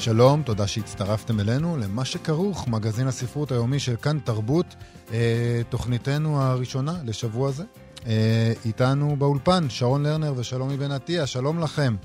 שלום, 0.00 0.42
תודה 0.42 0.66
שהצטרפתם 0.66 1.40
אלינו 1.40 1.76
למה 1.76 2.04
שכרוך, 2.04 2.68
מגזין 2.68 3.06
הספרות 3.06 3.52
היומי 3.52 3.78
של 3.78 3.96
כאן 3.96 4.18
תרבות, 4.18 4.74
אה, 5.12 5.60
תוכניתנו 5.68 6.42
הראשונה 6.42 6.94
לשבוע 7.04 7.50
זה. 7.50 7.64
אה, 8.06 8.52
איתנו 8.64 9.16
באולפן 9.16 9.66
שרון 9.68 10.02
לרנר 10.02 10.32
ושלומי 10.36 10.76
בן 10.76 10.90
עטיה, 10.90 11.26
שלום 11.26 11.60
לכם. 11.60 11.96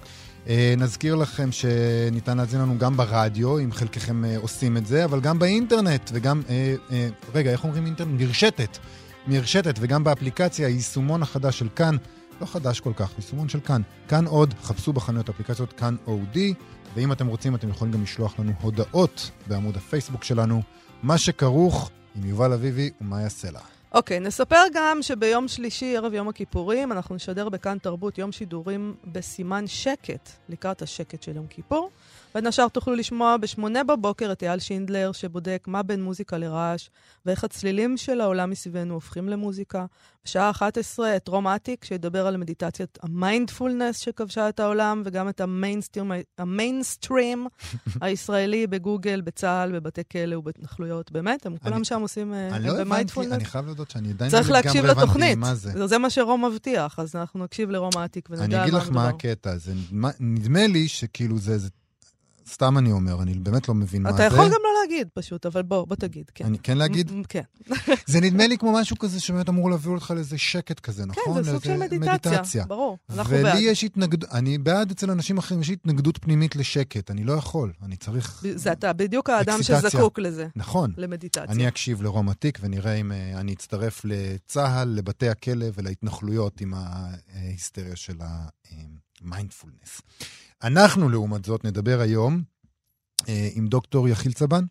אה, 0.47 0.73
נזכיר 0.77 1.15
לכם 1.15 1.49
שניתן 1.51 2.37
להזין 2.37 2.61
לנו 2.61 2.77
גם 2.77 2.97
ברדיו, 2.97 3.59
אם 3.59 3.71
חלקכם 3.71 4.23
עושים 4.37 4.77
את 4.77 4.85
זה, 4.85 5.05
אבל 5.05 5.21
גם 5.21 5.39
באינטרנט 5.39 6.09
וגם, 6.13 6.41
רגע, 7.33 7.51
איך 7.51 7.63
אומרים 7.63 7.85
אינטרנט? 7.85 8.21
מרשתת. 8.21 8.77
מרשתת 9.27 9.75
וגם 9.79 10.03
באפליקציה, 10.03 10.67
היישומון 10.67 11.21
החדש 11.21 11.59
של 11.59 11.67
כאן, 11.75 11.97
לא 12.41 12.45
חדש 12.45 12.79
כל 12.79 12.93
כך, 12.95 13.11
יישומון 13.17 13.49
של 13.49 13.59
כאן. 13.59 13.81
כאן 14.07 14.25
עוד, 14.25 14.53
חפשו 14.63 14.93
בחנויות 14.93 15.29
אפליקציות 15.29 15.73
כאן 15.73 15.95
אודי. 16.07 16.53
ואם 16.95 17.11
אתם 17.11 17.27
רוצים, 17.27 17.55
אתם 17.55 17.69
יכולים 17.69 17.93
גם 17.93 18.03
לשלוח 18.03 18.39
לנו 18.39 18.51
הודעות 18.61 19.31
בעמוד 19.47 19.77
הפייסבוק 19.77 20.23
שלנו, 20.23 20.61
מה 21.03 21.17
שכרוך 21.17 21.91
עם 22.15 22.25
יובל 22.25 22.53
אביבי 22.53 22.89
ומאיה 23.01 23.29
סלע. 23.29 23.59
אוקיי, 23.93 24.17
okay, 24.17 24.19
נספר 24.19 24.61
גם 24.73 24.97
שביום 25.01 25.47
שלישי, 25.47 25.97
ערב 25.97 26.13
יום 26.13 26.29
הכיפורים, 26.29 26.91
אנחנו 26.91 27.15
נשדר 27.15 27.49
בכאן 27.49 27.77
תרבות 27.77 28.17
יום 28.17 28.31
שידורים 28.31 28.95
בסימן 29.05 29.67
שקט, 29.67 30.29
לקראת 30.49 30.81
השקט 30.81 31.23
של 31.23 31.35
יום 31.35 31.47
כיפור. 31.47 31.89
בין 32.33 32.47
השאר 32.47 32.67
תוכלו 32.67 32.95
לשמוע 32.95 33.37
בשמונה 33.37 33.83
בבוקר 33.83 34.31
את 34.31 34.43
אייל 34.43 34.59
שינדלר, 34.59 35.11
שבודק 35.11 35.63
מה 35.67 35.83
בין 35.83 36.03
מוזיקה 36.03 36.37
לרעש, 36.37 36.89
ואיך 37.25 37.43
הצלילים 37.43 37.97
של 37.97 38.21
העולם 38.21 38.49
מסביבנו 38.49 38.93
הופכים 38.93 39.29
למוזיקה. 39.29 39.85
בשעה 40.25 40.49
11 40.49 41.15
את 41.15 41.27
רום 41.27 41.47
אטיק, 41.47 41.85
שידבר 41.85 42.27
על 42.27 42.37
מדיטציית 42.37 42.97
המיינדפולנס 43.03 43.97
שכבשה 43.97 44.49
את 44.49 44.59
העולם, 44.59 45.01
וגם 45.05 45.29
את 45.29 45.41
המיינסטרים, 45.41 46.11
המיינסטרים 46.37 47.47
הישראלי 48.01 48.67
בגוגל, 48.67 49.21
בצה"ל, 49.21 49.71
בבתי 49.71 50.01
כלא 50.11 50.35
ובהתנחלויות. 50.35 51.11
באמת, 51.11 51.45
הם 51.45 51.57
כולם 51.57 51.83
שם 51.83 52.01
עושים 52.01 52.33
במיינדפולנס. 52.79 53.33
אני 53.33 53.45
חייב 53.45 53.65
להודות 53.65 53.91
שאני 53.91 54.09
עדיין 54.09 54.31
לא 54.31 54.39
לגמרי 54.59 54.91
הבנתי 54.91 55.35
מה 55.35 55.55
זה. 55.55 55.87
זה 55.87 55.97
מה 55.97 56.09
שרום 56.09 56.45
מבטיח, 56.45 56.99
אז 56.99 57.15
אנחנו 57.15 57.43
נקשיב 57.43 57.69
לרום 57.69 57.97
אטיק 58.05 58.29
ונדע 58.29 58.41
מה 58.41 58.47
מדובר. 58.47 58.63
אני 58.63 58.69
אגיד 58.69 58.73
לך 58.73 58.89
מה 58.89 59.07
הקטע, 59.07 59.55
נדמה 60.19 60.67
לי 60.67 60.87
שכאילו 60.87 61.37
זה 61.37 61.57
סתם 62.49 62.77
אני 62.77 62.91
אומר, 62.91 63.21
אני 63.21 63.33
באמת 63.33 63.69
לא 63.69 63.75
מבין 63.75 64.03
מה 64.03 64.11
זה. 64.11 64.15
אתה 64.15 64.23
יכול 64.23 64.45
גם 64.45 64.59
לא 64.63 64.69
להגיד 64.81 65.07
פשוט, 65.13 65.45
אבל 65.45 65.61
בוא, 65.61 65.87
בוא 65.87 65.95
תגיד, 65.95 66.31
כן. 66.35 66.45
אני 66.45 66.59
כן 66.59 66.77
להגיד? 66.77 67.11
כן. 67.29 67.41
זה 68.07 68.21
נדמה 68.21 68.47
לי 68.47 68.57
כמו 68.57 68.73
משהו 68.73 68.97
כזה 68.97 69.19
שבאמת 69.19 69.49
אמור 69.49 69.69
להביא 69.69 69.91
אותך 69.91 70.11
לאיזה 70.15 70.37
שקט 70.37 70.79
כזה, 70.79 71.05
נכון? 71.05 71.35
כן, 71.35 71.43
זה 71.43 71.51
סוג 71.51 71.63
של 71.63 71.77
מדיטציה, 71.77 72.65
ברור. 72.65 72.97
אנחנו 73.09 73.33
בעד. 73.33 73.55
ולי 73.55 73.63
יש 73.63 73.83
התנגדות, 73.83 74.29
אני 74.31 74.57
בעד 74.57 74.91
אצל 74.91 75.11
אנשים 75.11 75.37
אחרים, 75.37 75.61
יש 75.61 75.69
התנגדות 75.69 76.17
פנימית 76.17 76.55
לשקט, 76.55 77.11
אני 77.11 77.23
לא 77.23 77.33
יכול, 77.33 77.71
אני 77.83 77.95
צריך... 77.95 78.45
זה 78.55 78.71
אתה 78.71 78.93
בדיוק 78.93 79.29
האדם 79.29 79.63
שזקוק 79.63 80.19
לזה. 80.19 80.47
נכון. 80.55 80.93
למדיטציה. 80.97 81.43
אני 81.43 81.67
אקשיב 81.67 82.01
לרום 82.01 82.29
עתיק 82.29 82.59
ונראה 82.61 82.93
אם 82.93 83.11
אה, 83.11 83.39
אני 83.39 83.53
אצטרף 83.53 84.01
לצה"ל, 84.03 84.89
לבתי 84.89 85.29
הכלא 85.29 85.65
ולהתנחלויות 85.73 86.61
עם 86.61 86.73
ההיסטריה 87.33 87.95
של 87.95 88.15
המיינדפולנס. 89.21 90.01
אנחנו, 90.63 91.09
לעומת 91.09 91.45
זאת, 91.45 91.65
נדבר 91.65 91.99
היום 91.99 92.41
אה, 93.29 93.49
עם 93.53 93.67
דוקטור 93.67 94.09
יחיל 94.09 94.33
צבן, 94.33 94.65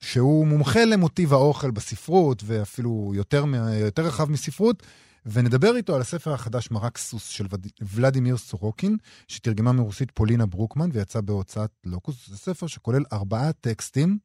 שהוא 0.00 0.46
מומחה 0.46 0.84
למוטיב 0.84 1.32
האוכל 1.32 1.70
בספרות, 1.70 2.42
ואפילו 2.46 3.12
יותר, 3.14 3.44
יותר 3.80 4.02
רחב 4.02 4.30
מספרות, 4.30 4.82
ונדבר 5.26 5.76
איתו 5.76 5.94
על 5.94 6.00
הספר 6.00 6.32
החדש 6.32 6.70
מרק 6.70 6.98
סוס 6.98 7.28
של 7.28 7.46
ולדימיר 7.82 8.36
סורוקין, 8.36 8.96
שתרגמה 9.28 9.72
מרוסית 9.72 10.10
פולינה 10.10 10.46
ברוקמן 10.46 10.88
ויצא 10.92 11.20
בהוצאת 11.20 11.70
לוקוס. 11.84 12.16
זה 12.28 12.36
ספר 12.36 12.66
שכולל 12.66 13.04
ארבעה 13.12 13.52
טקסטים 13.52 14.18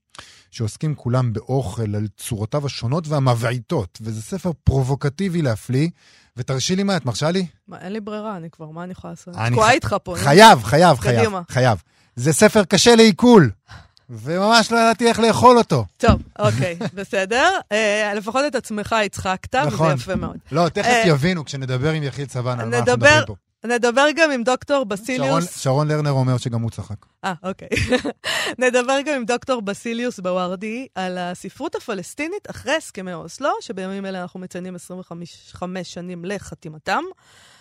שעוסקים 0.52 0.96
כולם 0.96 1.34
באוכל, 1.34 1.96
על 1.96 2.08
צורותיו 2.18 2.66
השונות 2.66 3.08
והמבעיתות, 3.08 3.98
וזה 4.02 4.22
ספר 4.22 4.52
פרובוקטיבי 4.64 5.42
להפליא. 5.42 5.90
ותרשי 6.40 6.76
לי 6.76 6.84
מה, 6.84 6.98
את 6.98 7.06
מרשה 7.06 7.32
לי? 7.32 7.46
מה, 7.68 7.78
אין 7.82 7.94
לי 7.94 8.00
ברירה, 8.00 8.38
אני 8.38 8.50
כבר, 8.50 8.70
מה 8.70 8.84
אני 8.84 8.92
יכולה 8.92 9.14
לעשות? 9.14 9.36
אני 9.36 9.56
תקועה 9.56 9.72
איתך 9.72 9.96
פה. 10.04 10.16
חייב, 10.18 10.64
חייב, 10.64 11.00
חייב, 11.00 11.34
חייב. 11.50 11.82
זה 12.16 12.34
ספר 12.34 12.64
קשה 12.64 12.96
לעיכול. 12.96 13.50
וממש 14.10 14.72
לא 14.72 14.78
ידעתי 14.78 15.08
איך 15.08 15.20
לאכול 15.20 15.58
אותו. 15.58 15.86
טוב, 15.98 16.22
אוקיי, 16.40 16.78
בסדר. 16.94 17.50
אה, 17.72 18.14
לפחות 18.16 18.46
את 18.48 18.56
עצמך 18.56 18.96
הצחקת, 19.06 19.56
נכון. 19.56 19.94
וזה 19.94 20.02
יפה 20.02 20.16
מאוד. 20.16 20.38
לא, 20.52 20.70
תכף 20.70 20.86
אה, 20.86 21.04
יבינו 21.06 21.46
כשנדבר 21.46 21.92
עם 21.92 22.04
יחיד 22.04 22.32
סבן 22.32 22.60
על 22.60 22.70
מה 22.70 22.78
אנחנו 22.78 22.94
מדברים 22.94 23.26
פה. 23.28 23.36
נדבר 23.66 24.08
גם 24.16 24.32
עם 24.32 24.44
דוקטור 24.44 24.84
בסיליוס. 24.84 25.30
שרון, 25.30 25.42
שרון 25.42 25.88
לרנר 25.88 26.12
אומר 26.12 26.38
שגם 26.38 26.62
הוא 26.62 26.72
צחק. 26.72 26.96
אה, 27.24 27.34
אוקיי. 27.44 27.68
נדבר 28.64 29.00
גם 29.06 29.16
עם 29.16 29.26
דוקטור 29.26 29.62
בסיליוס 29.62 30.20
בווארדי 30.20 30.88
על 30.96 31.18
הספרות 31.18 31.76
הפלסטינית 31.76 32.50
אחרי 32.50 32.76
הסכמי 32.76 33.14
אוסלו, 33.14 33.50
שבימים 33.62 34.06
אלה 34.06 34.22
אנחנו 34.22 34.40
מציינים 34.40 34.76
25 34.76 35.94
שנים 35.94 36.26
לחתימתם. 36.26 37.04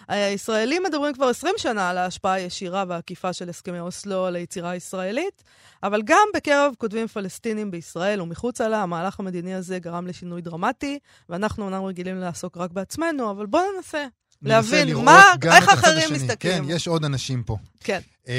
הישראלים 0.09 0.83
מדברים 0.83 1.15
כבר 1.15 1.29
20 1.29 1.55
שנה 1.57 1.91
על 1.91 1.99
ההשפעה 1.99 2.33
הישירה 2.33 2.85
והעקיפה 2.89 3.33
של 3.33 3.49
הסכמי 3.49 3.81
אוסלו 3.81 4.27
על 4.27 4.37
היצירה 4.37 4.71
הישראלית, 4.71 5.43
אבל 5.83 6.03
גם 6.05 6.29
בקרב 6.35 6.75
כותבים 6.79 7.07
פלסטינים 7.07 7.71
בישראל 7.71 8.21
ומחוצה 8.21 8.69
לה, 8.69 8.83
המהלך 8.83 9.21
המדיני 9.21 9.55
הזה 9.55 9.79
גרם 9.79 10.07
לשינוי 10.07 10.43
דרמטי, 10.43 10.99
ואנחנו 11.29 11.65
אומנם 11.65 11.85
רגילים 11.85 12.21
לעסוק 12.21 12.57
רק 12.57 12.71
בעצמנו, 12.71 13.31
אבל 13.31 13.47
בואו 13.47 13.63
ננסה. 13.77 14.07
להבין 14.43 14.97
מה, 14.97 15.23
איך 15.53 15.69
אחרים 15.69 16.15
מסתכלים. 16.15 16.65
כן, 16.65 16.71
יש 16.71 16.89
עוד 16.89 17.05
אנשים 17.05 17.43
פה. 17.43 17.57
כן. 17.81 18.01
Uh, 18.25 18.31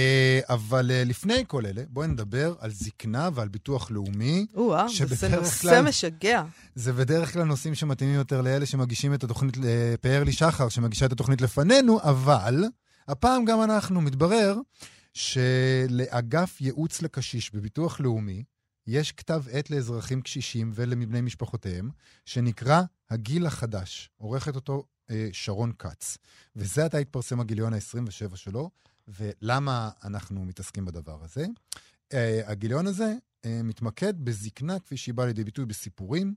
אבל 0.49 0.91
uh, 0.91 1.09
לפני 1.09 1.43
כל 1.47 1.65
אלה, 1.65 1.81
בואי 1.89 2.07
נדבר 2.07 2.53
על 2.59 2.71
זקנה 2.71 3.29
ועל 3.33 3.47
ביטוח 3.47 3.91
לאומי. 3.91 4.45
או-אה, 4.55 4.85
זה 5.05 5.29
נושא 5.29 5.81
משגע. 5.85 6.43
זה 6.75 6.93
בדרך 6.93 7.33
כלל 7.33 7.43
נושאים 7.43 7.75
שמתאימים 7.75 8.15
יותר 8.15 8.41
לאלה 8.41 8.65
שמגישים 8.65 9.13
את 9.13 9.23
התוכנית, 9.23 9.57
לפאר 9.57 10.23
לי 10.23 10.31
שחר, 10.31 10.69
שמגישה 10.69 11.05
את 11.05 11.11
התוכנית 11.11 11.41
לפנינו, 11.41 11.99
אבל 12.01 12.63
הפעם 13.07 13.45
גם 13.45 13.61
אנחנו. 13.61 14.01
מתברר 14.01 14.57
שלאגף 15.13 16.61
ייעוץ 16.61 17.01
לקשיש 17.01 17.55
בביטוח 17.55 17.99
לאומי, 17.99 18.43
יש 18.91 19.11
כתב 19.11 19.43
עת 19.51 19.69
לאזרחים 19.69 20.21
קשישים 20.21 20.71
ולבני 20.75 21.21
משפחותיהם, 21.21 21.89
שנקרא 22.25 22.81
הגיל 23.09 23.45
החדש. 23.45 24.09
עורכת 24.17 24.55
אותו 24.55 24.83
אה, 25.09 25.29
שרון 25.31 25.71
כץ. 25.79 26.17
וזה 26.55 26.85
עתה 26.85 26.97
התפרסם 26.97 27.39
הגיליון 27.39 27.73
ה-27 27.73 28.35
שלו, 28.35 28.69
ולמה 29.07 29.89
אנחנו 30.03 30.45
מתעסקים 30.45 30.85
בדבר 30.85 31.23
הזה? 31.23 31.45
אה, 32.13 32.41
הגיליון 32.45 32.87
הזה 32.87 33.13
אה, 33.45 33.61
מתמקד 33.63 34.13
בזקנה, 34.25 34.79
כפי 34.79 34.97
שהיא 34.97 35.13
באה 35.13 35.25
לידי 35.25 35.43
ביטוי 35.43 35.65
בסיפורים, 35.65 36.33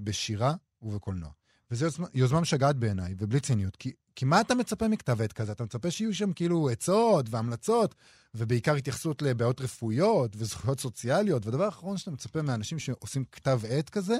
בשירה 0.00 0.54
ובקולנוע. 0.82 1.30
וזו 1.70 1.84
יוזמה, 1.84 2.06
יוזמה 2.14 2.40
משגעת 2.40 2.76
בעיניי, 2.76 3.14
ובלי 3.18 3.40
ציניות. 3.40 3.76
כי, 3.76 3.92
כי 4.16 4.24
מה 4.24 4.40
אתה 4.40 4.54
מצפה 4.54 4.88
מכתב 4.88 5.22
עת 5.22 5.32
כזה? 5.32 5.52
אתה 5.52 5.64
מצפה 5.64 5.90
שיהיו 5.90 6.14
שם 6.14 6.32
כאילו 6.32 6.68
עצות 6.68 7.26
והמלצות, 7.30 7.94
ובעיקר 8.34 8.74
התייחסות 8.74 9.22
לבעיות 9.22 9.60
רפואיות 9.60 10.36
וזכויות 10.36 10.80
סוציאליות, 10.80 11.46
והדבר 11.46 11.64
האחרון 11.64 11.96
שאתה 11.96 12.10
מצפה 12.10 12.42
מאנשים 12.42 12.78
שעושים 12.78 13.24
כתב 13.32 13.60
עת 13.68 13.90
כזה, 13.90 14.16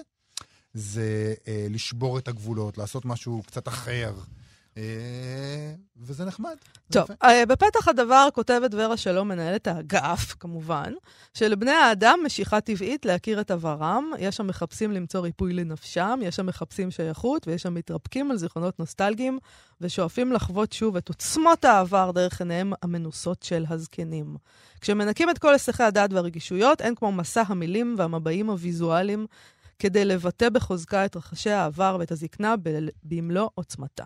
זה 0.74 1.34
אה, 1.48 1.66
לשבור 1.70 2.18
את 2.18 2.28
הגבולות, 2.28 2.78
לעשות 2.78 3.04
משהו 3.04 3.42
קצת 3.46 3.68
אחר. 3.68 4.14
אה, 4.76 5.74
וזה 5.96 6.24
נחמד. 6.24 6.56
טוב, 6.92 7.08
אה, 7.24 7.46
בפתח 7.46 7.88
הדבר 7.88 8.28
כותבת 8.34 8.70
ורה 8.74 8.96
שלום, 8.96 9.28
מנהלת 9.28 9.66
האגף, 9.66 10.34
כמובן, 10.40 10.92
שלבני 11.34 11.70
האדם 11.70 12.18
משיכה 12.26 12.60
טבעית 12.60 13.06
להכיר 13.06 13.40
את 13.40 13.50
עברם. 13.50 14.10
יש 14.18 14.36
שם 14.36 14.46
מחפשים 14.46 14.92
למצוא 14.92 15.20
ריפוי 15.20 15.52
לנפשם, 15.52 16.20
יש 16.22 16.36
שם 16.36 16.46
מחפשים 16.46 16.90
שייכות, 16.90 17.48
ויש 17.48 17.62
שם 17.62 17.74
מתרפקים 17.74 18.30
על 18.30 18.36
זיכרונות 18.36 18.78
נוסטלגיים, 18.78 19.38
ושואפים 19.80 20.32
לחוות 20.32 20.72
שוב 20.72 20.96
את 20.96 21.08
עוצמות 21.08 21.64
העבר 21.64 22.10
דרך 22.10 22.40
עיניהם 22.40 22.72
המנוסות 22.82 23.42
של 23.42 23.64
הזקנים. 23.68 24.36
כשמנקים 24.80 25.30
את 25.30 25.38
כל 25.38 25.52
היסחי 25.52 25.82
הדעת 25.82 26.12
והרגישויות, 26.12 26.80
אין 26.80 26.94
כמו 26.94 27.12
מסע 27.12 27.42
המילים 27.46 27.94
והמבעים 27.98 28.50
הוויזואליים 28.50 29.26
כדי 29.78 30.04
לבטא 30.04 30.48
בחוזקה 30.48 31.04
את 31.04 31.16
רחשי 31.16 31.50
העבר 31.50 31.96
ואת 32.00 32.12
הזקנה 32.12 32.54
במלוא 33.02 33.48
עוצמתה. 33.54 34.04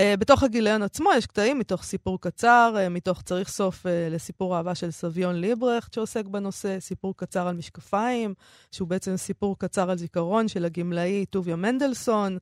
Uh, 0.00 0.16
בתוך 0.16 0.42
הגיליון 0.42 0.82
עצמו 0.82 1.10
יש 1.16 1.26
קטעים 1.26 1.58
מתוך 1.58 1.82
סיפור 1.82 2.20
קצר, 2.20 2.74
uh, 2.76 2.88
מתוך 2.88 3.22
צריך 3.22 3.48
סוף 3.48 3.86
uh, 3.86 3.88
לסיפור 4.10 4.56
אהבה 4.56 4.74
של 4.74 4.90
סביון 4.90 5.34
ליברכט 5.34 5.94
שעוסק 5.94 6.26
בנושא, 6.26 6.80
סיפור 6.80 7.16
קצר 7.16 7.48
על 7.48 7.56
משקפיים, 7.56 8.34
שהוא 8.70 8.88
בעצם 8.88 9.16
סיפור 9.16 9.58
קצר 9.58 9.90
על 9.90 9.98
זיכרון 9.98 10.48
של 10.48 10.64
הגמלאי 10.64 11.26
טוביה 11.26 11.56
מנדלסון, 11.56 12.38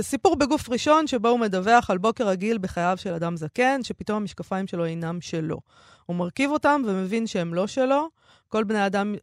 סיפור 0.00 0.36
בגוף 0.36 0.68
ראשון 0.68 1.06
שבו 1.06 1.28
הוא 1.28 1.40
מדווח 1.40 1.90
על 1.90 1.98
בוקר 1.98 2.28
רגיל 2.28 2.58
בחייו 2.58 2.96
של 2.96 3.14
אדם 3.14 3.36
זקן, 3.36 3.80
שפתאום 3.82 4.16
המשקפיים 4.16 4.66
שלו 4.66 4.84
אינם 4.84 5.20
שלו. 5.20 5.60
הוא 6.06 6.16
מרכיב 6.16 6.50
אותם 6.50 6.82
ומבין 6.86 7.26
שהם 7.26 7.54
לא 7.54 7.66
שלו. 7.66 8.08
כל 8.48 8.64
בני, 8.64 8.86
אדם, 8.86 9.14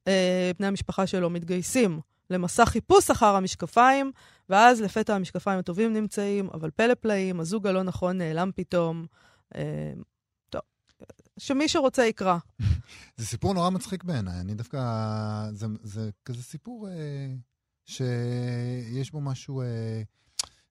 בני 0.59 0.67
המשפחה 0.67 1.07
שלו 1.07 1.29
מתגייסים 1.29 1.99
למסע 2.29 2.65
חיפוש 2.65 3.09
אחר 3.09 3.35
המשקפיים, 3.35 4.11
ואז 4.49 4.81
לפתע 4.81 5.15
המשקפיים 5.15 5.59
הטובים 5.59 5.93
נמצאים, 5.93 6.49
אבל 6.53 6.69
פלא 6.71 6.93
פלאים, 6.93 7.39
הזוג 7.39 7.67
הלא 7.67 7.83
נכון 7.83 8.17
נעלם 8.17 8.51
פתאום. 8.55 9.05
אה, 9.55 9.93
שמי 11.37 11.67
שרוצה 11.67 12.05
יקרא. 12.05 12.37
זה 13.17 13.25
סיפור 13.25 13.53
נורא 13.53 13.69
מצחיק 13.69 14.03
בעיניי. 14.03 14.39
אני 14.39 14.53
דווקא... 14.53 14.79
זה, 15.51 15.67
זה 15.83 16.09
כזה 16.25 16.43
סיפור 16.43 16.87
אה, 16.89 17.33
שיש 17.85 19.11
בו 19.11 19.21
משהו... 19.21 19.61
אה, 19.61 20.01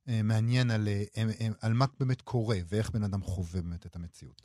אה, 0.08 0.22
מעניין 0.22 0.70
על, 0.70 0.88
אה, 0.88 1.04
אה, 1.16 1.48
על 1.60 1.72
מה 1.72 1.84
באמת 2.00 2.22
קורה 2.22 2.58
ואיך 2.69 2.90
בן 2.90 3.04
אדם 3.04 3.22
חווה 3.22 3.62
באמת 3.62 3.86
את 3.86 3.96
המציאות. 3.96 4.42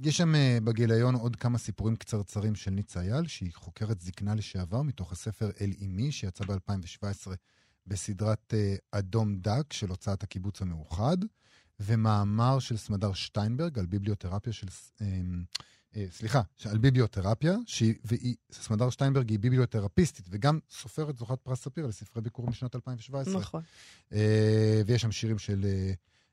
יש 0.00 0.16
שם 0.16 0.32
בגיליון 0.64 1.14
עוד 1.14 1.36
כמה 1.36 1.58
סיפורים 1.58 1.96
קצרצרים 1.96 2.54
של 2.54 2.70
ניצה 2.70 3.00
אייל, 3.00 3.26
שהיא 3.26 3.52
חוקרת 3.54 4.00
זקנה 4.00 4.34
לשעבר, 4.34 4.82
מתוך 4.82 5.12
הספר 5.12 5.50
אל 5.60 5.70
אימי, 5.80 6.12
שיצא 6.12 6.44
ב-2017 6.44 7.26
בסדרת 7.86 8.54
אדום 8.90 9.36
דק 9.36 9.72
של 9.72 9.88
הוצאת 9.88 10.22
הקיבוץ 10.22 10.62
המאוחד, 10.62 11.16
ומאמר 11.80 12.58
של 12.58 12.76
סמדר 12.76 13.12
שטיינברג 13.12 13.78
על 13.78 13.86
ביבליותרפיה 13.86 14.52
של... 14.52 14.66
אה, 15.96 16.06
סליחה, 16.10 16.42
על 16.70 16.78
ביבליותרפיה, 16.78 17.56
שהיא, 17.66 17.94
סמדר 18.52 18.90
שטיינברג 18.90 19.30
היא 19.30 19.38
ביבליותרפיסטית, 19.38 20.26
וגם 20.30 20.58
סופרת 20.70 21.18
זוכת 21.18 21.40
פרס 21.42 21.62
ספיר 21.62 21.86
לספרי 21.86 22.22
ביקורים 22.22 22.50
משנת 22.50 22.74
2017. 22.74 23.40
נכון. 23.40 23.62
אה, 24.12 24.82
ויש 24.86 25.02
שם 25.02 25.12
שירים 25.12 25.38
של 25.38 25.64
אה, 25.64 25.92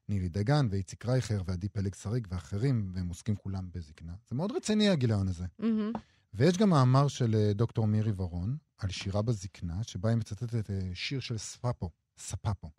נילי 0.09 0.29
דגן 0.29 0.67
ואיציק 0.71 1.05
רייכר 1.05 1.41
ועדי 1.45 1.69
פלג 1.69 1.95
שריג 1.95 2.27
ואחרים, 2.31 2.91
והם 2.95 3.07
עוסקים 3.07 3.35
כולם 3.35 3.69
בזקנה. 3.71 4.13
זה 4.29 4.35
מאוד 4.35 4.51
רציני 4.51 4.89
הגיליון 4.89 5.27
הזה. 5.27 5.45
Mm-hmm. 5.61 5.97
ויש 6.33 6.57
גם 6.57 6.69
מאמר 6.69 7.07
של 7.07 7.51
דוקטור 7.55 7.87
מירי 7.87 8.11
ורון 8.17 8.57
על 8.77 8.89
שירה 8.89 9.21
בזקנה, 9.21 9.83
שבה 9.83 10.09
היא 10.09 10.17
מצטטת 10.17 10.69
שיר 10.93 11.19
של 11.19 11.37
ספאפו, 11.37 11.89
ספאפו. 12.17 12.69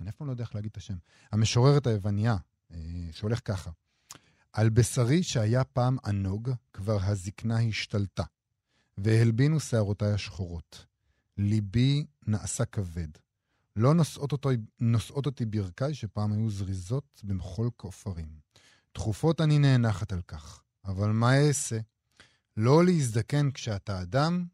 אני 0.00 0.08
אף 0.08 0.14
פעם 0.14 0.26
לא 0.26 0.32
יודע 0.32 0.44
איך 0.44 0.54
להגיד 0.54 0.70
את 0.70 0.76
השם. 0.76 0.96
המשוררת 1.32 1.86
היווניה, 1.86 2.36
שהולך 3.12 3.40
ככה. 3.44 3.70
על 4.52 4.70
בשרי 4.70 5.22
שהיה 5.22 5.64
פעם 5.64 5.96
ענוג, 6.04 6.50
כבר 6.72 6.98
הזקנה 7.02 7.60
השתלטה, 7.60 8.24
והלבינו 8.98 9.60
שערותיי 9.60 10.12
השחורות. 10.12 10.86
ליבי 11.36 12.06
נעשה 12.26 12.64
כבד. 12.64 13.08
לא 13.76 13.94
נושאות, 13.94 14.32
אותו, 14.32 14.50
נושאות 14.80 15.26
אותי 15.26 15.46
ברכיי 15.46 15.94
שפעם 15.94 16.32
היו 16.32 16.50
זריזות 16.50 17.20
במחול 17.24 17.70
כופרים. 17.76 18.28
תכופות 18.92 19.40
אני 19.40 19.58
נאנחת 19.58 20.12
על 20.12 20.22
כך, 20.22 20.62
אבל 20.84 21.10
מה 21.10 21.38
אעשה? 21.38 21.78
לא 22.56 22.84
להזדקן 22.84 23.50
כשאתה 23.50 24.02
אדם, 24.02 24.46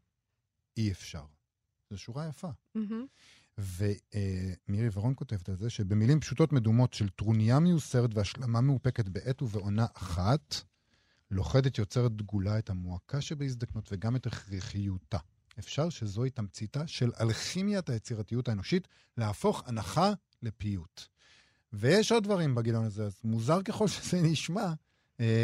אי 0.77 0.91
אפשר. 0.91 1.25
זו 1.89 1.97
שורה 1.97 2.27
יפה. 2.27 2.49
Mm-hmm. 2.77 3.57
ומירי 3.57 4.89
ורון 4.93 5.13
כותבת 5.15 5.49
על 5.49 5.55
זה 5.55 5.69
שבמילים 5.69 6.19
פשוטות 6.19 6.53
מדומות 6.53 6.93
של 6.93 7.09
טרוניה 7.09 7.59
מיוסרת 7.59 8.09
והשלמה 8.13 8.61
מאופקת 8.61 9.09
בעת 9.09 9.41
ובעונה 9.41 9.85
אחת, 9.93 10.55
לוכדת 11.31 11.77
יוצרת 11.77 12.15
דגולה 12.15 12.59
את 12.59 12.69
המועקה 12.69 13.21
שבהזדקנות 13.21 13.89
וגם 13.91 14.15
את 14.15 14.27
הכרחיותה. 14.27 15.17
אפשר 15.59 15.89
שזוהי 15.89 16.29
תמציתה 16.29 16.87
של 16.87 17.11
אלכימיית 17.19 17.89
היצירתיות 17.89 18.47
האנושית, 18.47 18.87
להפוך 19.17 19.63
הנחה 19.65 20.13
לפיוט. 20.41 21.01
ויש 21.73 22.11
עוד 22.11 22.23
דברים 22.23 22.55
בגיליון 22.55 22.85
הזה, 22.85 23.05
אז 23.05 23.19
מוזר 23.23 23.61
ככל 23.61 23.87
שזה 23.87 24.21
נשמע, 24.21 24.73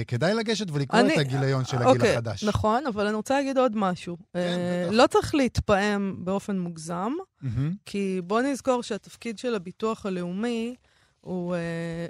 כדאי 0.08 0.34
לגשת 0.34 0.66
ולקרוא 0.72 1.00
אני, 1.02 1.14
את 1.14 1.20
הגיליון 1.20 1.66
של 1.66 1.78
הגיל 1.78 1.88
אוקיי, 1.88 2.12
החדש. 2.14 2.44
נכון, 2.44 2.88
אבל 2.88 3.06
אני 3.08 3.16
רוצה 3.16 3.34
להגיד 3.34 3.58
עוד 3.58 3.72
משהו. 3.76 4.18
כן, 4.34 4.40
אה. 4.40 4.88
לא 4.92 5.08
צריך 5.08 5.36
להתפעם 5.36 6.16
באופן 6.18 6.60
מוגזם, 6.60 7.12
Mm-hmm. 7.44 7.48
כי 7.86 8.22
בוא 8.24 8.42
נזכור 8.42 8.84
שהתפקיד 8.84 9.38
של 9.40 9.56
הביטוח 9.56 10.06
הלאומי 10.06 10.76
הוא 11.22 11.56
אה, 11.56 11.60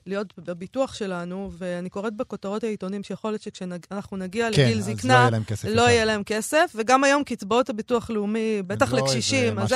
להיות 0.05 0.33
בביטוח 0.37 0.93
שלנו, 0.93 1.51
ואני 1.57 1.89
קוראת 1.89 2.13
בכותרות 2.15 2.63
העיתונים 2.63 3.03
שיכול 3.03 3.31
להיות 3.31 3.41
שכשאנחנו 3.41 4.17
נגיע 4.17 4.47
כן, 4.53 4.61
לגיל 4.61 4.77
לא 4.77 4.83
זקנה, 4.83 5.13
יהיה 5.13 5.29
להם 5.29 5.43
לא. 5.75 5.81
יהיה 5.81 6.05
להם 6.05 6.23
כסף, 6.23 6.73
וגם 6.75 7.03
היום 7.03 7.23
קצבאות 7.23 7.69
הביטוח 7.69 8.09
הלאומי, 8.09 8.61
בטח 8.67 8.93
לא 8.93 8.99
לקשישים, 8.99 9.59
אז. 9.59 9.73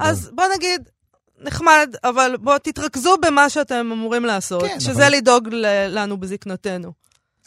אז 0.00 0.30
בוא 0.34 0.44
נגיד, 0.56 0.88
נחמד, 1.40 1.94
אבל 2.04 2.34
בואו 2.40 2.58
תתרכזו 2.58 3.16
במה 3.26 3.50
שאתם 3.50 3.88
אמורים 3.92 4.24
לעשות, 4.24 4.62
כן, 4.62 4.80
שזה 4.80 5.06
אבל- 5.06 5.14
לדאוג 5.16 5.48
לנו 5.88 6.16
בזקנתנו. 6.20 6.92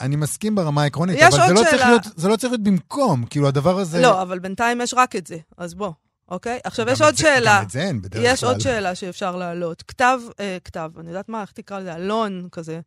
אני 0.01 0.15
מסכים 0.15 0.55
ברמה 0.55 0.83
העקרונית, 0.83 1.19
אבל 1.21 1.31
זה 1.47 1.53
לא, 1.53 1.59
צריך 1.59 1.69
שאלה. 1.71 1.89
להיות, 1.89 2.01
זה 2.15 2.27
לא 2.27 2.35
צריך 2.35 2.51
להיות 2.51 2.63
במקום, 2.63 3.25
כאילו 3.25 3.47
הדבר 3.47 3.79
הזה... 3.79 4.01
לא, 4.01 4.21
אבל 4.21 4.39
בינתיים 4.39 4.81
יש 4.81 4.93
רק 4.93 5.15
את 5.15 5.27
זה, 5.27 5.37
אז 5.57 5.73
בוא, 5.73 5.91
אוקיי? 6.29 6.59
עכשיו, 6.63 6.89
יש 6.89 7.01
עוד 7.01 7.15
זה- 7.15 7.21
שאלה. 7.21 7.57
גם 7.57 7.63
את 7.65 7.69
זה 7.69 7.81
אין 7.81 8.01
בדרך 8.01 8.23
יש 8.25 8.39
כלל. 8.39 8.49
עוד 8.49 8.59
שאלה 8.59 8.95
שאפשר 8.95 9.35
להעלות. 9.35 9.81
כתב, 9.81 10.19
אה, 10.39 10.57
כתב, 10.63 10.91
אני 10.99 11.07
יודעת 11.07 11.29
מה, 11.29 11.41
איך 11.41 11.51
תקרא 11.51 11.79
לזה, 11.79 11.95
אלון 11.95 12.47
כזה, 12.51 12.79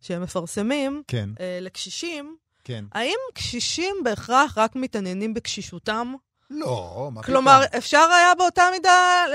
שהם 0.00 0.22
מפרסמים 0.22 1.02
כן, 1.08 1.28
אה, 1.40 1.58
לקשישים. 1.60 2.36
כן. 2.64 2.84
האם 2.92 3.16
קשישים 3.34 3.96
בהכרח 4.04 4.58
רק 4.58 4.76
מתעניינים 4.76 5.34
בקשישותם? 5.34 6.14
לא, 6.50 7.10
מה 7.12 7.22
כלומר, 7.22 7.60
פתאום? 7.66 7.78
אפשר 7.78 7.98
היה 8.18 8.34
באותה 8.38 8.62
מידה 8.72 8.92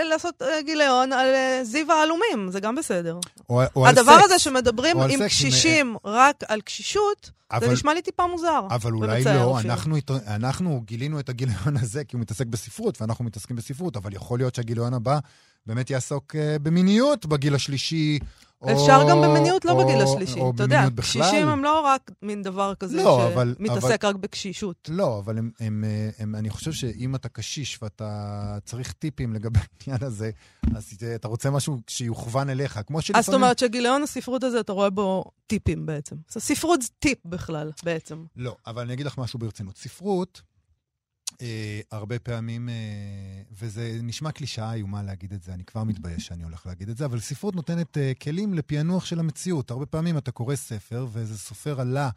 לעשות 0.09 0.41
אה, 0.41 0.61
גיליון 0.61 1.13
על 1.13 1.27
אה, 1.27 1.59
זיו 1.63 1.91
העלומים, 1.91 2.51
זה 2.51 2.59
גם 2.59 2.75
בסדר. 2.75 3.19
או, 3.49 3.61
או 3.75 3.85
על 3.87 3.97
הדבר 3.97 4.15
סקס. 4.15 4.25
הזה 4.25 4.39
שמדברים 4.39 4.99
על 4.99 5.11
עם 5.11 5.19
סקס, 5.19 5.25
קשישים 5.27 5.95
רק 6.05 6.35
על 6.47 6.61
קשישות, 6.61 7.25
זה 7.25 7.57
אבל- 7.57 7.73
נשמע 7.73 7.93
לי 7.93 8.01
טיפה 8.01 8.27
מוזר. 8.27 8.61
אבל 8.69 8.91
אולי 8.93 9.23
לא. 9.23 9.59
אנחנו, 9.59 9.95
אנחנו 10.27 10.81
גילינו 10.85 11.19
את 11.19 11.29
הגיליון 11.29 11.77
הזה 11.81 12.03
כי 12.03 12.15
הוא 12.15 12.21
מתעסק 12.21 12.45
בספרות, 12.47 13.01
ואנחנו 13.01 13.25
מתעסקים 13.25 13.55
בספרות, 13.55 13.97
אבל 13.97 14.13
יכול 14.13 14.39
להיות 14.39 14.55
שהגיליון 14.55 14.93
הבא 14.93 15.19
באמת 15.67 15.89
יעסוק 15.89 16.35
אה, 16.35 16.59
במיניות 16.59 17.25
בגיל 17.25 17.55
השלישי, 17.55 18.19
או... 18.61 18.71
אפשר 18.71 19.09
גם 19.09 19.21
במיניות, 19.21 19.65
לא 19.65 19.71
או- 19.71 19.85
בגיל 19.85 20.01
השלישי. 20.01 20.39
או 20.39 20.51
אתה 20.55 20.63
יודע, 20.63 20.89
בכלל. 20.89 21.21
קשישים 21.21 21.47
הם 21.47 21.63
לא 21.63 21.81
רק 21.81 22.11
מין 22.21 22.41
דבר 22.43 22.75
כזה 22.75 22.97
לא, 23.03 23.27
אבל- 23.33 23.55
שמתעסק 23.57 24.05
רק 24.05 24.15
בקשישות. 24.15 24.89
לא, 24.93 25.19
אבל 25.19 25.37
הם, 25.37 25.51
הם, 25.59 25.83
אה, 25.87 26.09
הם, 26.19 26.35
אני 26.35 26.49
חושב 26.49 26.71
שאם 26.71 27.15
אתה 27.15 27.29
קשיש 27.29 27.79
ואתה 27.81 28.09
צריך 28.65 28.91
טיפים 28.93 29.33
לגבי 29.33 29.59
העניין 29.87 30.03
הזה, 30.03 30.31
אז 30.75 30.93
אתה 31.15 31.27
רוצה 31.27 31.49
משהו 31.51 31.77
שיוכוון 31.87 32.49
אליך, 32.49 32.79
כמו 32.87 33.01
שלפעמים... 33.01 33.19
אז 33.19 33.25
זאת 33.25 33.33
אומרת 33.35 33.59
שגיליון 33.59 34.03
הספרות 34.03 34.43
הזה, 34.43 34.59
אתה 34.59 34.73
רואה 34.73 34.89
בו 34.89 35.23
טיפים 35.47 35.85
בעצם. 35.85 36.15
ספרות 36.29 36.81
זה 36.81 36.87
טיפ 36.99 37.17
בכלל, 37.25 37.71
בעצם. 37.83 38.23
לא, 38.35 38.55
אבל 38.67 38.81
אני 38.81 38.93
אגיד 38.93 39.05
לך 39.05 39.17
משהו 39.17 39.39
ברצינות. 39.39 39.77
ספרות, 39.77 40.41
אה, 41.41 41.81
הרבה 41.91 42.19
פעמים, 42.19 42.69
אה, 42.69 42.73
וזה 43.51 43.99
נשמע 44.03 44.31
קלישאה 44.31 44.73
איומה 44.73 45.03
להגיד 45.03 45.33
את 45.33 45.43
זה, 45.43 45.53
אני 45.53 45.63
כבר 45.63 45.83
מתבייש 45.83 46.25
שאני 46.25 46.43
הולך 46.43 46.65
להגיד 46.65 46.89
את 46.89 46.97
זה, 46.97 47.05
אבל 47.05 47.19
ספרות 47.19 47.55
נותנת 47.55 47.97
אה, 47.97 48.11
כלים 48.21 48.53
לפענוח 48.53 49.05
של 49.05 49.19
המציאות. 49.19 49.71
הרבה 49.71 49.85
פעמים 49.85 50.17
אתה 50.17 50.31
קורא 50.31 50.55
ספר, 50.55 51.07
ואיזה 51.11 51.37
סופר 51.37 51.81
עלה 51.81 52.09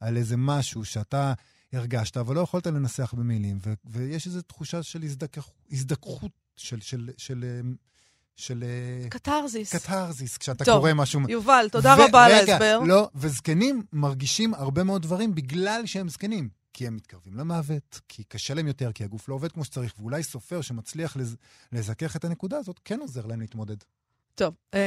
על 0.00 0.16
איזה 0.16 0.36
משהו 0.36 0.84
שאתה 0.84 1.32
הרגשת, 1.72 2.16
אבל 2.16 2.34
לא 2.34 2.40
יכולת 2.40 2.66
לנסח 2.66 3.14
במילים, 3.16 3.58
ו- 3.66 3.72
ויש 3.84 4.26
איזו 4.26 4.42
תחושה 4.42 4.82
של 4.82 5.02
הזדכך, 5.02 5.48
הזדככות, 5.72 6.30
של... 6.56 6.80
של, 6.80 7.10
של, 7.16 7.44
של 8.36 8.64
אה, 8.64 9.08
קתרזיס. 9.08 9.76
קתרזיס, 9.76 10.36
כשאתה 10.36 10.64
טוב, 10.64 10.78
קורא 10.78 10.92
משהו... 10.94 11.20
יובל, 11.28 11.66
תודה 11.72 11.96
ו- 11.98 12.04
רבה 12.08 12.24
על 12.24 12.32
ההסבר. 12.32 12.80
לא, 12.86 13.08
וזקנים 13.14 13.82
מרגישים 13.92 14.54
הרבה 14.54 14.84
מאוד 14.84 15.02
דברים 15.02 15.34
בגלל 15.34 15.82
שהם 15.86 16.08
זקנים. 16.08 16.61
כי 16.72 16.86
הם 16.86 16.96
מתקרבים 16.96 17.34
למוות, 17.34 18.00
כי 18.08 18.24
קשה 18.24 18.54
להם 18.54 18.66
יותר, 18.66 18.92
כי 18.92 19.04
הגוף 19.04 19.28
לא 19.28 19.34
עובד 19.34 19.52
כמו 19.52 19.64
שצריך, 19.64 19.94
ואולי 19.98 20.22
סופר 20.22 20.60
שמצליח 20.60 21.16
לז... 21.16 21.36
לזכך 21.72 22.16
את 22.16 22.24
הנקודה 22.24 22.58
הזאת, 22.58 22.80
כן 22.84 23.00
עוזר 23.00 23.26
להם 23.26 23.40
להתמודד. 23.40 23.76
טוב, 24.34 24.54
אה, 24.74 24.80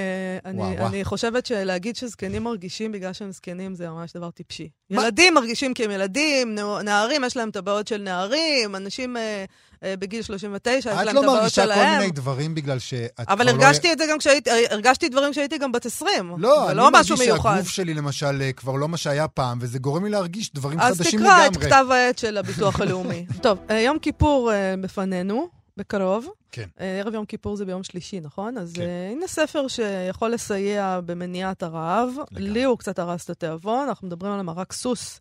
אני, 0.46 0.58
וואו, 0.62 0.74
וואו. 0.78 0.88
אני 0.88 1.04
חושבת 1.04 1.46
שלהגיד 1.46 1.96
שזקנים 1.96 2.44
מרגישים 2.44 2.92
בגלל 2.92 3.14
שהם 3.14 3.32
זקנים 3.32 3.75
זה 3.75 3.90
ממש 3.90 4.14
דבר 4.14 4.32
טיפשי. 4.32 4.70
מה? 4.90 5.02
ילדים 5.04 5.34
מרגישים 5.34 5.74
כי 5.74 5.86
הם 5.86 5.92
ילדים, 5.92 6.56
נע- 6.56 6.82
נערים 6.84 7.24
יש 7.24 7.38
להם 7.38 7.52
טבעות 7.52 7.88
של 7.88 7.98
נערים, 8.02 8.75
אנשים 8.75 9.18
אה, 9.18 9.46
אה, 9.84 9.96
בגיל 10.00 10.22
39 10.22 10.90
יש 10.90 10.98
את 11.00 11.06
להם 11.06 11.16
לא 11.16 11.22
טבעות 11.22 11.38
מרגישה 11.40 11.66
כל 11.66 11.74
שלהם. 11.74 12.00
מיני 12.00 12.12
דברים 12.12 12.56
בגלל 12.56 12.80
שאת 12.80 13.12
אבל 13.28 13.52
כבר 13.54 13.64
הרגשתי 13.66 13.92
את 13.92 13.98
זה 13.98 14.06
גם 14.12 14.18
כשהייתי, 14.18 14.50
הרגשתי 14.70 15.10
דברים 15.10 15.32
כשהייתי 15.32 15.58
גם 15.58 15.72
בת 15.72 15.86
20. 15.86 16.34
לא... 16.38 16.56
זה 16.66 16.70
אני 16.70 16.78
לא 16.78 16.92
מרגיש. 16.92 17.08
שהגוף 17.08 17.68
שלי 17.68 17.94
למשל 17.94 18.42
אה, 18.42 18.52
כבר 18.54 18.74
לא 18.75 18.88
מה 18.88 18.98
שהיה 18.98 19.28
פעם, 19.28 19.58
וזה 19.62 19.80
גורם 19.80 20.04
לי 20.06 20.10
להרגיש 20.12 20.54
דברים 20.54 20.80
אז 20.80 20.98
חדשים 20.98 21.20
תקרא 21.20 21.46
לגמרי. 21.46 21.48
את 21.48 21.72
כתב 21.74 21.86
העת 21.92 22.18
של 22.18 22.38
הביטוח 22.38 22.80
הלאומי. 22.80 23.25
טוב, 23.44 23.58
אה, 23.70 23.80
יום 23.80 24.00
כיפור 24.00 24.52
בפנינו, 24.82 25.54
בקרוב. 25.77 26.27
כן. 26.51 26.67
אה, 26.79 27.00
ערב 27.00 27.13
יום 27.13 27.25
כיפור 27.25 27.55
זה 27.55 27.65
ביום 27.65 27.84
שלישי, 27.84 28.20
נכון? 28.20 28.58
אז 28.58 28.74
כן. 28.74 28.82
אה, 28.82 29.10
הנה 29.12 29.27
ספר 29.27 29.67
שיכול 29.67 30.32
לסייע 30.32 31.00
במניעת 31.05 31.63
הרעב. 31.63 32.10
לגמרי. 32.32 32.50
לי 32.50 32.63
הוא 32.63 32.77
קצת 32.77 33.00
הרס 33.00 33.25
את 33.25 33.29
התיאבון. 33.29 33.88
אנחנו 33.88 34.08
מדברים 34.08 34.32
על 34.32 34.39
המרק 34.39 34.74
סוס 34.74 35.20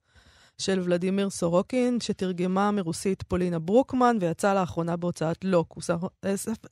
של 0.59 0.81
ולדימיר 0.85 1.31
סורוקין, 1.31 2.01
שתרגמה 2.01 2.71
מרוסית 2.71 3.23
פולינה 3.23 3.59
ברוקמן, 3.59 4.17
ויצא 4.21 4.55
לאחרונה 4.55 4.97
בהוצאת 4.97 5.45
לוקוס. 5.45 5.91
אה, 5.91 5.97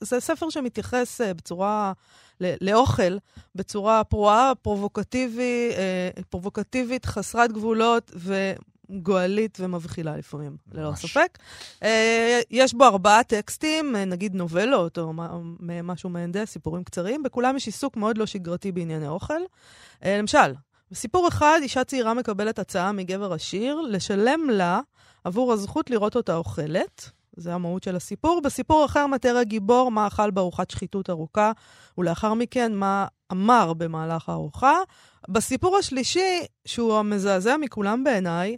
זה 0.01 0.19
ספר 0.19 0.49
שמתייחס 0.49 1.21
בצורה, 1.21 1.93
לאוכל, 2.39 3.17
בצורה 3.55 4.03
פרועה, 4.03 4.51
פרובוקטיבי, 4.61 5.71
פרובוקטיבית, 6.29 7.05
חסרת 7.05 7.51
גבולות, 7.51 8.11
וגואלית 8.93 9.57
ומבחילה 9.61 10.17
לפעמים, 10.17 10.57
ללא 10.71 10.89
ממש. 10.89 11.05
ספק. 11.05 11.37
אה, 11.83 12.39
יש 12.51 12.73
בו 12.73 12.83
ארבעה 12.85 13.23
טקסטים, 13.23 13.95
אה, 13.95 14.05
נגיד 14.05 14.35
נובלות 14.35 14.97
או 14.97 15.13
מה- 15.13 15.37
מ- 15.59 15.87
משהו 15.87 16.09
מהנדס, 16.09 16.49
סיפורים 16.49 16.83
קצרים, 16.83 17.23
בכולם 17.23 17.57
יש 17.57 17.65
עיסוק 17.65 17.97
מאוד 17.97 18.17
לא 18.17 18.25
שגרתי 18.25 18.71
בענייני 18.71 19.07
אוכל. 19.07 19.41
אה, 20.05 20.17
למשל, 20.17 20.53
בסיפור 20.91 21.27
אחד, 21.27 21.59
אישה 21.61 21.83
צעירה 21.83 22.13
מקבלת 22.13 22.59
הצעה 22.59 22.91
מגבר 22.91 23.33
עשיר 23.33 23.81
לשלם 23.81 24.49
לה 24.49 24.79
עבור 25.23 25.53
הזכות 25.53 25.89
לראות 25.89 26.15
אותה 26.15 26.35
אוכלת. 26.35 27.09
זה 27.37 27.53
המהות 27.53 27.83
של 27.83 27.95
הסיפור. 27.95 28.41
בסיפור 28.41 28.85
אחר 28.85 29.07
מתאר 29.07 29.37
הגיבור 29.37 29.91
מה 29.91 30.07
אכל 30.07 30.31
בארוחת 30.31 30.71
שחיתות 30.71 31.09
ארוכה, 31.09 31.51
ולאחר 31.97 32.33
מכן 32.33 32.73
מה 32.75 33.07
אמר 33.31 33.73
במהלך 33.73 34.29
הארוחה. 34.29 34.77
בסיפור 35.29 35.77
השלישי, 35.77 36.39
שהוא 36.65 36.97
המזעזע 36.97 37.57
מכולם 37.57 38.03
בעיניי, 38.03 38.51
אה, 38.51 38.57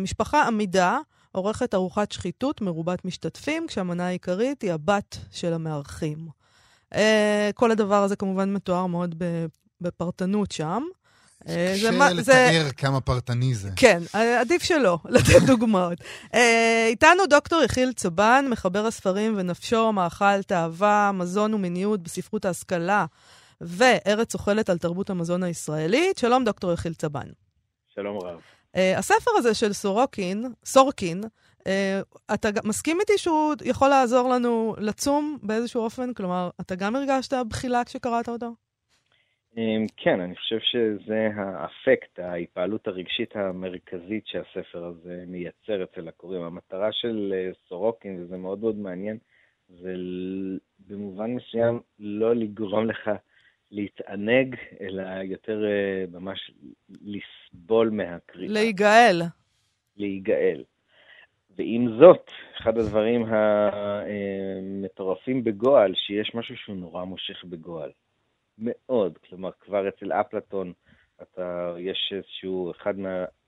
משפחה 0.00 0.46
עמידה 0.46 0.98
עורכת 1.32 1.74
ארוחת 1.74 2.12
שחיתות 2.12 2.60
מרובת 2.60 3.04
משתתפים, 3.04 3.66
כשהמנה 3.66 4.06
העיקרית 4.06 4.62
היא 4.62 4.72
הבת 4.72 5.18
של 5.30 5.52
המארחים. 5.54 6.28
אה, 6.94 7.50
כל 7.54 7.70
הדבר 7.70 8.02
הזה 8.02 8.16
כמובן 8.16 8.52
מתואר 8.52 8.86
מאוד 8.86 9.14
ב- 9.18 9.46
בפרטנות 9.80 10.52
שם. 10.52 10.82
אה, 11.48 11.74
זה 11.82 11.90
מה- 11.90 12.08
קשה 12.10 12.22
זה- 12.22 12.48
לתאר 12.52 12.70
כמה 12.70 13.00
פרטני 13.00 13.54
זה. 13.54 13.70
כן, 13.76 14.02
אה, 14.14 14.40
עדיף 14.40 14.62
שלא, 14.62 14.98
לתת 15.14 15.42
דוגמאות. 15.46 15.98
אה, 16.34 16.86
איתנו 16.88 17.26
דוקטור 17.30 17.62
יחיל 17.62 17.92
צבן, 17.92 18.44
מחבר 18.50 18.86
הספרים 18.86 19.34
ונפשו, 19.36 19.92
מאכל, 19.92 20.42
תאווה, 20.42 21.10
מזון 21.14 21.54
ומיניות 21.54 22.02
בספרות 22.02 22.44
ההשכלה, 22.44 23.06
וארץ 23.60 24.34
אוכלת 24.34 24.70
על 24.70 24.78
תרבות 24.78 25.10
המזון 25.10 25.42
הישראלית. 25.42 26.18
שלום, 26.18 26.44
דוקטור 26.44 26.72
יחיל 26.72 26.94
צבן. 26.94 27.26
שלום 27.94 28.18
רב. 28.22 28.38
אה, 28.74 28.98
הספר 28.98 29.30
הזה 29.36 29.54
של 29.54 29.72
סורוקין, 29.72 30.44
סורקין, 30.64 31.20
אה, 31.58 31.64
אתה 32.34 32.48
מסכים 32.64 33.00
איתי 33.00 33.18
שהוא 33.18 33.54
יכול 33.64 33.88
לעזור 33.88 34.28
לנו 34.28 34.74
לצום 34.78 35.38
באיזשהו 35.42 35.82
אופן? 35.82 36.14
כלומר, 36.14 36.50
אתה 36.60 36.74
גם 36.74 36.96
הרגשת 36.96 37.32
בחילה 37.48 37.84
כשקראת 37.84 38.28
אותו? 38.28 38.54
אמ, 39.56 39.86
כן, 39.96 40.20
אני 40.20 40.36
חושב 40.36 40.58
שזה 40.60 41.28
האפקט, 41.36 42.18
ההתפעלות 42.18 42.88
הרגשית 42.88 43.36
המרכזית 43.36 44.26
שהספר 44.26 44.84
הזה 44.84 45.24
מייצר 45.26 45.84
אצל 45.84 46.08
הקוראים. 46.08 46.42
המטרה 46.42 46.92
של 46.92 47.34
אה, 47.36 47.50
סורוקין, 47.68 48.22
וזה 48.22 48.36
מאוד 48.36 48.58
מאוד 48.58 48.76
מעניין, 48.76 49.18
זה 49.68 49.94
במובן 50.88 51.34
מסוים 51.34 51.80
לא 51.98 52.34
לגרום 52.34 52.86
לך 52.86 53.10
להתענג, 53.74 54.56
אלא 54.80 55.02
יותר 55.22 55.64
אה, 55.64 56.04
ממש 56.12 56.50
לסבול 56.88 57.90
מהקריאה. 57.90 58.52
להיגאל. 58.52 59.22
להיגאל. 59.96 60.64
ועם 61.56 61.88
זאת, 61.98 62.30
אחד 62.58 62.78
הדברים 62.78 63.24
המטורפים 64.84 65.44
בגועל, 65.44 65.94
שיש 65.94 66.34
משהו 66.34 66.56
שהוא 66.56 66.76
נורא 66.76 67.04
מושך 67.04 67.44
בגועל. 67.44 67.90
מאוד. 68.58 69.18
כלומר, 69.18 69.50
כבר 69.60 69.88
אצל 69.88 70.12
אפלטון, 70.12 70.72
אתה, 71.22 71.74
יש 71.78 72.12
איזשהו, 72.16 72.70
אחד 72.70 72.94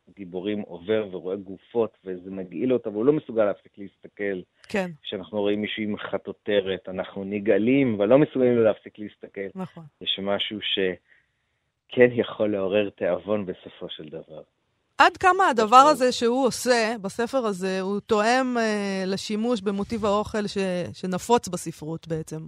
מהגיבורים 0.09 0.61
עובר 0.61 1.09
ורואה 1.11 1.37
גופות, 1.37 1.97
וזה 2.05 2.31
מגעיל 2.31 2.73
אותו, 2.73 2.93
והוא 2.93 3.05
לא 3.05 3.13
מסוגל 3.13 3.45
להפסיק 3.45 3.73
להסתכל. 3.79 4.41
כן, 4.69 4.91
כשאנחנו 5.03 5.41
רואים 5.41 5.63
מישהו 5.63 5.83
עם 5.83 5.97
חטוטרת, 5.97 6.89
אנחנו 6.89 7.25
נגעלים, 7.25 7.95
אבל 7.95 8.09
לא 8.09 8.19
מסוגלים 8.19 8.59
להפסיק 8.59 8.99
להסתכל. 8.99 9.49
נכון. 9.55 9.85
יש 10.01 10.21
משהו 10.23 10.59
שכן 10.63 12.09
יכול 12.13 12.53
לעורר 12.53 12.91
תיאבון 12.91 13.47
בסופו 13.47 13.87
של 13.89 14.09
דבר. 14.09 14.43
עד 14.99 15.17
כמה 15.17 15.49
הדבר 15.49 15.85
הזה 15.91 16.13
שהוא 16.13 16.47
עושה 16.47 16.95
בספר 17.03 17.39
הזה, 17.39 17.81
הוא 17.81 18.01
תואם 18.01 18.59
אה, 18.59 19.05
לשימוש 19.07 19.61
במוטיב 19.61 20.05
האוכל 20.05 20.47
ש, 20.47 20.59
שנפוץ 20.93 21.49
בספרות 21.49 22.09
בעצם? 22.09 22.41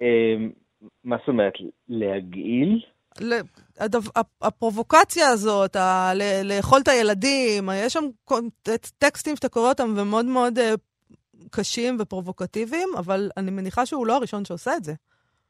אמ, 0.00 0.50
מה 1.04 1.16
זאת 1.16 1.28
אומרת? 1.28 1.52
להגעיל? 1.88 2.84
הפרובוקציה 4.42 5.28
הזאת, 5.28 5.76
ה, 5.76 6.12
לאכול 6.44 6.80
את 6.82 6.88
הילדים, 6.88 7.68
יש 7.74 7.92
שם 7.92 8.04
טקסטים 8.98 9.36
שאתה 9.36 9.48
קורא 9.48 9.68
אותם 9.68 9.94
ומאוד 9.96 10.24
מאוד 10.24 10.58
אה, 10.58 10.74
קשים 11.50 11.96
ופרובוקטיביים, 12.00 12.88
אבל 12.98 13.30
אני 13.36 13.50
מניחה 13.50 13.86
שהוא 13.86 14.06
לא 14.06 14.16
הראשון 14.16 14.44
שעושה 14.44 14.76
את 14.76 14.84
זה. 14.84 14.92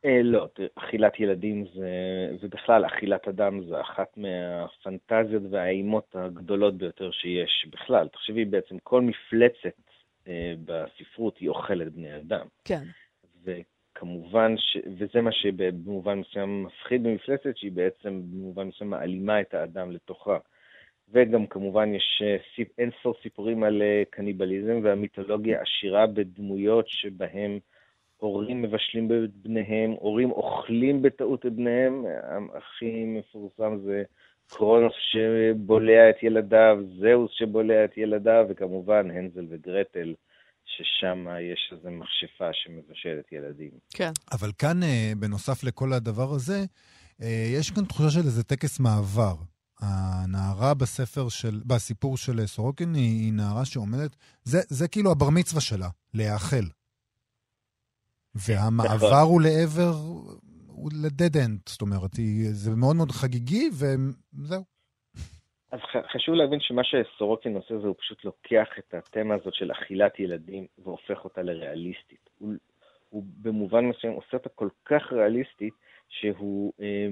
אה, 0.05 0.23
לא, 0.23 0.49
אכילת 0.75 1.21
ילדים 1.21 1.65
זה, 1.75 1.89
ובכלל 2.43 2.87
אכילת 2.87 3.29
אדם 3.29 3.65
זה 3.69 3.81
אחת 3.81 4.17
מהפנטזיות 4.17 5.43
והאימות 5.51 6.15
הגדולות 6.15 6.79
ביותר 6.79 7.11
שיש 7.11 7.67
בכלל. 7.71 8.09
תחשבי 8.09 8.45
בעצם, 8.45 8.77
כל 8.83 9.01
מפלצת 9.03 9.81
אה, 10.29 10.53
בספרות 10.65 11.39
היא 11.39 11.49
אוכלת 11.49 11.93
בני 11.93 12.17
אדם. 12.17 12.47
כן. 12.65 12.85
וכמובן, 14.01 14.55
ש... 14.57 14.79
וזה 14.99 15.21
מה 15.21 15.33
שבמובן 15.33 16.19
מסוים 16.19 16.63
מפחיד 16.63 17.03
במפלצת, 17.03 17.57
שהיא 17.57 17.73
בעצם 17.73 18.23
במובן 18.31 18.67
מסוים 18.67 18.91
מעלימה 18.91 19.41
את 19.41 19.55
האדם 19.55 19.91
לתוכה. 19.91 20.39
וגם 21.13 21.47
כמובן 21.47 21.95
יש 21.95 22.23
אה. 22.25 22.65
אין 22.79 22.91
ספור 23.01 23.15
סיפורים 23.23 23.63
על 23.63 23.83
אה, 23.83 24.03
קניבליזם, 24.11 24.81
והמיתולוגיה 24.83 25.61
עשירה 25.61 26.07
בדמויות 26.07 26.89
שבהם 26.89 27.59
הורים 28.17 28.63
מבשלים 28.63 29.25
את 29.25 29.31
בניהם, 29.35 29.91
הורים 29.91 30.31
אוכלים 30.31 31.03
בטעות 31.03 31.47
את 31.47 31.53
בניהם. 31.53 32.05
הכי 32.55 33.05
מפורסם 33.05 33.79
זה 33.85 34.03
קרונוס 34.51 34.95
שבולע 34.99 36.11
את 36.11 36.23
ילדיו, 36.23 36.79
זהוס 36.99 37.31
שבולע 37.33 37.85
את 37.85 37.99
ילדיו, 37.99 38.47
וכמובן 38.49 39.11
הנזל 39.11 39.47
וגרטל, 39.49 40.15
ששם 40.77 41.27
יש 41.53 41.73
איזו 41.73 41.91
מכשפה 41.91 42.49
שמבשלת 42.53 43.33
ילדים. 43.33 43.71
כן. 43.91 44.13
אבל 44.33 44.53
כאן, 44.59 44.83
אה, 44.83 45.13
בנוסף 45.19 45.65
לכל 45.65 45.93
הדבר 45.93 46.33
הזה, 46.33 46.65
אה, 47.23 47.47
יש 47.55 47.71
כאן 47.71 47.85
תחושה 47.85 48.11
של 48.11 48.27
איזה 48.27 48.43
טקס 48.43 48.81
מעבר. 48.81 49.35
הנערה 49.81 50.75
בספר 50.75 51.29
של, 51.29 51.61
בסיפור 51.67 52.17
של 52.17 52.47
סורוקין 52.47 52.95
היא, 52.95 53.25
היא 53.25 53.33
נערה 53.33 53.65
שעומדת, 53.65 54.17
זה, 54.45 54.61
זה 54.69 54.89
כאילו 54.89 55.11
הבר 55.11 55.31
מצווה 55.31 55.61
שלה, 55.61 55.89
להיאכל. 56.15 56.65
והמעבר 58.35 59.21
הוא 59.21 59.41
לעבר, 59.41 59.95
הוא 60.67 60.91
ל-dead 60.93 61.35
end, 61.35 61.71
זאת 61.71 61.81
אומרת, 61.81 62.17
היא, 62.17 62.49
זה 62.53 62.71
מאוד 62.71 62.97
מאוד 62.97 63.13
חגיגי, 63.13 63.71
וזהו. 63.73 64.65
אז 65.71 65.81
חשוב 66.13 66.35
להבין 66.35 66.61
שמה 66.61 66.83
שסורוקין 66.85 67.57
עושה 67.57 67.79
זה 67.79 67.87
הוא 67.87 67.95
פשוט 67.99 68.25
לוקח 68.25 68.69
את 68.79 68.95
התמה 68.95 69.35
הזאת 69.35 69.55
של 69.55 69.73
אכילת 69.73 70.21
ילדים 70.21 70.67
והופך 70.79 71.25
אותה 71.25 71.43
לריאליסטית. 71.43 72.31
הוא, 72.39 72.53
הוא 73.09 73.23
במובן 73.43 73.85
מסוים 73.85 74.13
עושה 74.13 74.37
אותה 74.37 74.49
כל 74.49 74.69
כך 74.85 75.13
ריאליסטית, 75.13 75.75
שהוא 76.09 76.73
אה, 76.81 77.09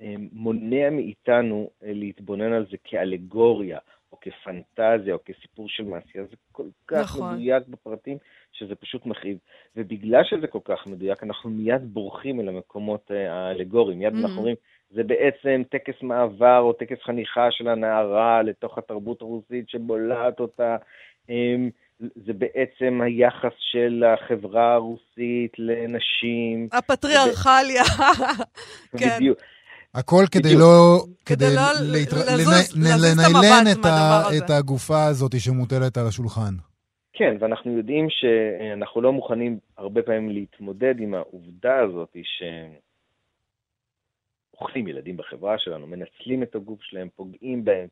אה, 0.00 0.14
מונע 0.32 0.90
מאיתנו 0.90 1.70
אה, 1.82 1.92
להתבונן 1.92 2.52
על 2.52 2.66
זה 2.70 2.76
כאלגוריה, 2.84 3.78
או 4.12 4.18
כפנטזיה, 4.20 5.14
או 5.14 5.18
כסיפור 5.24 5.68
של 5.68 5.84
מעשייה. 5.84 6.24
זה 6.24 6.36
כל 6.52 6.68
כך 6.86 7.02
נכון. 7.02 7.34
מדויק 7.34 7.66
בפרטים, 7.68 8.18
שזה 8.52 8.74
פשוט 8.74 9.06
מכאיב. 9.06 9.38
ובגלל 9.76 10.24
שזה 10.24 10.46
כל 10.46 10.58
כך 10.64 10.86
מדויק, 10.86 11.22
אנחנו 11.22 11.50
מיד 11.50 11.94
בורחים 11.94 12.40
אל 12.40 12.48
המקומות 12.48 13.10
אה, 13.10 13.32
האלגוריים. 13.32 13.98
מיד 13.98 14.12
Mhm. 14.12 14.16
אנחנו 14.16 14.36
אומרים, 14.36 14.56
זה 14.90 15.02
בעצם 15.02 15.62
טקס 15.70 15.94
מעבר 16.02 16.58
או 16.58 16.72
טקס 16.72 16.96
חניכה 17.04 17.46
של 17.50 17.68
הנערה 17.68 18.42
לתוך 18.42 18.78
התרבות 18.78 19.22
הרוסית 19.22 19.68
שבולעת 19.68 20.40
אותה. 20.40 20.76
אמ, 21.30 21.70
זה 22.00 22.32
בעצם 22.32 23.00
היחס 23.04 23.52
של 23.72 24.04
החברה 24.14 24.74
הרוסית 24.74 25.52
לנשים. 25.58 26.68
הפטריארכליה. 26.72 27.82
כן. 28.98 29.08
בדיוק. 29.16 29.38
הכל 29.94 30.24
כדי. 30.30 30.54
לא... 30.58 31.04
כדי 31.26 31.44
לא 31.54 31.62
להתר- 31.92 32.16
לזוז- 32.16 32.74
לנ- 32.76 32.80
לזוז 32.80 33.18
את 33.18 33.26
לניילן 33.28 33.66
המבט 33.66 33.78
את 33.80 33.84
ה- 33.84 33.88
מהדבר 33.88 34.28
הזה. 34.28 34.44
את 34.44 34.50
הגופה 34.50 35.04
הזאת 35.04 35.40
שמוטלת 35.40 35.96
על 35.98 36.06
השולחן. 36.06 36.54
כן, 37.12 37.36
ואנחנו 37.40 37.76
יודעים 37.76 38.06
שאנחנו 38.10 39.00
לא 39.00 39.12
מוכנים 39.12 39.58
הרבה 39.78 40.02
פעמים 40.02 40.28
להתמודד 40.30 40.94
עם 41.00 41.14
העובדה 41.14 41.78
הזאת 41.78 42.16
שאוכלים 44.60 44.88
ילדים 44.88 45.16
בחברה 45.16 45.58
שלנו, 45.58 45.86
מנצלים 45.86 46.42
את 46.42 46.54
הגוף 46.54 46.82
שלהם, 46.82 47.08
פוגעים 47.16 47.64
בהם, 47.64 47.88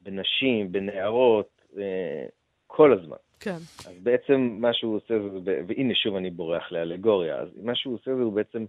בנשים, 0.00 0.72
בנערות, 0.72 1.62
אה, 1.78 2.26
כל 2.66 2.92
הזמן. 2.92 3.16
כן. 3.40 3.56
אז 3.88 3.94
בעצם 4.02 4.56
מה 4.60 4.72
שהוא 4.72 4.96
עושה 4.96 5.14
זה, 5.44 5.60
והנה 5.66 5.94
שוב 5.94 6.16
אני 6.16 6.30
בורח 6.30 6.72
לאלגוריה, 6.72 7.36
אז 7.36 7.48
מה 7.62 7.74
שהוא 7.74 7.94
עושה 7.94 8.14
זה 8.16 8.22
הוא 8.22 8.32
בעצם 8.32 8.64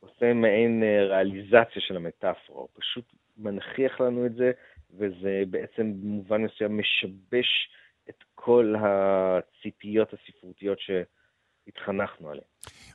עושה 0.00 0.32
מעין 0.34 0.82
אה, 0.82 1.04
ריאליזציה 1.04 1.82
של 1.82 1.96
המטאפורה, 1.96 2.60
הוא 2.60 2.68
פשוט 2.74 3.04
מנכיח 3.38 4.00
לנו 4.00 4.26
את 4.26 4.34
זה, 4.34 4.52
וזה 4.96 5.42
בעצם 5.50 5.92
במובן 6.02 6.42
מסוים 6.42 6.78
משבש 6.78 7.70
את 8.08 8.24
כל 8.34 8.74
הציפיות 8.78 10.12
הספרותיות 10.12 10.78
שהתחנכנו 11.66 12.28
עליהן. 12.28 12.44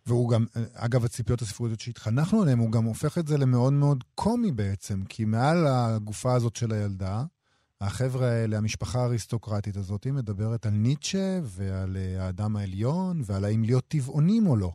והוא 0.05 0.29
גם, 0.29 0.45
אגב, 0.73 1.05
הציפיות 1.05 1.41
הספרותיות 1.41 1.79
שהתחנכנו 1.79 2.41
עליהן, 2.41 2.59
הוא 2.59 2.71
גם 2.71 2.83
הופך 2.83 3.17
את 3.17 3.27
זה 3.27 3.37
למאוד 3.37 3.73
מאוד 3.73 4.03
קומי 4.15 4.51
בעצם, 4.51 5.03
כי 5.09 5.25
מעל 5.25 5.67
הגופה 5.67 6.33
הזאת 6.33 6.55
של 6.55 6.71
הילדה, 6.71 7.23
החבר'ה 7.81 8.27
האלה, 8.27 8.57
המשפחה 8.57 8.99
האריסטוקרטית 8.99 9.77
הזאת, 9.77 10.07
מדברת 10.07 10.65
על 10.65 10.71
ניטשה 10.71 11.39
ועל 11.43 11.97
אה, 11.97 12.25
האדם 12.25 12.55
העליון 12.57 13.21
ועל 13.25 13.45
האם 13.45 13.63
להיות 13.63 13.87
טבעונים 13.87 14.47
או 14.47 14.55
לא. 14.55 14.71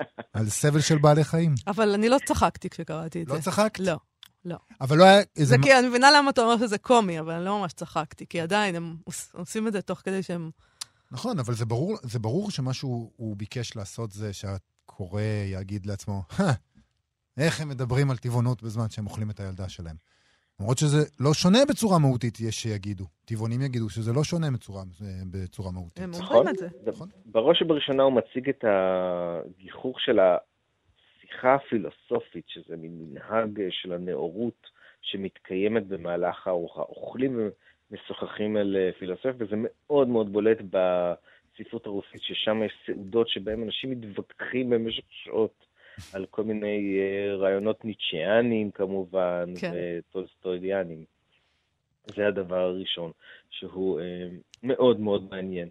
על 0.32 0.48
סבל 0.48 0.80
של 0.80 0.98
בעלי 0.98 1.24
חיים. 1.24 1.54
אבל 1.66 1.94
אני 1.94 2.08
לא 2.08 2.16
צחקתי 2.26 2.70
כשקראתי 2.70 3.22
את 3.22 3.28
לא 3.28 3.36
זה. 3.36 3.42
צחקת? 3.42 3.78
לא, 3.78 3.96
לא. 4.44 4.56
אבל 4.80 4.98
לא 4.98 5.04
היה 5.04 5.22
זה 5.36 5.56
כי 5.62 5.78
אני 5.78 5.88
מבינה 5.88 6.10
למה 6.10 6.30
אתה 6.30 6.40
אומר 6.40 6.58
שזה 6.58 6.78
קומי, 6.78 7.20
אבל 7.20 7.32
אני 7.32 7.44
לא 7.44 7.58
ממש 7.60 7.72
צחקתי, 7.72 8.26
כי 8.26 8.40
עדיין 8.40 8.74
הם 8.74 8.96
עוש- 9.04 9.30
עושים 9.32 9.68
את 9.68 9.72
זה 9.72 9.82
תוך 9.82 10.00
כדי 10.04 10.22
שהם... 10.22 10.50
נכון, 11.12 11.38
אבל 11.38 11.54
זה 11.54 11.66
ברור, 11.66 11.96
זה 12.02 12.18
ברור 12.18 12.50
שמה 12.50 12.72
שהוא 12.72 13.10
הוא 13.16 13.36
ביקש 13.36 13.76
לעשות 13.76 14.10
זה 14.12 14.32
שהקורא 14.32 15.22
יגיד 15.52 15.86
לעצמו, 15.86 16.22
"הא, 16.38 16.52
איך 17.38 17.60
הם 17.60 17.68
מדברים 17.68 18.10
על 18.10 18.16
טבעונות 18.16 18.62
בזמן 18.62 18.90
שהם 18.90 19.06
אוכלים 19.06 19.30
את 19.30 19.40
הילדה 19.40 19.68
שלהם. 19.68 19.96
למרות 20.60 20.78
שזה 20.78 20.98
לא 21.20 21.34
שונה 21.34 21.58
בצורה 21.68 21.98
מהותית, 21.98 22.40
יש 22.40 22.62
שיגידו. 22.62 23.04
טבעונים 23.24 23.62
יגידו 23.62 23.88
שזה 23.90 24.12
לא 24.12 24.24
שונה 24.24 24.46
בצורה, 24.50 24.82
בצורה 25.30 25.72
מהותית. 25.72 26.04
הם 26.04 26.10
נכון? 26.10 26.36
אומרים 26.36 26.54
את 26.54 26.58
זה. 26.58 26.68
נכון. 26.86 27.08
בראש 27.26 27.62
ובראשונה 27.62 28.02
הוא 28.02 28.12
מציג 28.12 28.48
את 28.48 28.64
הגיחוך 28.64 30.00
של 30.00 30.18
השיחה 30.18 31.54
הפילוסופית, 31.54 32.44
שזה 32.48 32.76
מין 32.76 32.98
מנהג 32.98 33.60
של 33.70 33.92
הנאורות 33.92 34.66
שמתקיימת 35.02 35.86
במהלך 35.86 36.46
הארוחה. 36.46 36.80
אוכלים 36.80 37.50
ומשוחחים 37.90 38.56
על 38.56 38.76
אה, 38.76 38.90
פילוסופיה, 38.98 39.32
וזה 39.38 39.56
מאוד 39.58 40.08
מאוד 40.08 40.32
בולט 40.32 40.58
בספרות 40.60 41.86
הרוסית, 41.86 42.22
ששם 42.22 42.62
יש 42.62 42.72
סעודות 42.86 43.28
שבהן 43.28 43.62
אנשים 43.62 43.90
מתווכחים 43.90 44.70
במשך 44.70 45.04
שעות 45.08 45.66
על 46.12 46.26
כל 46.26 46.42
מיני 46.42 46.98
אה, 47.00 47.36
רעיונות 47.36 47.84
ניטשיאניים 47.84 48.70
כמובן, 48.70 49.52
כן. 49.60 49.72
וטולסטוידיאניים. 49.74 51.04
זה 52.06 52.26
הדבר 52.26 52.58
הראשון, 52.58 53.10
שהוא 53.50 54.00
אה, 54.00 54.28
מאוד 54.62 55.00
מאוד 55.00 55.30
מעניין. 55.30 55.68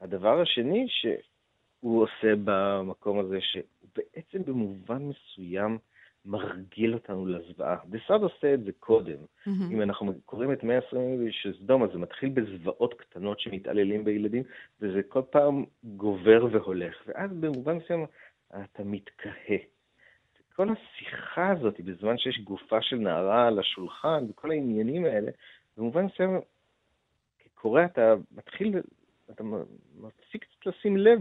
הדבר 0.00 0.40
השני 0.40 0.86
שהוא 0.88 2.02
עושה 2.02 2.34
במקום 2.44 3.18
הזה, 3.18 3.38
שהוא 3.40 3.62
בעצם 3.96 4.44
במובן 4.44 5.02
מסוים 5.02 5.78
מרגיל 6.24 6.94
אותנו 6.94 7.26
לזוועה. 7.26 7.76
דסאד 7.86 8.22
עושה 8.22 8.54
את 8.54 8.64
זה 8.64 8.72
קודם. 8.78 9.16
מהמם. 9.46 9.70
אם 9.72 9.82
אנחנו 9.82 10.12
קוראים 10.24 10.52
את 10.52 10.62
120 10.62 11.02
ימים 11.02 11.32
של 11.32 11.54
סדום, 11.58 11.82
אז 11.82 11.90
זה 11.92 11.98
מתחיל 11.98 12.28
בזוועות 12.28 12.94
קטנות 12.94 13.40
שמתעללים 13.40 14.04
בילדים, 14.04 14.42
וזה 14.80 15.02
כל 15.08 15.22
פעם 15.30 15.64
גובר 15.84 16.46
והולך. 16.52 16.96
ואז 17.06 17.30
במובן 17.40 17.76
מסוים 17.76 18.06
אתה 18.54 18.84
מתקהה. 18.84 19.58
כל 20.56 20.68
השיחה 20.68 21.50
הזאת, 21.50 21.80
בזמן 21.80 22.18
שיש 22.18 22.40
גופה 22.40 22.82
של 22.82 22.96
נערה 22.96 23.46
על 23.46 23.58
השולחן, 23.58 24.24
וכל 24.28 24.50
העניינים 24.50 25.04
האלה, 25.04 25.30
במובן 25.76 26.04
מסוים, 26.04 26.40
כקורא 27.38 27.84
אתה 27.84 28.14
מתחיל, 28.32 28.74
אתה 29.30 29.44
מפסיק 29.94 30.44
קצת 30.44 30.66
לשים 30.66 30.96
לב 30.96 31.20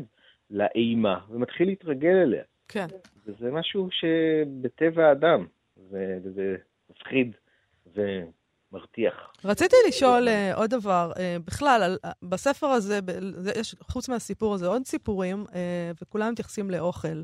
לאימה, 0.50 1.20
ומתחיל 1.30 1.68
להתרגל 1.68 2.16
אליה. 2.16 2.44
כן. 2.68 2.88
וזה 3.26 3.52
משהו 3.52 3.90
שבטבע 3.92 5.06
האדם, 5.08 5.46
זה, 5.90 6.18
וזה 6.24 6.56
מפחיד 6.90 7.36
ומרתיח. 7.96 9.14
רציתי 9.46 9.76
לשאול 9.88 10.28
אה, 10.28 10.56
עוד 10.56 10.70
דבר, 10.70 11.12
אה, 11.18 11.38
בכלל, 11.46 11.82
על, 11.84 11.98
אה, 12.06 12.12
בספר 12.24 12.68
הזה, 12.68 13.02
ב, 13.02 13.12
זה, 13.38 13.52
יש, 13.60 13.76
חוץ 13.82 14.10
מהסיפור 14.10 14.54
הזה, 14.54 14.68
עוד 14.68 14.86
סיפורים, 14.86 15.46
אה, 15.56 15.92
וכולם 16.02 16.32
מתייחסים 16.32 16.72
לאוכל. 16.72 17.22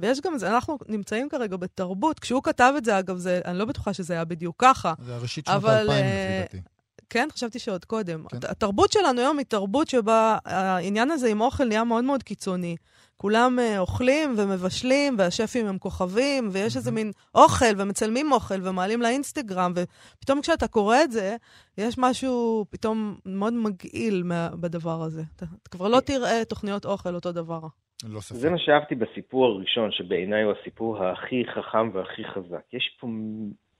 ויש 0.00 0.20
גם, 0.20 0.38
זה, 0.38 0.54
אנחנו 0.54 0.78
נמצאים 0.88 1.28
כרגע 1.28 1.56
בתרבות, 1.56 2.20
כשהוא 2.20 2.42
כתב 2.42 2.74
את 2.78 2.84
זה, 2.84 2.98
אגב, 2.98 3.16
זה, 3.16 3.40
אני 3.44 3.58
לא 3.58 3.64
בטוחה 3.64 3.92
שזה 3.92 4.14
היה 4.14 4.24
בדיוק 4.24 4.56
ככה. 4.58 4.94
זה 4.98 5.14
הראשית 5.14 5.46
שנות 5.46 5.56
אבל, 5.56 5.70
2000 5.70 6.04
אה, 6.04 6.44
לפי 6.44 6.56
דעתי. 6.56 6.68
כן, 7.12 7.28
חשבתי 7.32 7.58
שעוד 7.58 7.84
קודם. 7.84 8.24
כן. 8.28 8.36
הת- 8.36 8.44
התרבות 8.44 8.92
שלנו 8.92 9.20
היום 9.20 9.38
היא 9.38 9.46
תרבות 9.46 9.88
שבה 9.88 10.38
העניין 10.44 11.10
הזה 11.10 11.28
עם 11.28 11.40
אוכל 11.40 11.64
נהיה 11.64 11.84
מאוד 11.84 12.04
מאוד 12.04 12.22
קיצוני. 12.22 12.76
כולם 13.16 13.58
אה, 13.58 13.78
אוכלים 13.78 14.34
ומבשלים, 14.38 15.14
והשפים 15.18 15.66
הם 15.66 15.78
כוכבים, 15.78 16.48
ויש 16.52 16.76
איזה 16.76 16.90
מין 16.92 17.10
אוכל, 17.34 17.74
ומצלמים 17.78 18.32
אוכל, 18.32 18.54
ומעלים 18.68 19.02
לאינסטגרם, 19.02 19.72
ופתאום 19.76 20.40
כשאתה 20.40 20.68
קורא 20.68 20.96
את 21.04 21.12
זה, 21.12 21.36
יש 21.78 21.94
משהו 21.98 22.64
פתאום 22.70 23.16
מאוד 23.26 23.52
מגעיל 23.52 24.22
מה, 24.22 24.48
בדבר 24.60 25.02
הזה. 25.02 25.22
אתה, 25.36 25.46
אתה 25.62 25.70
כבר 25.70 25.88
לא 25.88 26.00
תראה 26.00 26.44
תוכניות 26.48 26.84
אוכל 26.84 27.14
אותו 27.14 27.32
דבר. 27.32 27.60
לא 28.08 28.20
ספק. 28.20 28.36
זה 28.36 28.50
מה 28.50 28.58
שאהבתי 28.58 28.94
בסיפור 28.94 29.44
הראשון, 29.46 29.90
שבעיניי 29.92 30.42
הוא 30.42 30.52
הסיפור 30.60 31.04
הכי 31.04 31.42
חכם 31.54 31.90
והכי 31.94 32.22
חזק. 32.34 32.62
יש 32.72 32.96
פה 33.00 33.06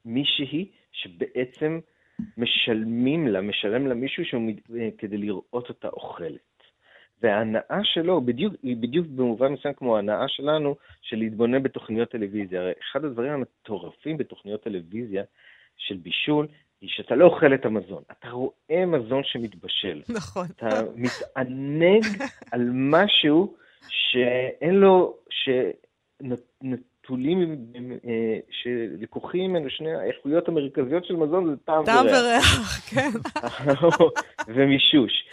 מישהי 0.05 0.71
שבעצם 0.93 1.79
משלמים 2.37 3.29
לה, 3.29 3.41
משלם 3.41 3.87
לה 3.87 3.95
מישהו 3.95 4.25
שהוא, 4.25 4.51
אה, 4.79 4.89
כדי 4.99 5.17
לראות 5.17 5.69
אותה 5.69 5.89
אוכלת. 5.89 6.53
וההנאה 7.23 7.81
שלו 7.85 8.21
בדיוק, 8.21 8.55
היא 8.63 8.77
בדיוק 8.77 9.07
במובן 9.07 9.53
מסוים 9.53 9.75
כמו 9.75 9.97
ההנאה 9.97 10.29
שלנו 10.29 10.77
של 11.03 11.17
להתבונן 11.17 11.63
בתוכניות 11.63 12.11
טלוויזיה. 12.11 12.61
הרי 12.61 12.73
אחד 12.83 13.05
הדברים 13.05 13.33
המטורפים 13.33 14.17
בתוכניות 14.17 14.63
טלוויזיה 14.63 15.25
של 15.77 15.97
בישול, 15.97 16.47
היא 16.81 16.91
שאתה 16.93 17.15
לא 17.15 17.25
אוכל 17.25 17.55
את 17.55 17.65
המזון, 17.65 18.03
אתה 18.13 18.31
רואה 18.31 18.87
מזון 18.87 19.23
שמתבשל. 19.25 20.03
נכון. 20.09 20.47
אתה 20.57 20.69
מתענג 20.97 22.05
על 22.53 22.71
משהו 22.73 23.55
שאין 23.89 24.75
לו, 24.75 25.17
שנטולים, 25.31 26.92
אה, 28.07 28.39
שלקוחים 28.51 29.51
ממנו 29.51 29.71
שני 29.71 29.95
האיכויות 29.95 30.49
המרכזיות 30.49 31.05
של 31.05 31.17
מזון, 31.17 31.51
זה 31.51 31.57
טעם 31.65 31.85
טעם 31.85 32.07
וריח. 32.07 32.19
וריח, 32.23 32.91
כן. 32.91 33.11
ומישוש. 34.55 35.29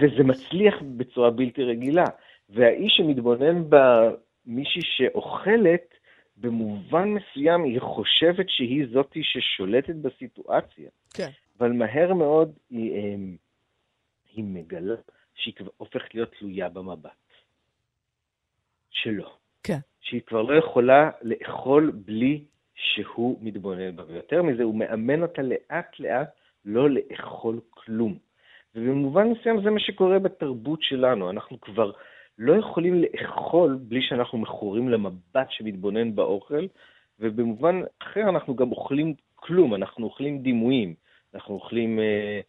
וזה 0.00 0.24
מצליח 0.24 0.74
בצורה 0.96 1.30
בלתי 1.30 1.62
רגילה. 1.62 2.04
והאיש 2.48 2.92
שמתבונן 2.96 3.64
במישהי 3.68 4.82
שאוכלת, 4.82 5.94
במובן 6.36 7.08
מסוים 7.08 7.64
היא 7.64 7.80
חושבת 7.80 8.46
שהיא 8.48 8.86
זאתי 8.92 9.22
ששולטת 9.22 9.94
בסיטואציה. 9.94 10.90
כן. 11.14 11.28
אבל 11.58 11.72
מהר 11.72 12.14
מאוד 12.14 12.52
היא, 12.70 12.92
אמ, 12.92 13.36
היא 14.34 14.44
מגלה 14.44 14.94
שהיא 15.34 15.54
הופכת 15.76 16.14
להיות 16.14 16.34
תלויה 16.38 16.68
במבט 16.68 17.10
שלו. 18.90 19.43
כן. 19.64 19.78
שהיא 20.00 20.20
כבר 20.26 20.42
לא 20.42 20.58
יכולה 20.58 21.10
לאכול 21.22 21.92
בלי 21.94 22.44
שהוא 22.74 23.38
מתבונן 23.40 23.96
בה. 23.96 24.02
ויותר 24.08 24.42
מזה, 24.42 24.62
הוא 24.62 24.74
מאמן 24.74 25.22
אותה 25.22 25.42
לאט 25.42 26.00
לאט 26.00 26.28
לא 26.64 26.90
לאכול 26.90 27.60
כלום. 27.70 28.18
ובמובן 28.74 29.28
מסוים 29.28 29.62
זה 29.62 29.70
מה 29.70 29.80
שקורה 29.80 30.18
בתרבות 30.18 30.82
שלנו. 30.82 31.30
אנחנו 31.30 31.60
כבר 31.60 31.92
לא 32.38 32.54
יכולים 32.58 33.02
לאכול 33.02 33.78
בלי 33.80 34.02
שאנחנו 34.02 34.38
מכורים 34.38 34.88
למבט 34.88 35.46
שמתבונן 35.50 36.14
באוכל, 36.14 36.66
ובמובן 37.20 37.80
אחר 38.02 38.28
אנחנו 38.28 38.56
גם 38.56 38.70
אוכלים 38.72 39.14
כלום, 39.34 39.74
אנחנו 39.74 40.06
אוכלים 40.06 40.38
דימויים. 40.38 40.94
אנחנו 41.34 41.54
אוכלים 41.54 41.98
אה, 41.98 42.40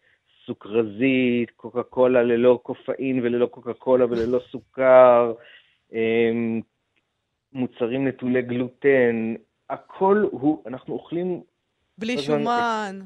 סוכרזית, 0.46 1.52
קוקה 1.56 1.84
קולה 1.84 2.24
ללא 2.24 2.60
קופאין 2.64 3.20
וללא 3.24 3.46
קוקה 3.46 3.74
קולה 3.74 4.06
וללא 4.06 4.40
סוכר, 4.52 5.34
אה, 5.94 6.32
מוצרים 7.56 8.08
נטולי 8.08 8.42
גלוטן, 8.42 9.34
הכל 9.70 10.26
הוא, 10.32 10.64
אנחנו 10.68 10.94
אוכלים 10.94 11.42
בלי 11.98 12.22
שומן. 12.24 13.00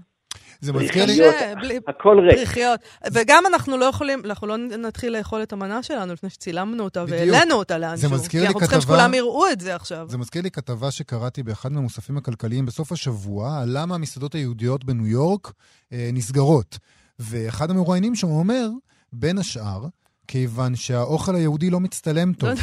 זה 0.62 0.74
מזכיר 0.74 1.06
לי... 1.06 1.20
בלי- 1.62 1.80
הכל 1.88 2.20
ריק. 2.20 2.36
פריחיות. 2.36 2.80
וגם 3.14 3.44
אנחנו 3.54 3.78
לא 3.78 3.86
יכולים, 3.86 4.22
אנחנו 4.26 4.48
לא 4.48 4.58
נתחיל 4.58 5.18
לאכול 5.18 5.44
את 5.44 5.54
המנה 5.54 5.84
שלנו 5.84 6.14
לפני 6.14 6.30
שצילמנו 6.30 6.84
אותה. 6.84 7.06
והעלינו 7.08 7.56
אותה 7.56 7.78
לאנשהו. 7.78 8.12
מזכיר 8.12 8.42
לי 8.42 8.48
כי 8.48 8.54
אנחנו 8.54 8.60
צריכים 8.60 8.80
כתבה- 8.80 8.94
שכולם 8.94 9.14
יראו 9.14 9.50
את 9.52 9.62
זה 9.62 9.76
עכשיו. 9.76 10.06
זה 10.10 10.18
מזכיר 10.18 10.42
לי 10.42 10.52
כתבה 10.52 10.92
שקראתי 10.92 11.44
באחד 11.44 11.72
מהמוספים 11.72 12.18
הכלכליים 12.18 12.66
בסוף 12.66 12.92
השבוע, 12.92 13.60
על 13.62 13.70
למה 13.78 13.96
המסעדות 13.96 14.36
היהודיות 14.36 14.84
בניו 14.84 15.08
יורק 15.08 15.52
אה, 15.94 16.10
נסגרות. 16.14 16.78
ואחד 17.20 17.72
המרואיינים 17.72 18.16
שם 18.16 18.28
אומר, 18.28 18.70
בין 19.14 19.38
השאר, 19.38 19.86
כיוון 20.28 20.76
שהאוכל 20.76 21.36
היהודי 21.36 21.70
לא 21.70 21.80
מצטלם 21.80 22.34
טוב, 22.34 22.50
לא 22.50 22.56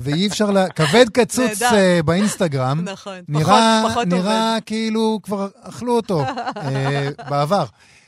ואי 0.00 0.26
אפשר, 0.28 0.44
לה... 0.54 0.68
כבד 0.68 1.08
קצוץ. 1.14 1.62
אה, 1.62 1.98
באינסטגרם, 2.06 2.76
נכון. 2.84 3.18
נראה, 3.28 3.80
פחות- 3.82 3.92
פחות 3.92 4.06
נראה 4.06 4.52
עובד. 4.54 4.64
כאילו 4.66 5.18
כבר 5.22 5.46
אכלו 5.62 5.92
אותו 5.96 6.20
אה, 6.56 7.08
בעבר. 7.30 7.64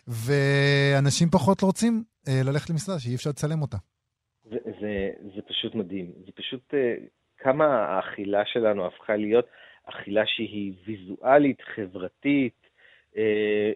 ואנשים 0.09 1.29
פחות 1.31 1.61
רוצים 1.61 2.03
אה, 2.29 2.41
ללכת 2.45 2.71
למסעדה 2.71 2.99
שאי 2.99 3.15
אפשר 3.15 3.31
לצלם 3.31 3.63
אותה. 3.63 3.77
זה, 4.51 4.57
זה, 4.81 4.91
זה 5.35 5.43
פשוט 5.49 5.75
מדהים. 5.75 6.13
זה 6.27 6.33
פשוט 6.35 6.75
אה, 6.75 6.95
כמה 7.39 7.65
האכילה 7.65 8.43
שלנו 8.53 8.87
הפכה 8.87 9.17
להיות 9.17 9.45
אכילה 9.85 10.23
שהיא 10.27 10.73
ויזואלית, 10.87 11.59
חברתית, 11.75 12.55
אה, 13.17 13.23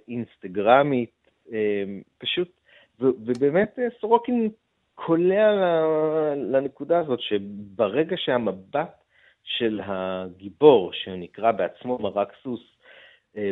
אינסטגרמית, 0.08 1.10
אה, 1.52 1.84
פשוט, 2.18 2.48
ו, 3.00 3.04
ובאמת 3.26 3.78
אה, 3.78 3.84
סורוקין 4.00 4.48
קולע 4.94 5.52
לנקודה 6.34 6.98
הזאת, 6.98 7.20
שברגע 7.20 8.16
שהמבט 8.18 9.02
של 9.42 9.80
הגיבור, 9.84 10.92
שנקרא 10.92 11.52
בעצמו 11.52 11.98
מרק 11.98 12.32
סוס, 12.42 12.60
אה, 13.36 13.50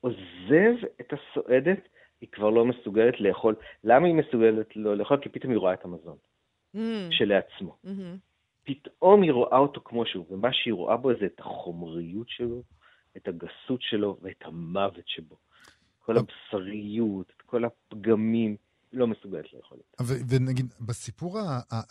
עוזב 0.00 0.74
את 1.00 1.12
הסועדת, 1.12 1.88
היא 2.20 2.28
כבר 2.32 2.50
לא 2.50 2.64
מסוגלת 2.64 3.20
לאכול. 3.20 3.54
למה 3.84 4.06
היא 4.06 4.14
מסוגלת 4.14 4.76
לא 4.76 4.96
לאכול? 4.96 5.18
כי 5.22 5.28
פתאום 5.28 5.52
היא 5.52 5.58
רואה 5.58 5.72
את 5.72 5.84
המזון 5.84 6.16
mm. 6.76 6.78
שלעצמו. 7.10 7.76
Mm-hmm. 7.86 8.18
פתאום 8.64 9.22
היא 9.22 9.32
רואה 9.32 9.58
אותו 9.58 9.80
כמו 9.84 10.06
שהוא, 10.06 10.26
ומה 10.30 10.52
שהיא 10.52 10.74
רואה 10.74 10.96
בו 10.96 11.10
זה 11.20 11.26
את 11.26 11.40
החומריות 11.40 12.28
שלו, 12.28 12.62
את 13.16 13.28
הגסות 13.28 13.82
שלו 13.82 14.16
ואת 14.22 14.42
המוות 14.44 15.08
שבו. 15.08 15.36
כל 15.98 16.16
הבשריות, 16.18 17.32
את 17.36 17.42
כל 17.42 17.64
הפגמים. 17.64 18.56
לא 18.92 19.06
מסוגלת 19.06 19.52
לאכול 19.52 19.78
אותה. 19.78 20.04
ונגיד, 20.32 20.74
בסיפור, 20.80 21.40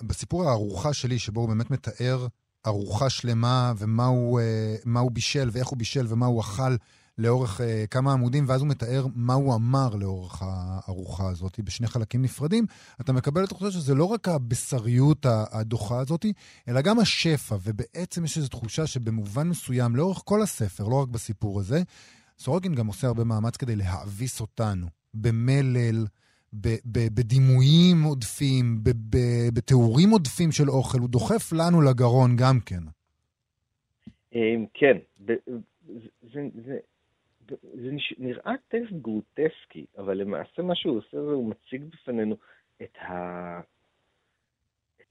בסיפור 0.04 0.50
הארוחה 0.50 0.94
שלי, 0.94 1.20
שבו 1.20 1.42
הוא 1.42 1.50
באמת 1.50 1.72
מתאר 1.72 2.28
ארוחה 2.68 3.10
שלמה, 3.10 3.74
ומה 3.78 4.06
הוא, 4.06 4.40
אה, 4.40 5.00
הוא 5.00 5.12
בישל, 5.12 5.50
ואיך 5.52 5.68
הוא 5.68 5.78
בישל, 5.78 6.06
ומה 6.10 6.26
הוא 6.26 6.42
אכל 6.42 6.76
לאורך 7.18 7.60
uh, 7.60 7.64
כמה 7.88 8.14
עמודים, 8.14 8.46
ואז 8.48 8.62
הוא 8.62 8.68
מתאר 8.68 9.06
מה 9.16 9.34
הוא 9.34 9.56
אמר 9.56 9.96
לאורך 9.96 10.42
הארוחה 10.46 11.30
הזאת, 11.30 11.60
בשני 11.60 11.88
חלקים 11.88 12.22
נפרדים, 12.22 12.66
אתה 13.02 13.14
מקבל 13.14 13.44
את 13.44 13.52
התחושה 13.52 13.72
שזה 13.72 13.96
לא 13.96 14.06
רק 14.06 14.28
הבשריות 14.28 15.26
הדוחה 15.30 16.00
הזאת, 16.00 16.26
אלא 16.68 16.82
גם 16.82 17.00
השפע, 17.00 17.58
ובעצם 17.64 18.26
יש 18.26 18.38
איזו 18.38 18.48
תחושה 18.48 18.88
שבמובן 18.88 19.50
מסוים, 19.50 19.96
לאורך 19.96 20.22
כל 20.26 20.42
הספר, 20.42 20.88
לא 20.88 20.96
רק 20.96 21.08
בסיפור 21.08 21.60
הזה, 21.60 21.84
סורוקין 22.40 22.76
גם 22.76 22.88
עושה 22.88 23.08
הרבה 23.08 23.24
מאמץ 23.24 23.58
כדי 23.58 23.76
להאביס 23.76 24.42
אותנו, 24.42 24.88
במלל, 25.14 26.06
בדימויים 27.14 28.04
עודפים, 28.04 28.80
בתיאורים 29.54 30.10
עודפים 30.10 30.52
של 30.52 30.70
אוכל, 30.70 31.00
הוא 31.00 31.10
דוחף 31.10 31.54
לנו 31.54 31.82
לגרון 31.82 32.36
גם 32.36 32.60
כן. 32.66 32.84
אמ, 34.36 34.66
כן, 34.74 34.98
זה, 35.20 35.36
נראה 38.18 38.54
טקסט 38.68 38.92
גרוטסקי, 38.92 39.86
אבל 39.98 40.18
למעשה 40.18 40.62
מה 40.62 40.76
שהוא 40.76 40.98
עושה 40.98 41.22
זה 41.22 41.32
הוא 41.32 41.50
מציג 41.50 41.84
בפנינו 41.84 42.36
את, 42.82 42.98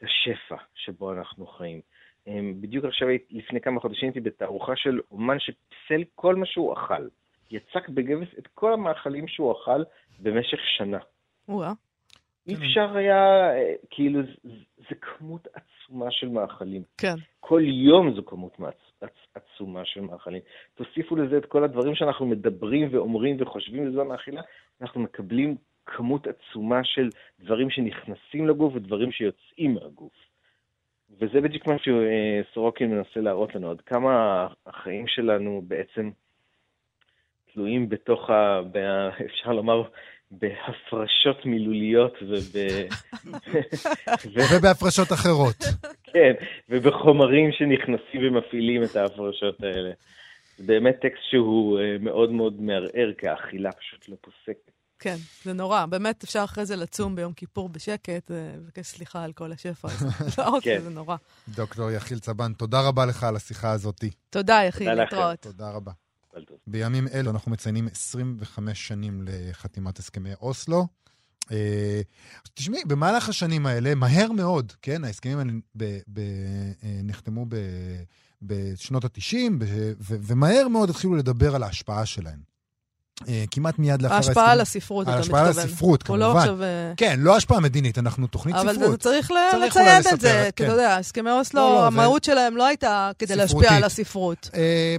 השפע 0.02 0.56
שבו 0.74 1.12
אנחנו 1.12 1.46
חיים. 1.46 1.80
אמ, 2.26 2.54
בדיוק 2.60 2.84
עכשיו, 2.84 3.08
לפני 3.30 3.60
כמה 3.60 3.80
חודשים 3.80 4.08
הייתי 4.08 4.20
בתערוכה 4.20 4.72
של 4.76 5.00
אומן 5.10 5.36
שפסל 5.38 6.04
כל 6.14 6.36
מה 6.36 6.46
שהוא 6.46 6.72
אכל. 6.72 7.08
יצק 7.50 7.88
בגבס 7.88 8.28
את 8.38 8.46
כל 8.46 8.72
המאכלים 8.72 9.28
שהוא 9.28 9.52
אכל 9.52 9.82
במשך 10.18 10.58
שנה. 10.76 10.98
וואו. 11.50 11.72
אי 12.48 12.54
אפשר 12.54 12.96
היה, 12.96 13.50
אה, 13.52 13.72
כאילו, 13.90 14.20
זה 14.76 14.94
כמות 15.00 15.48
עצומה 15.54 16.10
של 16.10 16.28
מאכלים. 16.28 16.82
כן. 16.98 17.14
כל 17.40 17.62
יום 17.64 18.14
זו 18.14 18.24
כמות 18.24 18.56
עצומה 19.34 19.84
של 19.84 20.00
מאכלים. 20.00 20.42
תוסיפו 20.74 21.16
לזה 21.16 21.38
את 21.38 21.46
כל 21.46 21.64
הדברים 21.64 21.94
שאנחנו 21.94 22.26
מדברים 22.26 22.88
ואומרים 22.90 23.36
וחושבים 23.40 23.90
בזמן 23.90 24.10
האכילה, 24.10 24.42
אנחנו 24.80 25.00
מקבלים 25.00 25.56
כמות 25.86 26.26
עצומה 26.26 26.84
של 26.84 27.08
דברים 27.40 27.70
שנכנסים 27.70 28.48
לגוף 28.48 28.74
ודברים 28.76 29.12
שיוצאים 29.12 29.74
מהגוף. 29.74 30.12
וזה 31.18 31.40
בדיוק 31.40 31.66
מה 31.66 31.74
שסורוקין 31.78 32.90
מנסה 32.90 33.20
להראות 33.20 33.54
לנו, 33.54 33.70
עד 33.70 33.80
כמה 33.80 34.46
החיים 34.66 35.06
שלנו 35.06 35.62
בעצם 35.68 36.10
תלויים 37.52 37.88
בתוך, 37.88 38.30
ה... 38.30 38.60
אפשר 39.26 39.52
לומר, 39.52 39.82
בהפרשות 40.30 41.46
מילוליות 41.46 42.14
וב... 42.22 42.56
ובהפרשות 44.56 45.12
אחרות. 45.12 45.56
כן, 46.04 46.32
ובחומרים 46.68 47.52
שנכנסים 47.52 48.20
ומפעילים 48.22 48.82
את 48.82 48.96
ההפרשות 48.96 49.62
האלה. 49.62 49.90
זה 50.56 50.66
באמת 50.66 50.96
טקסט 51.00 51.22
שהוא 51.30 51.80
אה, 51.80 51.96
מאוד 52.00 52.30
מאוד 52.30 52.60
מערער, 52.60 53.12
כי 53.18 53.28
האכילה 53.28 53.72
פשוט 53.72 54.08
לא 54.08 54.16
פוסקת. 54.20 54.70
כן, 54.98 55.16
זה 55.44 55.52
נורא. 55.52 55.86
באמת 55.86 56.24
אפשר 56.24 56.44
אחרי 56.44 56.66
זה 56.66 56.76
לצום 56.76 57.16
ביום 57.16 57.32
כיפור 57.32 57.68
בשקט, 57.68 58.30
ולבקש 58.30 58.78
אה, 58.78 58.84
סליחה 58.84 59.24
על 59.24 59.32
כל 59.32 59.52
השפע 59.52 59.88
הזה. 59.88 60.06
לא, 60.42 60.58
כן. 60.62 60.80
זה 60.80 60.90
נורא. 60.90 61.16
דוקטור 61.48 61.90
יחיל 61.90 62.18
צבן, 62.18 62.52
תודה 62.52 62.88
רבה 62.88 63.06
לך 63.06 63.24
על 63.24 63.36
השיחה 63.36 63.70
הזאת. 63.70 64.04
תודה, 64.30 64.60
יחיל, 64.68 64.94
להתראות. 64.94 65.38
תודה 65.40 65.70
רבה. 65.70 65.92
בימים 66.70 67.08
אלו 67.08 67.30
אנחנו 67.30 67.50
מציינים 67.50 67.88
25 67.92 68.88
שנים 68.88 69.22
לחתימת 69.24 69.98
הסכמי 69.98 70.34
אוסלו. 70.34 70.86
אה, 71.52 72.00
תשמעי, 72.54 72.84
במהלך 72.84 73.28
השנים 73.28 73.66
האלה, 73.66 73.94
מהר 73.94 74.32
מאוד, 74.32 74.72
כן, 74.82 75.04
ההסכמים 75.04 75.38
האלה 75.38 75.52
ב, 75.76 75.98
ב, 76.08 76.18
אה, 76.18 77.00
נחתמו 77.02 77.46
ב, 77.48 77.56
בשנות 78.42 79.04
ה-90, 79.04 79.52
ומהר 79.98 80.68
מאוד 80.68 80.90
התחילו 80.90 81.14
לדבר 81.14 81.54
על 81.54 81.62
ההשפעה 81.62 82.06
שלהם. 82.06 82.49
אה, 83.28 83.44
כמעט 83.50 83.78
מיד 83.78 84.02
לאחר 84.02 84.14
ההסכם. 84.14 84.30
ההשפעה 84.30 84.52
על 84.52 84.60
הספרות, 84.60 85.08
אתה 85.08 85.18
מתכוון. 85.18 85.40
ההשפעה 85.44 85.62
על 85.62 85.68
הספרות, 85.68 86.02
כמובן. 86.02 86.20
לא 86.20 86.38
עכשיו... 86.38 86.62
אה, 86.62 86.92
כן, 86.96 87.16
לא 87.18 87.36
השפעה 87.36 87.60
מדינית, 87.60 87.98
אנחנו 87.98 88.26
תוכנית 88.26 88.56
אבל 88.56 88.72
ספרות. 88.74 88.88
אבל 88.88 88.96
צריך 88.96 89.30
לציין 89.66 90.02
את 90.14 90.20
זה, 90.20 90.48
כי 90.56 90.64
אתה 90.64 90.72
יודע, 90.72 90.96
הסכמי 90.96 91.30
אוסלו, 91.30 91.60
לא, 91.60 91.74
לא, 91.74 91.86
המהות 91.86 92.24
שלהם 92.24 92.56
לא 92.56 92.66
הייתה 92.66 93.10
כדי 93.18 93.36
להשפיע 93.36 93.72
על 93.72 93.84
הספרות. 93.84 94.50
אה, 94.54 94.96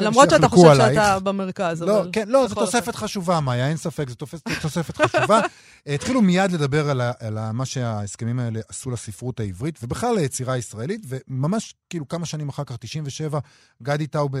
למרות 0.00 0.30
שאתה 0.30 0.48
חושב 0.48 0.74
שאתה 0.76 1.18
במרכז, 1.18 1.82
לא, 1.82 2.02
כן, 2.12 2.28
לא, 2.28 2.46
זו 2.46 2.54
תוספת 2.54 2.94
חשובה, 2.94 3.40
מאיה, 3.40 3.68
אין 3.68 3.76
ספק, 3.76 4.08
זו 4.08 4.16
תוספת 4.62 4.96
חשובה. 4.96 5.40
התחילו 5.86 6.22
מיד 6.22 6.52
לדבר 6.52 6.90
על 7.20 7.52
מה 7.52 7.66
שההסכמים 7.66 8.38
האלה 8.38 8.60
עשו 8.68 8.90
לספרות 8.90 9.40
העברית, 9.40 9.78
ובכלל 9.82 10.14
ליצירה 10.14 10.54
הישראלית, 10.54 11.00
וממש 11.08 11.74
כאילו 11.90 12.08
כמה 12.08 12.26
שנים 12.26 12.48
אחר 12.48 12.64
כך, 12.64 12.76
97, 12.76 13.38
גדי 13.82 14.06
טאוב 14.06 14.32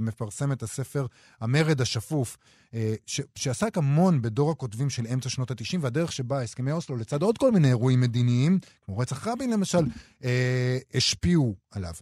מפרסם 0.00 0.52
את 0.52 0.62
הספר 0.62 1.06
המרד 1.40 1.80
השפוט. 1.80 2.12
צפוף, 2.12 2.38
אה, 2.74 2.94
ש, 3.06 3.20
שעסק 3.34 3.78
המון 3.78 4.22
בדור 4.22 4.50
הכותבים 4.50 4.90
של 4.90 5.06
אמצע 5.12 5.28
שנות 5.28 5.50
ה-90, 5.50 5.78
והדרך 5.80 6.12
שבה 6.12 6.42
הסכמי 6.42 6.72
אוסלו, 6.72 6.96
לצד 6.96 7.22
עוד 7.22 7.38
כל 7.38 7.52
מיני 7.52 7.68
אירועים 7.68 8.00
מדיניים, 8.00 8.58
כמו 8.84 8.98
רצח 8.98 9.28
רבין 9.28 9.50
למשל, 9.50 9.78
אה, 10.24 10.78
השפיעו 10.94 11.54
עליו. 11.70 11.94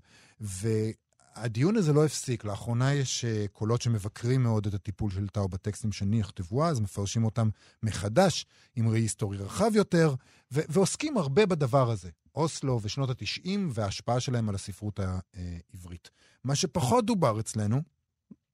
והדיון 1.41 1.77
הזה 1.77 1.93
לא 1.93 2.05
הפסיק. 2.05 2.45
לאחרונה 2.45 2.95
יש 2.95 3.25
אה, 3.25 3.45
קולות 3.53 3.83
שמבקרים 3.83 4.43
מאוד 4.43 4.67
את 4.67 4.75
הטיפול 4.75 5.11
של 5.11 5.29
טאו 5.29 5.49
בטקסטים 5.49 5.93
שנכתבו 5.93 6.65
אז, 6.65 6.81
מפרשים 6.81 7.25
אותם 7.25 7.49
מחדש, 7.83 8.47
עם 8.77 8.89
ראי 8.89 9.01
היסטורי 9.01 9.37
רחב 9.37 9.71
יותר, 9.77 10.15
ו- 10.53 10.61
ועוסקים 10.69 11.17
הרבה 11.17 11.47
בדבר 11.47 11.91
הזה. 11.91 12.11
אוסלו 12.35 12.81
ושנות 12.83 13.11
ה-90 13.11 13.49
וההשפעה 13.69 14.21
שלהם 14.21 14.49
על 14.49 14.55
הספרות 14.55 15.01
העברית. 15.01 16.11
מה 16.45 16.55
שפחות 16.55 17.07
דובר 17.07 17.41
אצלנו, 17.41 17.83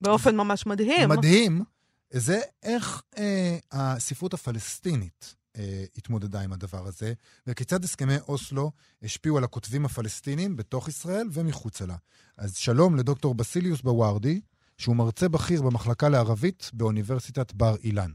באופן 0.00 0.36
ממש 0.36 0.66
מדהים. 0.66 1.08
מדהים, 1.08 1.64
זה 2.10 2.40
איך 2.62 3.02
אה, 3.18 3.58
הספרות 3.72 4.34
הפלסטינית 4.34 5.34
אה, 5.58 5.84
התמודדה 5.96 6.40
עם 6.40 6.52
הדבר 6.52 6.86
הזה, 6.86 7.12
וכיצד 7.46 7.84
הסכמי 7.84 8.16
אוסלו 8.28 8.70
השפיעו 9.02 9.38
על 9.38 9.44
הכותבים 9.44 9.84
הפלסטינים 9.84 10.56
בתוך 10.56 10.88
ישראל 10.88 11.26
ומחוצה 11.32 11.86
לה. 11.86 11.94
אז 12.38 12.56
שלום 12.56 12.96
לדוקטור 12.96 13.34
בסיליוס 13.34 13.82
בווארדי, 13.82 14.40
שהוא 14.78 14.96
מרצה 14.96 15.28
בכיר 15.28 15.62
במחלקה 15.62 16.08
לערבית 16.08 16.70
באוניברסיטת 16.74 17.52
בר 17.52 17.74
אילן. 17.84 18.10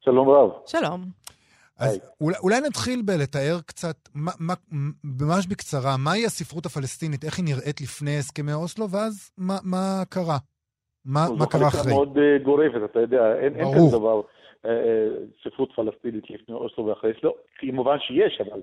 שלום 0.00 0.28
רב. 0.28 0.50
שלום. 0.66 1.04
אז 1.78 2.00
אולי, 2.20 2.36
אולי 2.42 2.60
נתחיל 2.60 3.02
בלתאר 3.02 3.60
קצת, 3.66 3.96
מה, 4.14 4.32
מה, 4.40 4.54
ממש 5.04 5.46
בקצרה, 5.46 5.96
מהי 5.96 6.26
הספרות 6.26 6.66
הפלסטינית, 6.66 7.24
איך 7.24 7.38
היא 7.38 7.44
נראית 7.44 7.80
לפני 7.80 8.18
הסכמי 8.18 8.52
אוסלו, 8.52 8.90
ואז 8.90 9.30
מה, 9.38 9.58
מה 9.62 10.02
קרה? 10.08 10.38
מה, 11.04 11.26
מה 11.38 11.46
קרה 11.46 11.68
אחרי? 11.68 11.80
זו 11.80 11.84
חלקה 11.84 11.94
מאוד 11.94 12.16
uh, 12.16 12.44
גורפת, 12.44 12.80
אתה 12.90 13.00
יודע, 13.00 13.34
אין, 13.40 13.56
אין 13.56 13.74
כזה 13.74 13.96
דבר 13.96 14.20
ספרות 15.44 15.72
פלסטינית 15.72 16.30
לפני 16.30 16.54
אוסלו 16.54 16.86
ואחרי 16.86 17.12
אוסלו, 17.12 17.34
כמובן 17.58 17.96
שיש, 17.98 18.40
אבל 18.40 18.60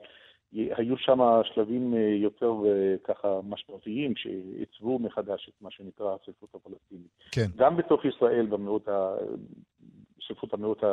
היו 0.53 0.97
שם 0.97 1.19
שלבים 1.43 1.93
uh, 1.93 1.97
יותר 1.97 2.51
uh, 2.51 3.03
ככה 3.03 3.39
משמעותיים 3.43 4.15
שעיצבו 4.15 4.99
מחדש 4.99 5.49
את 5.49 5.61
מה 5.61 5.71
שנקרא 5.71 6.15
הספרות 6.15 6.55
הפלסטינית. 6.55 7.11
כן. 7.31 7.45
גם 7.55 7.77
בתוך 7.77 8.05
ישראל, 8.05 8.45
במיעוט 8.45 8.87
ה... 8.87 9.15
ספרות 10.27 10.53
המיעוט 10.53 10.83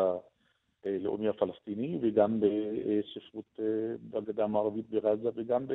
הלאומי 0.85 1.29
הפלסטיני, 1.29 1.99
וגם 2.03 2.41
בספרות 2.41 3.61
בגדה 4.11 4.45
המערבית 4.45 4.91
בעזה, 4.91 5.29
וגם 5.35 5.67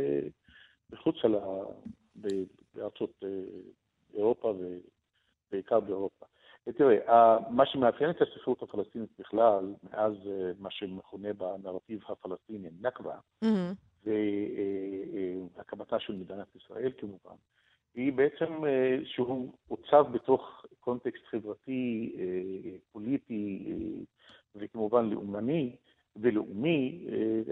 בחוץ 0.89 1.15
על 1.23 1.35
ה... 1.35 1.45
בארצות 2.75 3.23
אירופה 4.13 4.47
ו... 4.59 4.77
בעיקר 5.51 5.79
באירופה. 5.79 6.25
תראה, 6.69 7.37
מה 7.49 7.65
שמאפיין 7.65 8.09
את 8.09 8.21
הספרות 8.21 8.63
הפלסטינית 8.63 9.09
בכלל, 9.19 9.73
מאז 9.91 10.13
מה 10.59 10.71
שמכונה 10.71 11.33
בנרטיב 11.33 12.03
הפלסטיני 12.07 12.69
נכבה, 12.81 13.15
mm-hmm. 13.45 14.07
והקמתה 15.55 15.99
של 15.99 16.15
מדינת 16.15 16.55
ישראל 16.55 16.91
כמובן, 16.97 17.35
היא 17.95 18.13
בעצם 18.13 18.63
שהוא 19.05 19.53
עוצב 19.67 20.05
בתוך 20.11 20.65
קונטקסט 20.79 21.25
חברתי, 21.25 22.15
פוליטי 22.91 23.73
וכמובן 24.55 25.09
לאומני 25.09 25.75
ולאומי, 26.15 27.07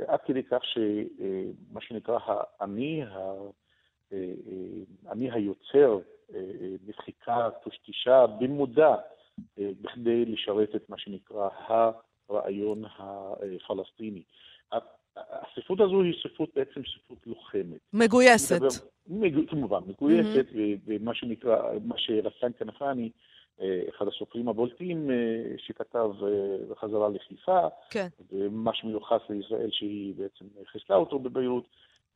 עד 0.08 0.20
כדי 0.26 0.44
כך 0.44 0.62
שמה 0.64 1.82
שנקרא 1.82 2.20
האני, 2.26 3.04
אני 5.10 5.32
היוצר, 5.32 6.00
מחיקה, 6.88 7.50
טושטישה, 7.64 8.26
במודע, 8.28 8.96
בכדי 9.58 10.26
לשרת 10.26 10.76
את 10.76 10.90
מה 10.90 10.98
שנקרא 10.98 11.50
הרעיון 12.30 12.84
הפלסטיני. 12.86 14.24
הספרות 15.16 15.80
הזו 15.80 16.02
היא 16.02 16.14
ספרות 16.24 16.50
בעצם 16.56 16.82
ספרות 16.96 17.28
לוחמת. 17.28 17.80
מגויסת. 17.94 18.62
מדבר, 19.08 19.46
כמובן, 19.48 19.80
מגויסת, 19.88 20.46
mm-hmm. 20.50 20.80
ומה 20.86 21.14
שנקרא, 21.14 21.72
מה 21.86 21.96
שרסן 21.98 22.52
כנפני, 22.58 23.10
אחד 23.90 24.08
הסופרים 24.08 24.50
הבולטים 24.50 25.10
שכתב 25.58 26.12
בחזרה 26.70 27.10
לחיפה, 27.10 27.68
כן. 27.90 28.08
ומה 28.32 28.74
שמיוחס 28.74 29.22
לישראל 29.30 29.70
שהיא 29.72 30.14
בעצם 30.16 30.46
חיסלה 30.66 30.96
אותו 30.96 31.20
בביירות, 31.20 31.68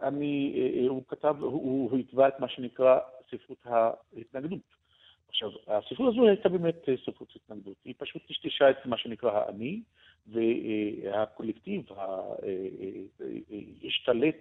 אני, 0.03 0.53
הוא 0.89 1.03
כתב, 1.07 1.35
הוא, 1.39 1.91
הוא 1.91 1.99
התווה 1.99 2.27
את 2.27 2.39
מה 2.39 2.47
שנקרא 2.49 2.99
ספרות 3.31 3.57
ההתנגדות. 3.65 4.59
עכשיו, 5.29 5.49
הספרות 5.67 6.13
הזו 6.13 6.27
הייתה 6.27 6.49
באמת 6.49 6.75
ספרות 7.05 7.29
התנגדות. 7.35 7.75
היא 7.85 7.93
פשוט 7.97 8.21
טשטשה 8.27 8.69
את 8.69 8.85
מה 8.85 8.97
שנקרא 8.97 9.31
האני, 9.31 9.81
והקולקטיב 10.27 11.85
השתלט 13.83 14.37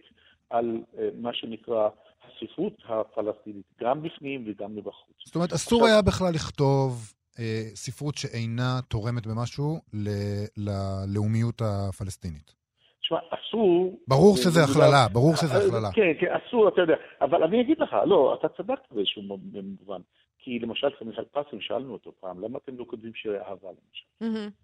על 0.50 0.82
מה 1.20 1.34
שנקרא 1.34 1.88
הספרות 2.24 2.82
הפלסטינית, 2.84 3.66
גם 3.80 4.02
בפנים 4.02 4.44
וגם 4.46 4.76
מבחוץ. 4.76 5.16
זאת 5.26 5.34
אומרת, 5.34 5.52
אסור 5.52 5.80
עכשיו... 5.82 5.92
היה 5.92 6.02
בכלל 6.02 6.32
לכתוב 6.34 7.12
אה, 7.38 7.62
ספרות 7.74 8.16
שאינה 8.16 8.80
תורמת 8.88 9.26
במשהו 9.26 9.80
ל, 9.92 10.08
ללאומיות 10.56 11.62
הפלסטינית. 11.64 12.61
תשמע, 13.02 13.18
אסור... 13.30 13.98
ברור 14.08 14.36
שזה 14.36 14.60
הכללה, 14.64 15.08
ברור 15.12 15.36
שזה 15.36 15.58
הכללה. 15.58 15.92
כן, 15.92 16.12
כן, 16.20 16.26
אסור, 16.26 16.68
אתה 16.68 16.80
יודע. 16.80 16.94
אבל 17.20 17.42
אני 17.42 17.60
אגיד 17.60 17.78
לך, 17.78 17.96
לא, 18.06 18.36
אתה 18.40 18.48
צדקת 18.48 18.92
באיזשהו 18.92 19.22
מובן. 19.22 20.00
כי 20.38 20.58
למשל, 20.58 20.86
סמיכל 20.98 21.24
פסים, 21.32 21.60
שאלנו 21.60 21.92
אותו 21.92 22.12
פעם, 22.20 22.44
למה 22.44 22.58
אתם 22.64 22.78
לא 22.78 22.84
כותבים 22.88 23.14
שירי 23.14 23.38
אהבה 23.38 23.68
למשל? 23.68 24.06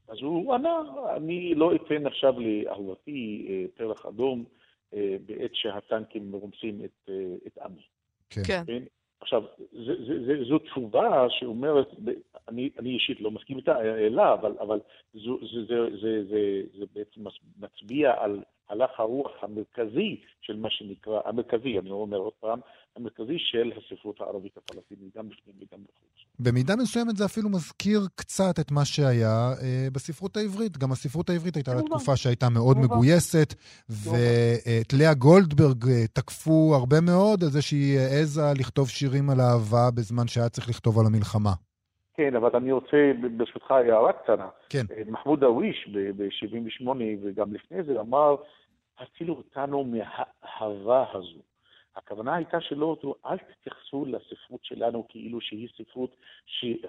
אז 0.08 0.16
הוא 0.22 0.54
ענה, 0.54 0.82
אני 1.16 1.54
לא 1.54 1.72
אתן 1.74 2.06
עכשיו 2.06 2.34
לאהובתי 2.40 3.46
אה, 3.48 3.64
פרח 3.76 4.06
אדום 4.06 4.44
אה, 4.94 5.16
בעת 5.26 5.50
שהטנקים 5.54 6.32
רומסים 6.32 6.84
את, 6.84 7.10
את 7.46 7.58
עמי. 7.58 7.82
כן. 8.30 8.62
עכשיו, 9.20 9.42
זה, 9.72 9.94
זה, 10.06 10.24
זה, 10.26 10.44
זו 10.44 10.58
תשובה 10.58 11.26
שאומרת, 11.30 11.88
אני, 12.48 12.70
אני 12.78 12.90
אישית 12.90 13.20
לא 13.20 13.30
מסכים 13.30 13.56
איתה, 13.56 13.80
אלא, 13.80 14.34
אבל, 14.34 14.52
אבל 14.60 14.80
זו, 15.14 15.38
זה, 15.40 15.64
זה, 15.68 15.96
זה, 16.00 16.24
זה, 16.30 16.62
זה 16.78 16.84
בעצם 16.94 17.20
מצביע 17.58 18.14
על 18.18 18.42
הלך 18.70 18.90
הרוח 18.98 19.30
המרכזי 19.42 20.20
של 20.40 20.56
מה 20.56 20.68
שנקרא, 20.70 21.20
המרכזי, 21.24 21.78
אני 21.78 21.90
אומר 21.90 22.16
עוד 22.16 22.32
פעם, 22.40 22.60
המרכזי 22.96 23.36
של 23.38 23.72
הספרות 23.76 24.20
הערבית 24.20 24.56
הפלסטינית, 24.56 25.16
גם 25.16 25.28
בפנים 25.28 25.54
וגם 25.56 25.82
בחוץ. 25.82 26.08
במידה 26.40 26.76
מסוימת 26.76 27.16
זה 27.16 27.24
אפילו 27.24 27.48
מזכיר 27.48 28.00
קצת 28.14 28.60
את 28.60 28.70
מה 28.70 28.84
שהיה 28.84 29.52
אה, 29.62 29.88
בספרות 29.92 30.36
העברית. 30.36 30.78
גם 30.78 30.92
הספרות 30.92 31.30
העברית 31.30 31.56
הייתה 31.56 31.74
לה 31.74 31.82
תקופה 31.82 32.16
שהייתה 32.16 32.48
מאוד 32.48 32.78
מגויסת, 32.78 33.54
ואת 33.88 34.92
לאה 34.92 35.14
גולדברג 35.14 35.88
אה, 35.88 36.06
תקפו 36.12 36.74
הרבה 36.74 37.00
מאוד 37.00 37.44
על 37.44 37.50
זה 37.50 37.62
שהיא 37.62 37.98
העזה 37.98 38.52
לכתוב 38.58 38.88
שירים 38.88 39.30
על 39.30 39.40
אהבה 39.40 39.90
בזמן 39.94 40.28
שהיה 40.28 40.48
צריך 40.48 40.68
לכתוב 40.68 40.98
על 40.98 41.06
המלחמה. 41.06 41.52
כן, 42.18 42.36
אבל 42.36 42.50
אני 42.54 42.72
רוצה, 42.72 43.12
ברשותך, 43.36 43.70
הערה 43.70 44.12
קטנה. 44.12 44.48
כן. 44.68 44.84
אה, 44.90 45.02
מחמוד 45.06 45.40
דרוויש 45.40 45.88
ב-78' 45.92 46.88
וגם 47.22 47.54
לפני 47.54 47.82
זה 47.82 48.00
אמר, 48.00 48.36
הצילו 48.98 49.34
אותנו 49.34 49.84
מהאהבה 49.84 51.04
הזו. 51.12 51.47
הכוונה 51.98 52.34
הייתה 52.34 52.60
שלא, 52.60 52.96
אל 53.26 53.38
תתייחסו 53.38 54.04
לספרות 54.04 54.64
שלנו 54.64 55.06
כאילו 55.08 55.40
שהיא 55.40 55.68
ספרות 55.76 56.16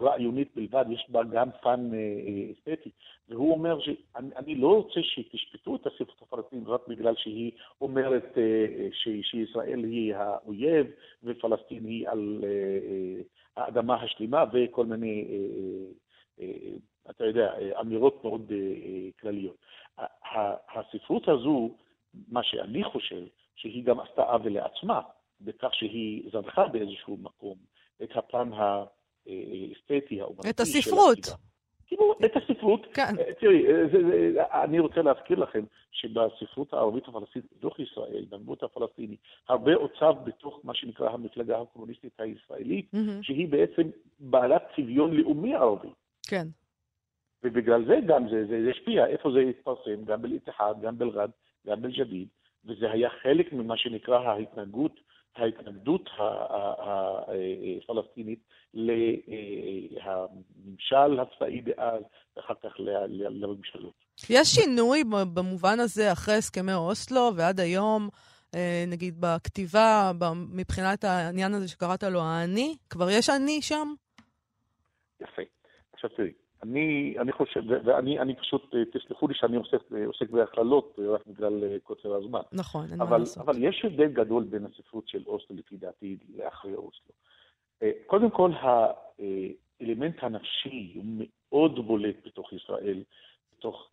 רעיונית 0.02 0.56
בלבד, 0.56 0.86
יש 0.90 1.06
בה 1.10 1.24
גם 1.24 1.50
פן 1.62 1.90
אה, 1.94 2.52
אסתטי. 2.54 2.90
והוא 3.30 3.52
אומר 3.52 3.80
שאני 3.80 4.56
לא 4.56 4.68
רוצה 4.68 5.00
שתשפטו 5.04 5.76
את 5.76 5.88
הספרות 5.88 6.22
הפלסטינית 6.22 6.68
רק 6.68 6.88
בגלל 6.88 7.16
שהיא 7.16 7.52
אומרת 7.82 8.38
אה, 8.38 8.88
שישראל 9.22 9.84
היא 9.84 10.16
האויב 10.16 10.88
ופלסטין 11.24 11.86
היא 11.86 12.10
על 12.10 12.44
האדמה 13.58 13.96
השלימה 14.02 14.44
וכל 14.54 14.86
מיני, 14.86 15.28
אתה 17.10 17.26
יודע, 17.26 17.54
אמירות 17.82 18.24
מאוד 18.24 18.52
כלליות. 19.20 19.58
הספרות 20.76 21.28
הזו, 21.28 21.76
מה 22.32 22.44
שאני 22.44 22.84
חושב, 22.84 23.24
שהיא 23.60 23.84
גם 23.84 24.00
עשתה 24.00 24.22
עוול 24.22 24.54
לעצמה, 24.54 25.02
בכך 25.42 25.74
שהיא 25.74 26.30
זנחה 26.32 26.68
באיזשהו 26.68 27.18
מקום 27.22 27.56
את 28.04 28.10
הפן 28.16 28.50
האסתטי, 28.54 30.22
האומנותי 30.22 30.50
את 30.50 30.60
הספרות. 30.60 31.20
כאילו, 31.88 32.16
את 32.26 32.32
הספרות. 32.36 32.88
כן. 32.94 33.20
אה, 33.20 33.34
תראי, 33.40 33.68
אה, 33.68 33.88
זה, 33.92 33.98
זה, 34.34 34.42
אני 34.64 34.80
רוצה 34.80 35.02
להזכיר 35.02 35.40
לכם 35.40 35.64
שבספרות 35.92 36.74
הערבית 36.74 37.08
הפלסטינית 37.08 37.54
בתוך 37.58 37.80
ישראל, 37.80 38.26
בנבואות 38.30 38.64
הפלסטיני, 38.64 39.16
הרבה 39.50 39.76
עוצב 39.76 40.14
בתוך 40.24 40.60
מה 40.64 40.74
שנקרא 40.74 41.10
המפלגה 41.10 41.62
הקומוניסטית 41.62 42.20
הישראלית, 42.20 42.94
mm-hmm. 42.94 43.22
שהיא 43.22 43.48
בעצם 43.50 43.90
בעלת 44.20 44.62
צביון 44.76 45.14
לאומי 45.14 45.56
ערבי. 45.56 45.92
כן. 46.28 46.48
ובגלל 47.44 47.86
זה 47.86 48.00
גם 48.08 48.30
זה, 48.30 48.46
זה, 48.46 48.64
זה 48.64 48.70
השפיע, 48.70 49.06
איפה 49.06 49.32
זה 49.32 49.40
התפרסם, 49.40 50.06
גם 50.06 50.22
באל-איתיחד, 50.22 50.74
גם 50.82 50.98
באל-גד, 50.98 51.30
גם 51.68 51.82
באל-ג'דיד, 51.82 52.28
וזה 52.66 52.92
היה 52.92 53.10
חלק 53.24 53.54
ממה 53.54 53.78
שנקרא 53.78 54.20
ההתנהגות, 54.20 55.00
ההתנגדות 55.36 56.10
הפלסטינית 57.80 58.40
לממשל 58.74 60.10
הצבאי 61.20 61.62
דאז, 61.62 62.04
ואחר 62.38 62.54
כך 62.64 62.74
לממשלות. 63.10 63.94
יש 64.30 64.48
שינוי 64.48 65.04
במובן 65.34 65.80
הזה 65.80 66.12
אחרי 66.12 66.34
הסכמי 66.36 66.74
אוסלו 66.74 67.32
ועד 67.36 67.60
היום, 67.60 68.10
אה, 68.56 68.84
נגיד 68.88 69.16
בכתיבה, 69.20 70.12
מבחינת 70.54 71.04
העניין 71.04 71.54
הזה 71.54 71.68
שקראת 71.68 72.04
לו 72.04 72.22
האני? 72.22 72.76
כבר 72.90 73.10
יש 73.10 73.30
אני 73.30 73.62
שם? 73.62 73.94
יפה. 75.22 75.42
עכשיו 75.94 76.10
תראי, 76.10 76.32
אני, 76.64 77.16
אני 77.20 77.32
חושב, 77.32 77.62
ואני 77.86 78.20
אני 78.20 78.36
פשוט, 78.36 78.76
אה, 78.76 78.86
תסלחו 78.86 79.28
לי 79.28 79.34
שאני 79.34 79.58
עוסק, 79.58 79.92
אה, 79.96 80.06
עוסק 80.06 80.30
בהכללות 80.30 81.00
אה, 81.00 81.10
רק 81.10 81.22
בגלל 81.28 81.78
קוצר 81.84 82.14
הזמן. 82.14 82.40
נכון, 82.52 82.86
אין 82.92 83.00
מה 83.00 83.18
לעשות. 83.18 83.44
אבל 83.44 83.64
יש 83.64 83.86
הבדל 83.86 84.08
גדול 84.08 84.44
בין 84.44 84.66
הספרות 84.66 85.08
של 85.08 85.24
אוסלו, 85.28 85.56
לפי 85.56 85.78
דעתי, 85.78 86.18
לאחרי 86.38 86.76
אוסלו. 86.76 87.14
קודם 88.08 88.30
כל, 88.30 88.52
האלמנט 88.60 90.16
הנפשי 90.22 90.94
הוא 90.96 91.06
מאוד 91.08 91.88
בולט 91.88 92.16
בתוך 92.26 92.54
ישראל, 92.54 93.04
בתוך 93.60 93.92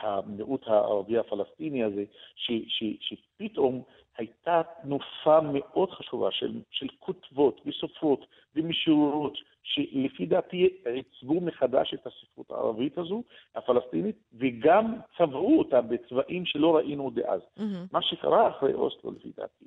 המיעוט 0.00 0.68
הערבי 0.68 1.18
הפלסטיני 1.18 1.84
הזה, 1.84 2.04
ש, 2.36 2.50
ש, 2.68 2.84
שפתאום 3.00 3.82
הייתה 4.18 4.62
תנופה 4.82 5.40
מאוד 5.40 5.90
חשובה 5.90 6.30
של, 6.30 6.60
של 6.70 6.86
כותבות 6.98 7.60
וסופרות 7.66 8.26
ומשוררות, 8.54 9.38
שלפי 9.62 10.26
דעתי 10.26 10.68
עיצבו 10.84 11.40
מחדש 11.40 11.94
את 11.94 12.06
הספרות 12.06 12.50
הערבית 12.50 12.98
הזו, 12.98 13.22
הפלסטינית, 13.54 14.16
וגם 14.38 14.94
צבעו 15.18 15.58
אותה 15.58 15.80
בצבעים 15.80 16.46
שלא 16.46 16.76
ראינו 16.76 17.10
דאז. 17.10 17.40
Mm-hmm. 17.40 17.62
מה 17.92 18.02
שקרה 18.02 18.48
אחרי 18.48 18.74
אוסלו, 18.74 19.12
לפי 19.12 19.32
דעתי, 19.36 19.64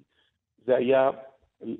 זה 0.65 0.75
היה 0.75 1.09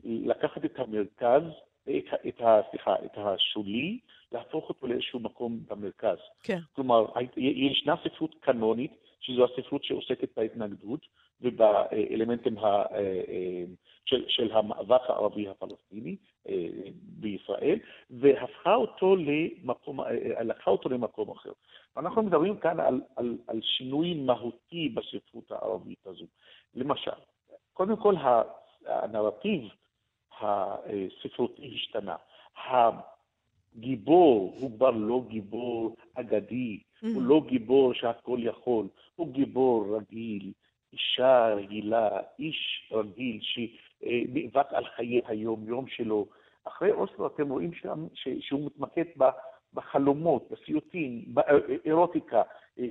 לקחת 0.04 0.66
את 0.66 0.80
המרכז, 0.80 1.44
את, 1.84 2.06
את, 2.28 2.42
סליחה, 2.72 2.96
את 3.06 3.18
השולי, 3.18 4.00
להפוך 4.32 4.70
אותו 4.70 4.88
לאיזשהו 4.88 5.20
מקום 5.20 5.60
במרכז. 5.68 6.18
כן. 6.44 6.60
כלומר, 6.76 7.06
ישנה 7.38 7.96
ספרות 8.04 8.36
קנונית, 8.40 8.92
שזו 9.20 9.46
הספרות 9.46 9.84
שעוסקת 9.84 10.38
בהתנגדות 10.38 11.06
ובאלמנטים 11.42 12.58
ה, 12.58 12.66
אה, 12.66 12.98
אה, 13.28 13.64
של, 14.06 14.26
של 14.28 14.52
המאבק 14.52 15.02
הערבי 15.08 15.48
הפלסטיני 15.50 16.16
אה, 16.50 16.68
בישראל, 17.02 17.80
והפכה 18.10 18.76
אותו 18.76 19.16
למקום, 19.16 20.00
לקחה 20.42 20.72
אותו 20.72 20.90
למקום 20.90 21.32
אחר. 21.32 21.52
אנחנו 21.98 22.24
מדברים 22.24 22.58
כאן 22.58 22.80
על, 22.80 23.02
על, 23.16 23.38
על 23.48 23.60
שינוי 23.62 24.14
מהותי 24.14 24.90
בספרות 24.90 25.52
הערבית 25.52 26.08
הזו. 26.08 26.26
למשל, 26.76 27.12
קודם 27.74 27.96
כל 27.96 28.16
הנרטיב 28.86 29.70
הספרותי 30.40 31.72
השתנה. 31.76 32.16
גיבור 33.80 34.56
הוא 34.60 34.78
כבר 34.78 34.92
לא 34.92 35.22
גיבור 35.28 35.96
אגדי, 36.14 36.80
mm-hmm. 36.80 37.08
הוא 37.14 37.22
לא 37.22 37.42
גיבור 37.48 37.94
שהכל 37.94 38.40
יכול, 38.42 38.88
הוא 39.16 39.34
גיבור 39.34 39.98
רגיל, 39.98 40.52
אישה 40.94 41.54
רגילה, 41.56 42.10
איש 42.40 42.90
רגיל 42.92 43.40
שנאבק 43.42 44.74
על 44.74 44.86
חיי 44.96 45.22
היום-יום 45.26 45.88
שלו. 45.88 46.26
אחרי 46.64 46.92
אוסלו 46.92 47.28
אתם 47.28 47.50
רואים 47.50 47.74
שם, 47.74 48.08
שהוא 48.40 48.66
מתמקד 48.66 49.04
בחלומות, 49.74 50.52
בסיוטים, 50.52 51.26
באירוטיקה. 51.28 52.42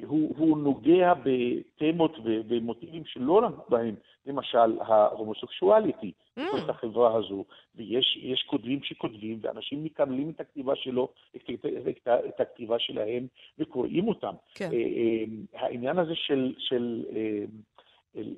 הוא, 0.06 0.34
הוא 0.38 0.58
נוגע 0.58 1.12
בתמות 1.14 2.18
ובמוטיבים 2.24 3.04
שלא 3.04 3.42
נגעו 3.48 3.64
בהם, 3.68 3.94
למשל 4.26 4.80
ההומוסקסואליטי, 4.80 6.12
mm. 6.38 6.42
בתוך 6.42 6.68
החברה 6.68 7.16
הזו, 7.16 7.44
ויש 7.74 8.44
כותבים 8.46 8.82
שכותבים, 8.82 9.38
ואנשים 9.42 9.84
מקבלים 9.84 10.30
את 10.30 10.40
הכתיבה 10.40 10.76
שלו, 10.76 11.08
את, 11.36 11.50
את, 11.50 11.66
את, 11.88 12.08
את 12.28 12.40
הכתיבה 12.40 12.78
שלהם, 12.78 13.26
וקוראים 13.58 14.08
אותם. 14.08 14.34
כן. 14.54 14.70
אה, 14.72 14.78
אה, 14.78 15.60
העניין 15.60 15.98
הזה 15.98 16.14
של, 16.14 16.54
של 16.58 17.04
אה, 17.16 17.44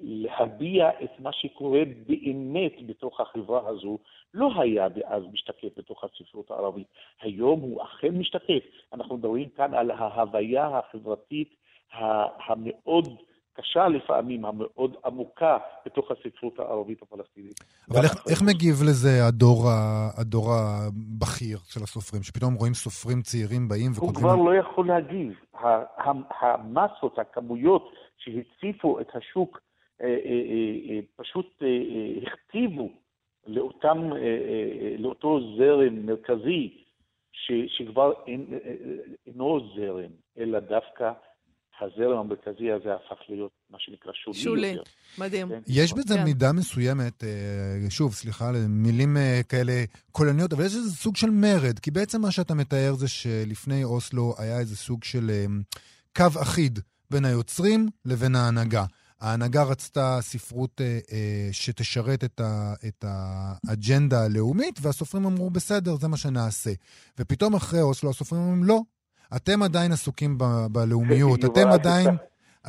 להביע 0.02 0.90
את 1.04 1.10
מה 1.20 1.30
שקורה 1.32 1.80
באמת 2.06 2.72
בתוך 2.86 3.20
החברה 3.20 3.68
הזו, 3.68 3.98
לא 4.34 4.50
היה 4.56 4.88
אז 5.04 5.22
משתקף 5.32 5.68
בתוך 5.76 6.04
הספרות 6.04 6.50
הערבית. 6.50 6.86
היום 7.22 7.60
הוא 7.60 7.82
אכן 7.82 8.18
משתקף. 8.18 8.62
אנחנו 8.92 9.16
מדברים 9.16 9.48
כאן 9.56 9.74
על 9.74 9.90
ההוויה 9.90 10.68
החברתית 10.78 11.54
המאוד 12.46 13.08
קשה 13.52 13.88
לפעמים, 13.88 14.44
המאוד 14.44 14.96
עמוקה 15.04 15.58
בתוך 15.86 16.10
הספרות 16.10 16.58
הערבית 16.58 17.02
הפלסטינית. 17.02 17.60
אבל 17.90 18.04
איך, 18.04 18.12
איך 18.30 18.42
מגיב 18.42 18.74
לזה 18.88 19.26
הדור, 19.28 19.64
הדור 20.20 20.46
הבכיר 20.52 21.58
של 21.64 21.82
הסופרים, 21.82 22.22
שפתאום 22.22 22.54
רואים 22.54 22.74
סופרים 22.74 23.22
צעירים 23.22 23.68
באים 23.68 23.92
וכותבים... 23.92 24.24
הוא 24.24 24.34
כבר 24.34 24.36
לא 24.36 24.56
יכול 24.56 24.86
להגיב. 24.86 25.32
המסות, 26.40 27.18
הכמויות 27.18 27.92
שהציפו 28.18 29.00
את 29.00 29.08
השוק, 29.14 29.60
פשוט 31.16 31.62
הכתיבו 32.26 32.90
לאותם, 33.46 34.10
לאותו 34.98 35.40
זרם 35.58 36.06
מרכזי, 36.06 36.84
שכבר 37.66 38.12
אינו 39.26 39.60
זרם, 39.76 40.10
אלא 40.38 40.60
דווקא 40.60 41.12
הזרם 41.80 42.18
המרכזי 42.18 42.70
הזה 42.72 42.94
הפך 42.94 43.20
להיות 43.28 43.50
מה 43.70 43.78
שנקרא 43.80 44.12
שולי. 44.14 44.38
שולי, 44.38 44.66
יותר. 44.66 44.90
מדהים. 45.18 45.48
כן? 45.48 45.60
יש 45.66 45.92
בזה 45.92 46.14
כן. 46.14 46.24
מידה 46.24 46.52
מסוימת, 46.52 47.24
אה, 47.24 47.90
שוב, 47.90 48.12
סליחה, 48.12 48.50
מילים 48.68 49.16
אה, 49.16 49.40
כאלה 49.48 49.84
קולניות, 50.12 50.52
אבל 50.52 50.64
יש 50.64 50.74
איזה 50.74 50.90
סוג 50.90 51.16
של 51.16 51.30
מרד, 51.30 51.78
כי 51.78 51.90
בעצם 51.90 52.20
מה 52.20 52.30
שאתה 52.30 52.54
מתאר 52.54 52.92
זה 52.94 53.08
שלפני 53.08 53.84
אוסלו 53.84 54.34
היה 54.38 54.58
איזה 54.58 54.76
סוג 54.76 55.04
של 55.04 55.30
אה, 55.30 55.44
קו 56.16 56.40
אחיד 56.42 56.78
בין 57.10 57.24
היוצרים 57.24 57.88
לבין 58.04 58.34
ההנהגה. 58.34 58.84
ההנהגה 59.20 59.62
רצתה 59.70 60.16
ספרות 60.20 60.80
אה, 60.80 60.86
אה, 60.86 61.48
שתשרת 61.52 62.24
את, 62.24 62.40
ה, 62.40 62.72
את 62.88 63.04
האג'נדה 63.08 64.16
הלאומית, 64.24 64.78
והסופרים 64.82 65.24
אמרו, 65.24 65.50
בסדר, 65.50 65.94
זה 65.94 66.08
מה 66.08 66.16
שנעשה. 66.16 66.70
ופתאום 67.18 67.54
אחרי 67.54 67.80
אוסלו 67.82 68.10
הסופרים 68.10 68.42
אומרים, 68.42 68.64
לא, 68.64 68.80
אתם 69.36 69.62
עדיין 69.62 69.92
עסוקים 69.92 70.38
ב- 70.38 70.66
בלאומיות, 70.72 71.44
אתם 71.44 71.68
עדיין, 71.72 72.08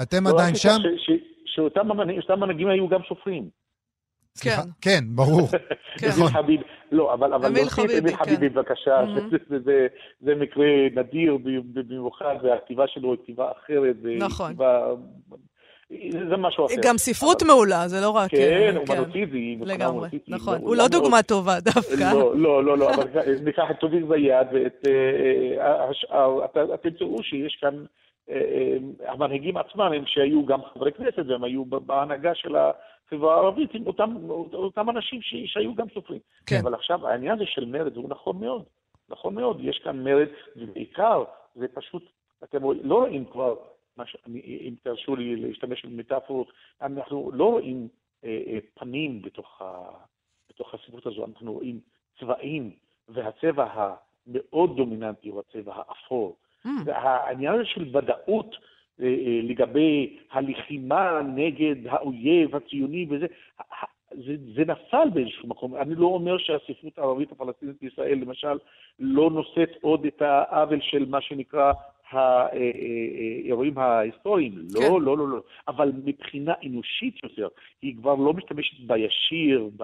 אתם 0.02 0.24
לא, 0.24 0.30
עדיין 0.30 0.56
שם. 0.56 0.78
שאותם 1.46 1.88
מנהיגים 2.40 2.68
היו 2.70 2.88
גם 2.88 3.00
סופרים. 3.10 3.50
סליחה? 4.36 4.62
כן. 4.62 4.70
כן, 4.86 5.04
ברור. 5.16 5.48
כן. 5.98 6.10
חביב, 6.28 6.62
לא, 6.92 7.14
אבל 7.14 7.28
להוסיף 7.30 7.46
אמיל 7.46 8.16
חביבי, 8.16 8.50
כן. 8.50 8.54
בבקשה, 8.54 9.02
זה 10.26 10.36
מקרה 10.36 10.66
נדיר 10.96 11.38
במיוחד, 11.74 12.36
והכתיבה 12.44 12.84
שלו 12.88 13.12
היא 13.12 13.20
כתיבה 13.24 13.52
אחרת. 13.52 13.96
נכון. 14.20 14.56
זה 16.30 16.38
משהו 16.38 16.66
אחר. 16.66 16.76
גם 16.84 16.98
ספרות 16.98 17.44
מעולה, 17.44 17.88
זה 17.88 18.02
לא 18.02 18.10
רק... 18.10 18.32
כן, 18.32 18.76
אומנותית 18.78 19.30
כן. 19.30 19.36
היא 19.36 19.58
לגמרי, 19.62 20.10
נכון. 20.28 20.58
הוא 20.62 20.76
לא 20.76 20.88
דוגמה 20.88 21.24
טובה 21.24 21.60
דווקא. 21.60 22.14
לא, 22.14 22.36
לא, 22.36 22.64
לא, 22.64 22.78
לא 22.78 22.90
אבל 22.90 23.08
ניקח 23.44 23.64
את 23.72 23.80
טוביק 23.80 24.04
זיאד 24.10 24.48
ואת 24.54 24.86
אה, 24.88 25.66
אה, 25.66 25.90
השאר, 25.90 26.46
אתם 26.74 26.90
תראו 26.90 27.24
שיש 27.24 27.58
כאן, 27.62 27.86
אה, 28.30 28.78
המנהיגים 29.08 29.58
עצמם 29.58 29.92
הם 29.96 30.04
שהיו 30.06 30.46
גם 30.46 30.60
חברי 30.74 30.92
כנסת 30.92 31.24
והם 31.28 31.44
היו 31.44 31.66
בהנהגה 31.66 32.36
של 32.36 32.56
החברה 32.56 33.36
הערבית, 33.36 33.74
עם 33.74 33.88
אותם 34.54 34.90
אנשים 34.90 35.20
שהיו 35.46 35.76
גם 35.76 35.86
סופרים. 35.94 36.20
כן. 36.46 36.60
אבל 36.64 36.74
עכשיו 36.74 37.08
העניין 37.08 37.36
הזה 37.36 37.46
של 37.46 37.66
מרד 37.66 37.96
הוא 37.96 38.10
נכון 38.10 38.40
מאוד, 38.40 38.64
נכון 39.10 39.36
מאוד, 39.36 39.58
יש 39.62 39.82
כאן 39.84 40.04
מרד, 40.04 40.28
ובעיקר 40.56 41.24
זה 41.56 41.66
פשוט, 41.74 42.04
אתם 42.44 42.58
לא 42.84 42.96
רואים 42.96 43.26
כבר 43.26 43.56
ש... 44.06 44.16
אם 44.46 44.74
תרשו 44.84 45.16
לי 45.16 45.36
להשתמש 45.36 45.86
במטאפורות, 45.86 46.52
אנחנו 46.82 47.32
לא 47.34 47.46
רואים 47.46 47.88
אה, 48.24 48.42
אה, 48.48 48.58
פנים 48.74 49.22
בתוך, 49.22 49.62
ה... 49.62 49.90
בתוך 50.50 50.74
הספרות 50.74 51.06
הזו, 51.06 51.26
אנחנו 51.26 51.54
רואים 51.54 51.80
צבעים, 52.20 52.72
והצבע 53.10 53.68
המאוד 53.74 54.78
דומיננטי 54.78 55.30
הוא 55.30 55.40
הצבע 55.40 55.74
האפור. 55.76 56.38
Mm. 56.66 56.70
והעניין 56.86 57.54
הזה 57.54 57.66
של 57.66 57.98
ודאות 57.98 58.56
אה, 59.02 59.06
אה, 59.06 59.40
לגבי 59.44 60.18
הלחימה 60.32 61.22
נגד 61.36 61.88
האויב 61.88 62.56
הציוני 62.56 63.08
וזה, 63.10 63.26
זה, 64.12 64.36
זה 64.56 64.62
נפל 64.68 65.10
באיזשהו 65.14 65.48
מקום. 65.48 65.76
אני 65.76 65.96
לא 65.96 66.08
אומר 66.08 66.38
שהספרות 66.38 66.98
הערבית 66.98 67.32
הפלסטינית 67.32 67.76
בישראל, 67.82 68.18
למשל, 68.18 68.58
לא 69.00 69.30
נושאת 69.30 69.70
עוד 69.82 70.06
את 70.06 70.22
העוול 70.22 70.80
של 70.82 71.06
מה 71.06 71.22
שנקרא 71.22 71.72
האירועים 72.12 73.78
ההיסטוריים, 73.78 74.54
לא, 74.74 74.80
כן. 74.80 74.88
לא, 74.88 75.02
לא, 75.02 75.18
לא, 75.18 75.28
לא. 75.28 75.42
אבל 75.68 75.92
מבחינה 76.06 76.54
אנושית 76.66 77.24
יותר, 77.24 77.48
היא 77.82 77.96
כבר 77.96 78.16
לא 78.16 78.34
משתמשת 78.34 78.80
בישיר, 78.80 79.70
ב, 79.78 79.84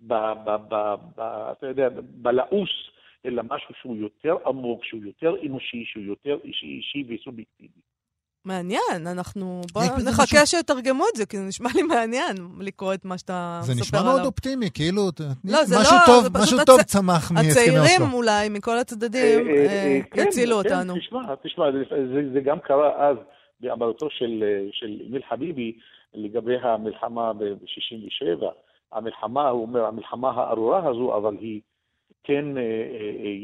ב, 0.00 0.14
ב, 0.44 0.56
ב, 0.68 0.94
ב, 1.16 1.20
אתה 1.52 1.66
יודע, 1.66 1.88
בלעוס, 2.02 2.90
אלא 3.26 3.42
משהו 3.50 3.74
שהוא 3.80 3.96
יותר 3.96 4.36
עמוק, 4.46 4.84
שהוא 4.84 5.04
יותר 5.04 5.34
אנושי, 5.46 5.84
שהוא 5.84 6.04
יותר 6.04 6.38
אישי, 6.44 6.66
אישי 6.66 7.04
וסובייקטיבי. 7.08 7.80
מעניין, 8.44 9.06
אנחנו... 9.06 9.62
בואו 9.72 9.84
נחכה 10.08 10.46
שיתרגמו 10.46 11.04
את 11.12 11.16
זה, 11.16 11.26
כי 11.26 11.36
זה 11.36 11.44
נשמע 11.44 11.68
לי 11.74 11.82
מעניין 11.82 12.36
לקרוא 12.60 12.94
את 12.94 13.04
מה 13.04 13.18
שאתה 13.18 13.60
מספר 13.62 13.72
עליו. 13.72 13.74
זה 13.74 13.82
נשמע 13.82 14.02
מאוד 14.02 14.26
אופטימי, 14.26 14.70
כאילו, 14.74 15.02
לא, 15.44 15.64
זה 15.64 15.76
משהו 15.80 15.96
לא, 15.96 16.06
טוב, 16.06 16.22
זה 16.22 16.30
משהו 16.42 16.58
טוב 16.66 16.82
צמח 16.82 17.32
מהסכמי 17.32 17.48
אוסלו. 17.50 17.84
הצעירים 17.84 18.12
אולי, 18.12 18.48
מכל 18.48 18.78
הצדדים, 18.78 19.48
אה, 19.48 19.52
אה, 19.52 19.66
אה, 19.66 20.00
כן, 20.10 20.24
יצילו 20.28 20.60
כן, 20.62 20.68
אותנו. 20.68 20.94
תשמע, 20.98 21.34
תשמע, 21.42 21.64
זה 22.34 22.40
גם 22.40 22.58
קרה 22.60 23.08
אז 23.08 23.16
באמרתו 23.60 24.08
של 24.10 24.44
אמיל 25.08 25.22
חביבי 25.30 25.78
לגבי 26.14 26.56
המלחמה 26.62 27.32
ב-67. 27.32 28.46
המלחמה, 28.92 29.48
הוא 29.48 29.62
אומר, 29.62 29.84
המלחמה 29.84 30.30
הארורה 30.30 30.88
הזו, 30.88 31.16
אבל 31.16 31.36
היא 31.40 31.60
כן 32.24 32.44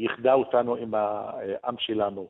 ייחדה 0.01 0.33
אותנו 0.33 0.75
עם 0.75 0.93
העם 0.93 1.75
שלנו. 1.79 2.27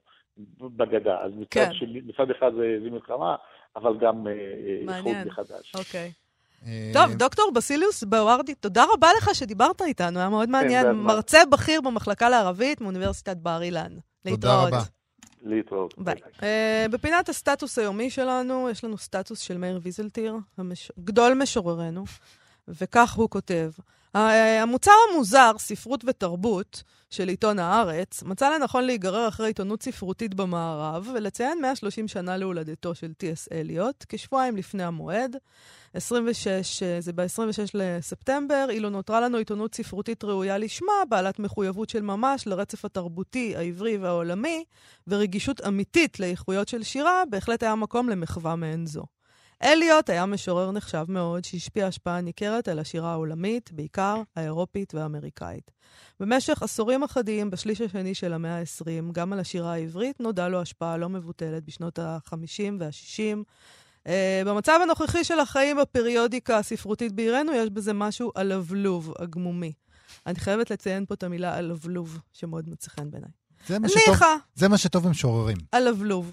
בגדה. 0.62 1.18
אז 1.22 1.32
מצד, 1.36 1.50
כן. 1.50 1.74
שני, 1.74 2.02
מצד 2.06 2.32
אחד 2.38 2.52
זה, 2.58 2.78
זה 2.84 2.90
מלחמה, 2.90 3.36
אבל 3.76 3.98
גם 4.02 4.28
אה, 4.28 4.32
אה, 4.32 4.98
איחוד 4.98 5.16
מחדש. 5.26 5.76
אוקיי. 5.76 6.12
אה, 6.66 6.92
טוב, 6.94 7.14
דוקטור 7.14 7.52
בסיליוס 7.56 8.04
בווארדי, 8.04 8.56
תודה 8.56 8.86
רבה 8.94 9.08
לך 9.18 9.36
שדיברת 9.36 9.82
איתנו, 9.82 10.20
היה 10.20 10.30
מאוד 10.30 10.46
כן, 10.46 10.52
מעניין. 10.52 10.92
מרצה 10.92 11.40
בכיר 11.52 11.82
במחלקה 11.82 12.30
לערבית 12.30 12.82
מאוניברסיטת 12.82 13.38
בר 13.38 13.62
אילן. 13.62 13.92
תודה 14.28 14.64
רבה. 14.64 14.82
להתראות. 15.42 15.94
ביי. 15.98 16.16
בפינת 16.92 17.30
הסטטוס 17.30 17.80
היומי 17.80 18.10
שלנו, 18.10 18.70
יש 18.70 18.84
לנו 18.84 18.98
סטטוס 18.98 19.40
של 19.40 19.58
מאיר 19.58 19.80
ויזלטיר. 19.84 20.36
גדול 21.00 21.34
משוררנו, 21.34 22.04
וכך 22.68 23.14
הוא 23.14 23.30
כותב: 23.30 23.70
המוצר 24.14 24.92
המוזר, 25.12 25.52
ספרות 25.58 26.04
ותרבות, 26.08 26.84
של 27.10 27.28
עיתון 27.28 27.60
הארץ, 27.60 28.24
מצא 28.24 28.50
לנכון 28.50 28.84
להיגרר 28.84 29.28
אחרי 29.28 29.48
עיתונות 29.48 29.84
ספרותית 29.84 30.34
במערב 30.34 31.10
ולציין 31.14 31.62
130 31.62 32.08
שנה 32.08 32.38
להולדתו 32.38 32.96
של 32.96 33.14
טי.אס. 33.14 33.48
אליוט, 33.52 34.06
כשבועיים 34.10 34.58
לפני 34.58 34.84
המועד. 34.84 35.36
26, 35.94 36.84
זה 37.00 37.14
ב-26 37.14 37.72
לספטמבר, 37.74 38.68
אילו 38.70 38.90
נותרה 38.90 39.22
לנו 39.22 39.38
עיתונות 39.38 39.76
ספרותית 39.76 40.24
ראויה 40.24 40.58
לשמה, 40.58 40.94
בעלת 41.10 41.40
מחויבות 41.40 41.90
של 41.90 42.02
ממש 42.02 42.48
לרצף 42.48 42.86
התרבותי, 42.86 43.56
העברי 43.56 43.98
והעולמי, 43.98 44.64
ורגישות 45.08 45.62
אמיתית 45.68 46.20
לאיכויות 46.20 46.68
של 46.68 46.84
שירה, 46.84 47.24
בהחלט 47.30 47.64
היה 47.64 47.76
מקום 47.76 48.10
למחווה 48.10 48.56
מעין 48.56 48.86
זו. 48.86 49.17
אליוט 49.64 50.10
היה 50.10 50.26
משורר 50.26 50.72
נחשב 50.72 51.06
מאוד, 51.08 51.46
שהשפיע 51.46 51.88
השפעה 51.88 52.22
ניכרת 52.22 52.68
על 52.68 52.80
השירה 52.80 53.12
העולמית, 53.12 53.72
בעיקר 53.74 54.22
האירופית 54.36 54.94
והאמריקאית. 54.94 55.72
במשך 56.20 56.64
עשורים 56.64 57.04
אחדים, 57.04 57.50
בשליש 57.50 57.82
השני 57.82 58.16
של 58.16 58.34
המאה 58.34 58.60
ה-20, 58.60 59.12
גם 59.12 59.34
על 59.34 59.40
השירה 59.40 59.74
העברית 59.74 60.20
נודע 60.20 60.48
לו 60.48 60.62
השפעה 60.62 60.98
לא 60.98 61.10
מבוטלת 61.10 61.64
בשנות 61.66 62.00
ה-50 62.00 62.74
וה-60. 62.80 63.44
Uh, 64.04 64.10
במצב 64.46 64.80
הנוכחי 64.84 65.24
של 65.24 65.40
החיים 65.40 65.78
בפריודיקה 65.78 66.58
הספרותית 66.58 67.12
בעירנו, 67.12 67.54
יש 67.54 67.70
בזה 67.70 67.94
משהו 67.94 68.32
הלבלוב, 68.36 69.14
הגמומי. 69.20 69.74
אני 70.28 70.40
חייבת 70.40 70.72
לציין 70.72 71.06
פה 71.06 71.14
את 71.14 71.24
המילה 71.24 71.58
הלבלוב, 71.58 72.20
שמאוד 72.34 72.70
מוצא 72.70 72.90
חן 72.90 73.12
בעיניי. 73.12 73.30
זה 73.68 73.80
מה 73.80 73.90
שטוב, 73.90 74.04
ניחא, 74.08 74.36
זה 74.56 74.68
מה 74.68 74.78
שטוב 74.78 75.08
במשוררים. 75.08 75.58
הלבלוב. 75.74 76.32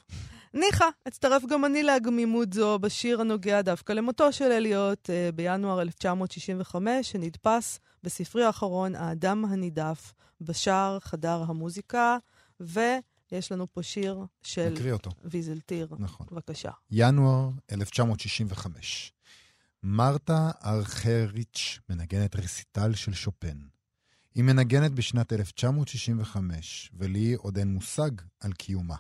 ניחא, 0.54 0.88
אצטרף 1.08 1.42
גם 1.50 1.64
אני 1.64 1.82
להגמימות 1.82 2.52
זו 2.52 2.78
בשיר 2.78 3.20
הנוגע 3.20 3.62
דווקא 3.62 3.92
למותו 3.92 4.32
של 4.32 4.44
אליוט 4.44 5.10
אה, 5.10 5.30
בינואר 5.34 5.82
1965, 5.82 7.12
שנדפס 7.12 7.80
בספרי 8.02 8.44
האחרון, 8.44 8.94
האדם 8.94 9.44
הנידף, 9.44 10.12
בשער 10.40 10.98
חדר 11.00 11.44
המוזיקה, 11.46 12.18
ויש 12.60 13.52
לנו 13.52 13.66
פה 13.72 13.82
שיר 13.82 14.24
של. 14.42 14.74
ויזלטיר. 15.24 15.88
נכון. 15.98 16.26
בבקשה. 16.30 16.70
ינואר 16.90 17.50
1965. 17.72 19.12
מרתה 19.82 20.50
ארכריץ' 20.64 21.78
מנגנת 21.88 22.36
רסיטל 22.36 22.94
של 22.94 23.14
שופן. 23.14 23.58
היא 24.34 24.44
מנגנת 24.44 24.92
בשנת 24.92 25.32
1965, 25.32 26.90
ולי 26.94 27.34
עוד 27.34 27.58
אין 27.58 27.68
מושג 27.68 28.10
על 28.40 28.52
קיומה. 28.52 28.96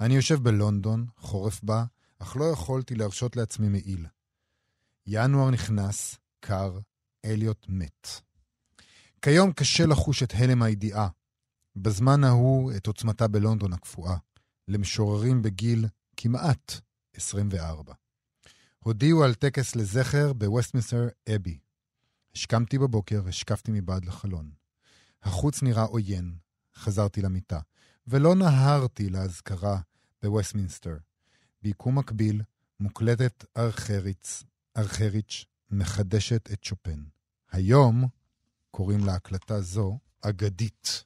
אני 0.00 0.14
יושב 0.14 0.42
בלונדון, 0.42 1.06
חורף 1.16 1.62
בה, 1.62 1.84
אך 2.18 2.36
לא 2.36 2.44
יכולתי 2.44 2.94
להרשות 2.94 3.36
לעצמי 3.36 3.68
מעיל. 3.68 4.06
ינואר 5.06 5.50
נכנס, 5.50 6.16
קר, 6.40 6.78
אליוט 7.24 7.66
מת. 7.68 8.08
כיום 9.22 9.52
קשה 9.52 9.86
לחוש 9.86 10.22
את 10.22 10.32
הלם 10.34 10.62
הידיעה. 10.62 11.08
בזמן 11.76 12.24
ההוא 12.24 12.72
את 12.76 12.86
עוצמתה 12.86 13.28
בלונדון 13.28 13.72
הקפואה, 13.72 14.16
למשוררים 14.68 15.42
בגיל 15.42 15.86
כמעט 16.16 16.72
24. 17.14 17.94
הודיעו 18.78 19.24
על 19.24 19.34
טקס 19.34 19.76
לזכר 19.76 20.32
בווסטמינסטר 20.32 21.08
אבי. 21.34 21.58
השכמתי 22.34 22.78
בבוקר, 22.78 23.28
השקפתי 23.28 23.70
מבעד 23.74 24.04
לחלון. 24.04 24.50
החוץ 25.22 25.62
נראה 25.62 25.82
עוין, 25.82 26.36
חזרתי 26.76 27.22
למיטה, 27.22 27.60
ולא 28.08 28.34
נהרתי 28.34 29.08
לאזכרה 29.08 29.78
בווסטמינסטר. 30.22 30.96
ביקום 31.62 31.98
מקביל, 31.98 32.42
מוקלטת 32.80 33.44
ארכריץ, 33.56 34.42
ארכריץ' 34.76 35.44
מחדשת 35.70 36.52
את 36.52 36.64
שופן. 36.64 37.04
היום 37.52 38.04
קוראים 38.70 39.04
להקלטה 39.04 39.60
זו 39.60 39.98
אגדית. 40.20 41.04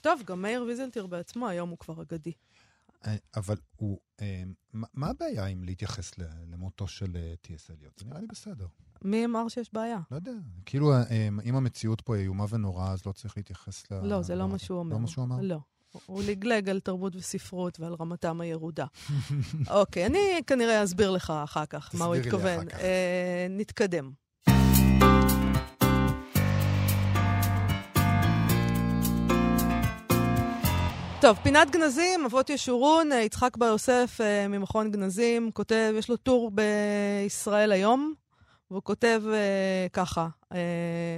טוב, 0.00 0.22
גם 0.26 0.42
מאיר 0.42 0.62
ויזלטיר 0.62 1.06
בעצמו, 1.06 1.48
היום 1.48 1.70
הוא 1.70 1.78
כבר 1.78 2.02
אגדי. 2.02 2.32
אה, 3.06 3.16
אבל 3.36 3.56
הוא... 3.76 3.98
אה, 4.20 4.42
מה 4.72 5.08
הבעיה 5.08 5.46
עם 5.46 5.64
להתייחס 5.64 6.12
למותו 6.46 6.88
של 6.88 7.16
אה, 7.16 7.34
טי.אס. 7.42 7.70
אליוט? 7.70 7.98
זה 7.98 8.04
נראה 8.04 8.20
לי 8.20 8.26
בסדר. 8.26 8.66
מי 9.02 9.24
אמר 9.24 9.48
שיש 9.48 9.72
בעיה? 9.72 9.98
לא 10.10 10.16
יודע. 10.16 10.32
כאילו, 10.66 10.92
אה, 10.92 11.28
אם 11.44 11.56
המציאות 11.56 12.00
פה 12.00 12.16
איומה 12.16 12.44
ונוראה, 12.48 12.92
אז 12.92 13.06
לא 13.06 13.12
צריך 13.12 13.36
להתייחס 13.36 13.90
ל... 13.90 14.06
לא, 14.06 14.22
זה 14.22 14.34
לא 14.34 14.48
מה 14.48 14.58
שהוא 14.58 14.78
אומר. 14.78 14.94
לא 14.94 15.00
מה 15.00 15.06
שהוא 15.06 15.24
אמר? 15.24 15.36
לא. 15.40 15.58
הוא 16.06 16.22
לגלג 16.26 16.68
על 16.70 16.80
תרבות 16.80 17.16
וספרות 17.16 17.80
ועל 17.80 17.94
רמתם 18.00 18.40
הירודה. 18.40 18.86
אוקיי, 19.70 20.06
אני 20.06 20.40
כנראה 20.46 20.84
אסביר 20.84 21.10
לך 21.10 21.32
אחר 21.44 21.66
כך 21.66 21.90
מה 21.94 22.04
הוא 22.04 22.14
התכוון. 22.14 22.68
אה, 22.70 23.46
נתקדם. 23.50 24.10
טוב, 31.24 31.38
פינת 31.42 31.70
גנזים, 31.70 32.24
אבות 32.24 32.50
ישורון, 32.50 33.12
אה, 33.12 33.20
יצחק 33.20 33.56
בר 33.56 33.66
יוסף 33.66 34.18
אה, 34.20 34.48
ממכון 34.48 34.90
גנזים, 34.90 35.50
כותב, 35.50 35.94
יש 35.98 36.08
לו 36.08 36.16
טור 36.16 36.50
בישראל 36.50 37.72
היום, 37.72 38.14
והוא 38.70 38.82
כותב 38.82 39.22
אה, 39.32 39.86
ככה, 39.92 40.28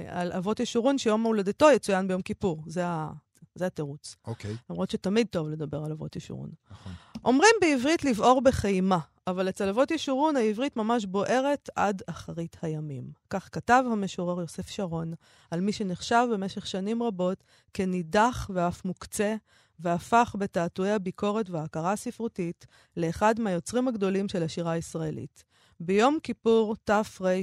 על 0.09 0.31
אבות 0.31 0.59
ישורון, 0.59 0.97
שיום 0.97 1.23
הולדתו 1.23 1.71
יצוין 1.71 2.07
ביום 2.07 2.21
כיפור. 2.21 2.63
זה, 2.67 2.85
ה, 2.85 3.09
זה 3.57 3.65
התירוץ. 3.65 4.15
אוקיי, 4.27 4.55
למרות 4.69 4.89
שתמיד 4.89 5.27
טוב 5.27 5.49
לדבר 5.49 5.83
על 5.85 5.91
אבות 5.91 6.15
ישורון. 6.15 6.49
נכון. 6.71 6.93
אומרים 7.25 7.53
בעברית 7.61 8.03
לבעור 8.03 8.41
בחימה, 8.41 8.99
אבל 9.27 9.49
אצל 9.49 9.69
אבות 9.69 9.91
ישורון 9.91 10.35
העברית 10.35 10.77
ממש 10.77 11.05
בוערת 11.05 11.69
עד 11.75 12.01
אחרית 12.07 12.57
הימים. 12.61 13.11
כך 13.29 13.49
כתב 13.51 13.83
המשורר 13.91 14.41
יוסף 14.41 14.69
שרון 14.69 15.13
על 15.51 15.61
מי 15.61 15.71
שנחשב 15.71 16.27
במשך 16.33 16.67
שנים 16.67 17.03
רבות 17.03 17.43
כנידח 17.73 18.49
ואף 18.53 18.85
מוקצה, 18.85 19.35
והפך 19.79 20.35
בתעתועי 20.39 20.91
הביקורת 20.91 21.49
וההכרה 21.49 21.91
הספרותית 21.91 22.65
לאחד 22.97 23.39
מהיוצרים 23.39 23.87
הגדולים 23.87 24.29
של 24.29 24.43
השירה 24.43 24.71
הישראלית. 24.71 25.43
ביום 25.79 26.17
כיפור 26.23 26.75
תרס"ה, 26.83 27.41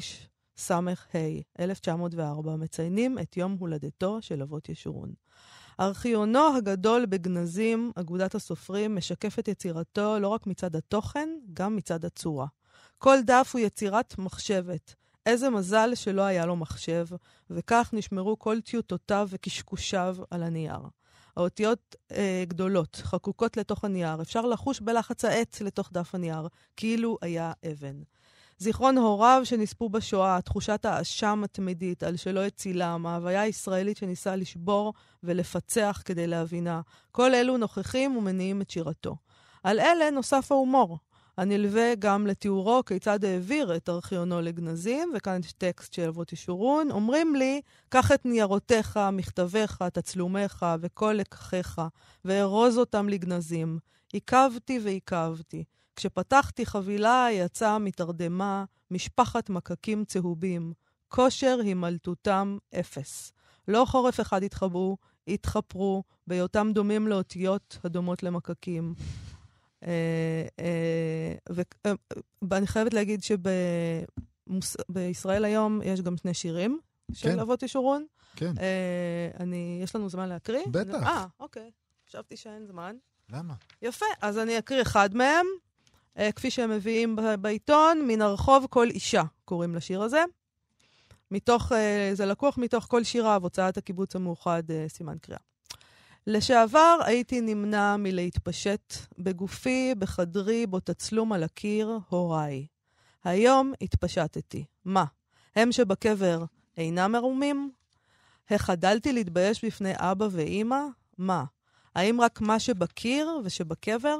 1904, 1.61 2.57
מציינים 2.57 3.19
את 3.19 3.37
יום 3.37 3.57
הולדתו 3.61 4.23
של 4.23 4.43
אבות 4.43 4.69
ישורון. 4.69 5.13
ארכיונו 5.81 6.57
הגדול 6.57 7.07
בגנזים, 7.07 7.93
אגודת 7.95 8.35
הסופרים, 8.35 8.97
משקף 8.97 9.39
את 9.39 9.49
יצירתו 9.49 10.19
לא 10.21 10.29
רק 10.29 10.47
מצד 10.47 10.77
התוכן, 10.77 11.29
גם 11.55 11.77
מצד 11.77 12.05
הצורה. 12.05 12.47
כל 12.99 13.17
דף 13.25 13.51
הוא 13.53 13.61
יצירת 13.61 14.19
מחשבת. 14.19 14.95
איזה 15.27 15.51
מזל 15.51 15.95
שלא 15.95 16.23
היה 16.23 16.47
לו 16.47 16.57
מחשב, 16.57 17.07
וכך 17.51 17.91
נשמרו 17.93 18.39
כל 18.39 18.61
טיוטותיו 18.61 19.29
וקשקושיו 19.31 20.17
על 20.31 20.43
הנייר. 20.43 20.79
האותיות 21.37 21.97
אה, 22.13 22.45
גדולות, 22.49 22.97
חקוקות 23.05 23.57
לתוך 23.57 23.85
הנייר, 23.85 24.23
אפשר 24.23 24.41
לחוש 24.47 24.81
בלחץ 24.81 25.25
העט 25.25 25.61
לתוך 25.61 25.91
דף 25.93 26.15
הנייר, 26.15 26.49
כאילו 26.77 27.19
היה 27.23 27.53
אבן. 27.73 28.03
זיכרון 28.59 28.99
הוריו 28.99 29.41
שנספו 29.45 29.89
בשואה, 29.89 30.41
תחושת 30.41 30.85
האשם 30.85 31.43
התמידית 31.45 32.03
על 32.03 32.17
שלא 32.17 32.45
הצילם, 32.45 33.07
ההוויה 33.07 33.41
הישראלית 33.41 33.97
שניסה 33.97 34.37
לשבור 34.37 34.93
ולפצח 35.23 36.03
כדי 36.05 36.27
להבינה, 36.27 36.81
כל 37.13 37.35
אלו 37.35 37.57
נוכחים 37.57 38.17
ומניעים 38.17 38.61
את 38.61 38.71
שירתו. 38.71 39.17
על 39.63 39.81
אלה 39.81 40.11
נוסף 40.11 40.53
ההומור, 40.53 40.99
הנלווה 41.39 41.95
גם 41.99 42.27
לתיאורו 42.27 42.85
כיצד 42.87 43.25
העביר 43.25 43.77
את 43.77 43.89
ארכיונו 43.89 44.41
לגנזים, 44.41 45.13
וכאן 45.17 45.41
יש 45.45 45.53
טקסט 45.53 45.93
של 45.93 46.09
אבות 46.09 46.33
ישורון. 46.33 46.91
אומרים 46.91 47.35
לי, 47.35 47.61
קח 47.89 48.13
את 48.13 48.25
ניירותיך, 48.25 49.01
מכתביך, 49.13 49.85
תצלומיך 49.93 50.67
וכל 50.81 51.13
לקחיך, 51.13 51.83
וארוז 52.25 52.79
אותם 52.79 53.09
לגנזים. 53.09 53.79
עיכבתי 54.13 54.79
ועיכבתי. 54.83 55.65
כשפתחתי 55.97 56.67
חבילה 56.67 57.29
יצאה 57.33 57.79
מתרדמה 57.79 58.65
משפחת 58.91 59.51
מקקים 59.51 60.05
צהובים. 60.05 60.73
כושר 61.09 61.59
הימלטותם 61.65 62.59
אפס. 62.81 63.33
לא 63.69 63.85
חורף 63.89 64.21
אחד 64.21 64.43
התחבאו, 64.43 64.97
התחפרו, 65.29 66.03
בהיותם 66.27 66.71
דומים 66.75 67.09
לאותיות 67.09 67.79
הדומות 67.85 68.23
למקקים. 68.23 68.95
אה, 69.87 70.47
אה, 70.61 71.35
ואני 72.51 72.67
חייבת 72.67 72.95
להגיד 72.95 73.21
שבישראל 73.23 75.45
היום 75.45 75.81
יש 75.85 76.01
גם 76.01 76.17
שני 76.17 76.35
שירים 76.35 76.81
של 77.13 77.29
כן. 77.29 77.39
אבות 77.39 77.63
ישורון. 77.63 78.07
כן. 78.37 78.53
אה, 78.61 79.31
יש 79.83 79.97
לנו 79.97 80.09
זמן 80.09 80.29
להקריא? 80.29 80.65
בטח. 80.71 81.03
אה, 81.03 81.27
אוקיי. 81.41 81.71
חשבתי 82.09 82.37
שאין 82.37 82.67
זמן. 82.67 82.97
למה? 83.31 83.55
יפה, 83.83 84.07
אז 84.21 84.39
אני 84.39 84.59
אקריא 84.59 84.83
אחד 84.83 85.15
מהם. 85.15 85.47
אה, 86.19 86.33
כפי 86.33 86.51
שהם 86.51 86.71
מביאים 86.71 87.17
בעיתון, 87.41 88.07
מן 88.07 88.23
הרחוב 88.23 88.67
כל 88.71 88.91
אישה, 88.91 89.23
קוראים 89.45 89.75
לשיר 89.75 90.03
הזה. 90.03 90.25
מתוך, 91.31 91.73
אה, 91.73 92.11
זה 92.13 92.27
לקוח 92.27 92.59
מתוך 92.59 92.85
כל 92.85 93.05
שיריו, 93.05 93.41
הוצאת 93.43 93.77
הקיבוץ 93.77 94.17
המאוחד, 94.17 94.63
אה, 94.71 94.85
סימן 94.89 95.19
קריאה. 95.19 95.41
לשעבר 96.27 96.99
הייתי 97.05 97.41
נמנע 97.41 97.97
מלהתפשט 97.97 98.95
בגופי, 99.19 99.95
בחדרי, 99.99 100.67
בו 100.67 100.81
תצלום 100.81 101.33
על 101.33 101.43
הקיר, 101.43 101.99
הוריי. 102.09 102.67
היום 103.25 103.73
התפשטתי. 103.81 104.65
מה, 104.85 105.05
הם 105.57 105.73
שבקבר 105.73 106.45
אינם 106.77 107.13
מרומים? 107.13 107.71
החדלתי 108.51 109.13
להתבייש 109.13 109.65
בפני 109.65 109.93
אבא 109.97 110.29
ואימא? 110.31 110.81
מה, 111.19 111.45
האם 111.95 112.21
רק 112.21 112.41
מה 112.41 112.61
שבקיר 112.61 113.41
ושבקבר? 113.45 114.19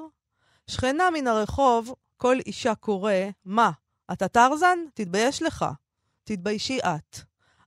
שכנה 0.71 1.11
מן 1.11 1.27
הרחוב, 1.27 1.95
כל 2.17 2.37
אישה 2.47 2.75
קורא, 2.75 3.13
מה, 3.45 3.71
אתה 4.13 4.29
טרזן? 4.29 4.79
תתבייש 4.95 5.43
לך. 5.43 5.65
תתביישי 6.25 6.79
את. 6.81 7.19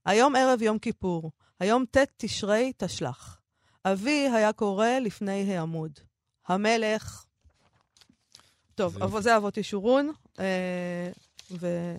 היום 0.04 0.36
ערב 0.36 0.62
יום 0.62 0.78
כיפור, 0.78 1.32
היום 1.60 1.84
ט' 1.90 1.96
תשרי 2.16 2.72
תשלח. 2.76 3.40
אבי 3.84 4.28
היה 4.34 4.52
קורא 4.52 4.88
לפני 4.88 5.56
העמוד. 5.56 5.92
המלך. 6.48 7.24
טוב, 8.74 8.98
זה 8.98 9.04
אבל 9.04 9.22
זה 9.22 9.36
אבות 9.36 9.56
ישורון, 9.56 10.12
אה, 10.40 11.10
וזה, 11.50 11.96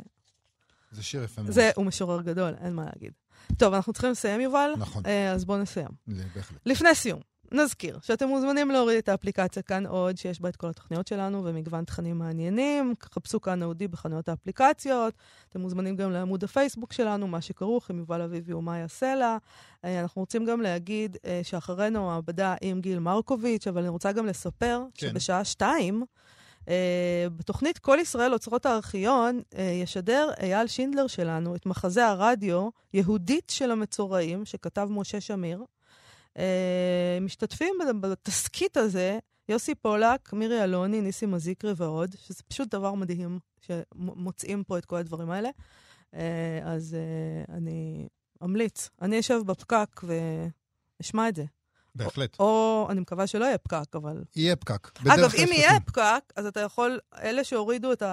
זה 0.91 1.03
שיר 1.03 1.23
יפה 1.23 1.41
מאוד. 1.41 1.55
הוא 1.75 1.85
משורר 1.85 2.21
גדול, 2.21 2.53
אין 2.61 2.73
מה 2.73 2.85
להגיד. 2.85 3.13
טוב, 3.57 3.73
אנחנו 3.73 3.93
צריכים 3.93 4.11
לסיים, 4.11 4.41
יובל? 4.41 4.71
נכון, 4.77 5.05
אה, 5.05 5.31
אז 5.31 5.45
בואו 5.45 5.57
נסיים. 5.57 5.89
זה 6.07 6.23
בהחלט. 6.35 6.59
לפני 6.65 6.95
סיום, 6.95 7.21
נזכיר 7.51 7.99
שאתם 8.01 8.27
מוזמנים 8.27 8.71
להוריד 8.71 8.97
את 8.97 9.09
האפליקציה 9.09 9.63
כאן 9.63 9.85
עוד, 9.85 10.17
שיש 10.17 10.41
בה 10.41 10.49
את 10.49 10.55
כל 10.55 10.69
התוכניות 10.69 11.07
שלנו 11.07 11.45
ומגוון 11.45 11.83
תכנים 11.83 12.17
מעניינים. 12.17 12.93
חפשו 13.01 13.41
כאן 13.41 13.63
אודי 13.63 13.87
בחנויות 13.87 14.29
האפליקציות. 14.29 15.13
אתם 15.49 15.61
מוזמנים 15.61 15.95
גם 15.95 16.11
לעמוד 16.11 16.43
הפייסבוק 16.43 16.93
שלנו, 16.93 17.27
מה 17.27 17.41
שכרוך 17.41 17.89
עם 17.89 17.97
יובל 17.97 18.21
אביבי 18.21 18.53
ומאיה 18.53 18.87
סלע. 18.87 19.37
אה, 19.85 20.01
אנחנו 20.01 20.21
רוצים 20.21 20.45
גם 20.45 20.61
להגיד 20.61 21.17
אה, 21.25 21.41
שאחרינו 21.43 22.11
העבדה 22.11 22.55
עם 22.61 22.81
גיל 22.81 22.99
מרקוביץ', 22.99 23.67
אבל 23.67 23.81
אני 23.81 23.89
רוצה 23.89 24.11
גם 24.11 24.25
לספר 24.25 24.83
כן. 24.93 25.09
שבשעה 25.09 25.43
שתיים, 25.43 26.03
Uh, 26.59 27.29
בתוכנית 27.35 27.77
כל 27.77 27.97
ישראל 28.01 28.33
אוצרות 28.33 28.65
הארכיון 28.65 29.41
uh, 29.51 29.57
ישדר 29.59 30.29
אייל 30.39 30.67
שינדלר 30.67 31.07
שלנו 31.07 31.55
את 31.55 31.65
מחזה 31.65 32.07
הרדיו 32.07 32.69
יהודית 32.93 33.49
של 33.49 33.71
המצורעים, 33.71 34.45
שכתב 34.45 34.87
משה 34.91 35.21
שמיר. 35.21 35.63
Uh, 36.37 36.41
משתתפים 37.21 37.75
בתסכית 38.01 38.77
הזה 38.77 39.19
יוסי 39.49 39.75
פולק, 39.75 40.33
מירי 40.33 40.63
אלוני, 40.63 41.01
ניסי 41.01 41.25
מזיקרי 41.25 41.73
ועוד, 41.75 42.15
שזה 42.17 42.43
פשוט 42.47 42.75
דבר 42.75 42.93
מדהים 42.93 43.39
שמוצאים 43.61 44.63
פה 44.63 44.77
את 44.77 44.85
כל 44.85 44.95
הדברים 44.95 45.31
האלה. 45.31 45.49
Uh, 46.11 46.17
אז 46.63 46.97
uh, 47.47 47.51
אני 47.51 48.07
אמליץ. 48.43 48.89
אני 49.01 49.19
אשב 49.19 49.41
בפקק 49.45 50.01
ואשמע 50.99 51.29
את 51.29 51.35
זה. 51.35 51.45
בהחלט. 51.95 52.39
או, 52.39 52.45
או 52.45 52.87
אני 52.91 52.99
מקווה 52.99 53.27
שלא 53.27 53.45
יהיה 53.45 53.57
פקק, 53.57 53.95
אבל... 53.95 54.23
יהיה 54.35 54.55
פקק. 54.55 54.89
אגב, 55.07 55.31
אם 55.35 55.47
יהיה 55.51 55.79
פקק, 55.79 56.23
אז 56.35 56.45
אתה 56.45 56.59
יכול, 56.59 56.99
אלה 57.21 57.43
שהורידו 57.43 57.91
את 57.91 58.03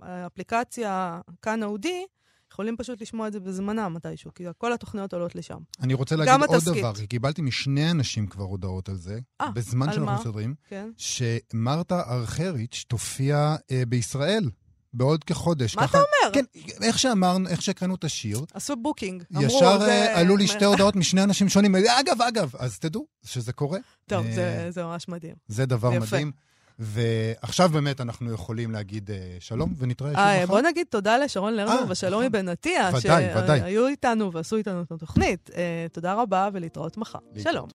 האפליקציה 0.00 1.20
כאן 1.42 1.62
אודי, 1.62 2.06
יכולים 2.54 2.76
פשוט 2.76 3.02
לשמוע 3.02 3.28
את 3.28 3.32
זה 3.32 3.40
בזמנם 3.40 3.94
מתישהו, 3.94 4.34
כי 4.34 4.44
כל 4.58 4.72
התוכניות 4.72 5.14
עולות 5.14 5.34
לשם. 5.34 5.58
אני 5.82 5.94
רוצה 5.94 6.16
להגיד 6.16 6.32
עוד 6.32 6.54
התסקית. 6.54 6.76
דבר, 6.78 6.94
כי 6.94 7.06
קיבלתי 7.06 7.42
משני 7.42 7.90
אנשים 7.90 8.26
כבר 8.26 8.44
הודעות 8.44 8.88
על 8.88 8.96
זה, 8.96 9.18
아, 9.42 9.44
אה, 9.44 9.50
בזמן 9.50 9.92
שאנחנו 9.92 10.14
מסתדרים, 10.14 10.54
כן. 10.68 10.90
שמרתה 10.96 12.00
ארכריץ' 12.00 12.84
תופיע 12.88 13.56
אה, 13.70 13.82
בישראל. 13.88 14.50
בעוד 14.96 15.24
כחודש. 15.24 15.76
מה 15.76 15.82
ככה, 15.82 15.98
אתה 15.98 15.98
אומר? 15.98 16.34
כן, 16.34 16.44
איך 16.82 16.98
שאמרנו, 16.98 17.48
איך 17.48 17.62
שהקראנו 17.62 17.94
את 17.94 18.04
השיר. 18.04 18.40
עשו 18.54 18.76
booking. 18.76 19.22
ישר 19.30 19.78
זה... 19.78 19.86
אה, 19.86 20.20
עלו 20.20 20.36
לי 20.36 20.46
שתי 20.46 20.64
הודעות 20.64 20.96
משני 20.96 21.22
אנשים 21.22 21.48
שונים. 21.48 21.74
אגב, 21.76 22.22
אגב, 22.22 22.52
אז 22.58 22.78
תדעו 22.78 23.06
שזה 23.24 23.52
קורה. 23.52 23.78
טוב, 24.06 24.26
זה, 24.30 24.66
זה 24.70 24.84
ממש 24.84 25.08
מדהים. 25.08 25.34
זה 25.48 25.66
דבר 25.66 25.92
יפה. 25.92 26.06
מדהים. 26.06 26.32
ועכשיו 26.78 27.68
באמת 27.68 28.00
אנחנו 28.00 28.32
יכולים 28.32 28.70
להגיד 28.70 29.10
אה, 29.10 29.12
שלום, 29.40 29.74
ונתראה 29.78 30.10
שוב 30.10 30.44
מחר. 30.44 30.46
בוא 30.46 30.60
נגיד 30.60 30.86
תודה 30.90 31.18
לשרון 31.18 31.54
לרנר 31.54 31.72
אה, 31.72 31.84
ושלומי 31.88 32.26
נכון. 32.26 32.32
בן 32.32 32.48
עטיה, 32.48 33.00
שהיו 33.00 33.86
איתנו 33.86 34.32
ועשו 34.32 34.56
איתנו 34.56 34.82
את 34.82 34.92
התוכנית. 34.92 35.50
תודה 35.92 36.14
רבה 36.14 36.48
ולהתראות 36.52 36.96
מחר. 36.96 37.18
שלום. 37.38 37.68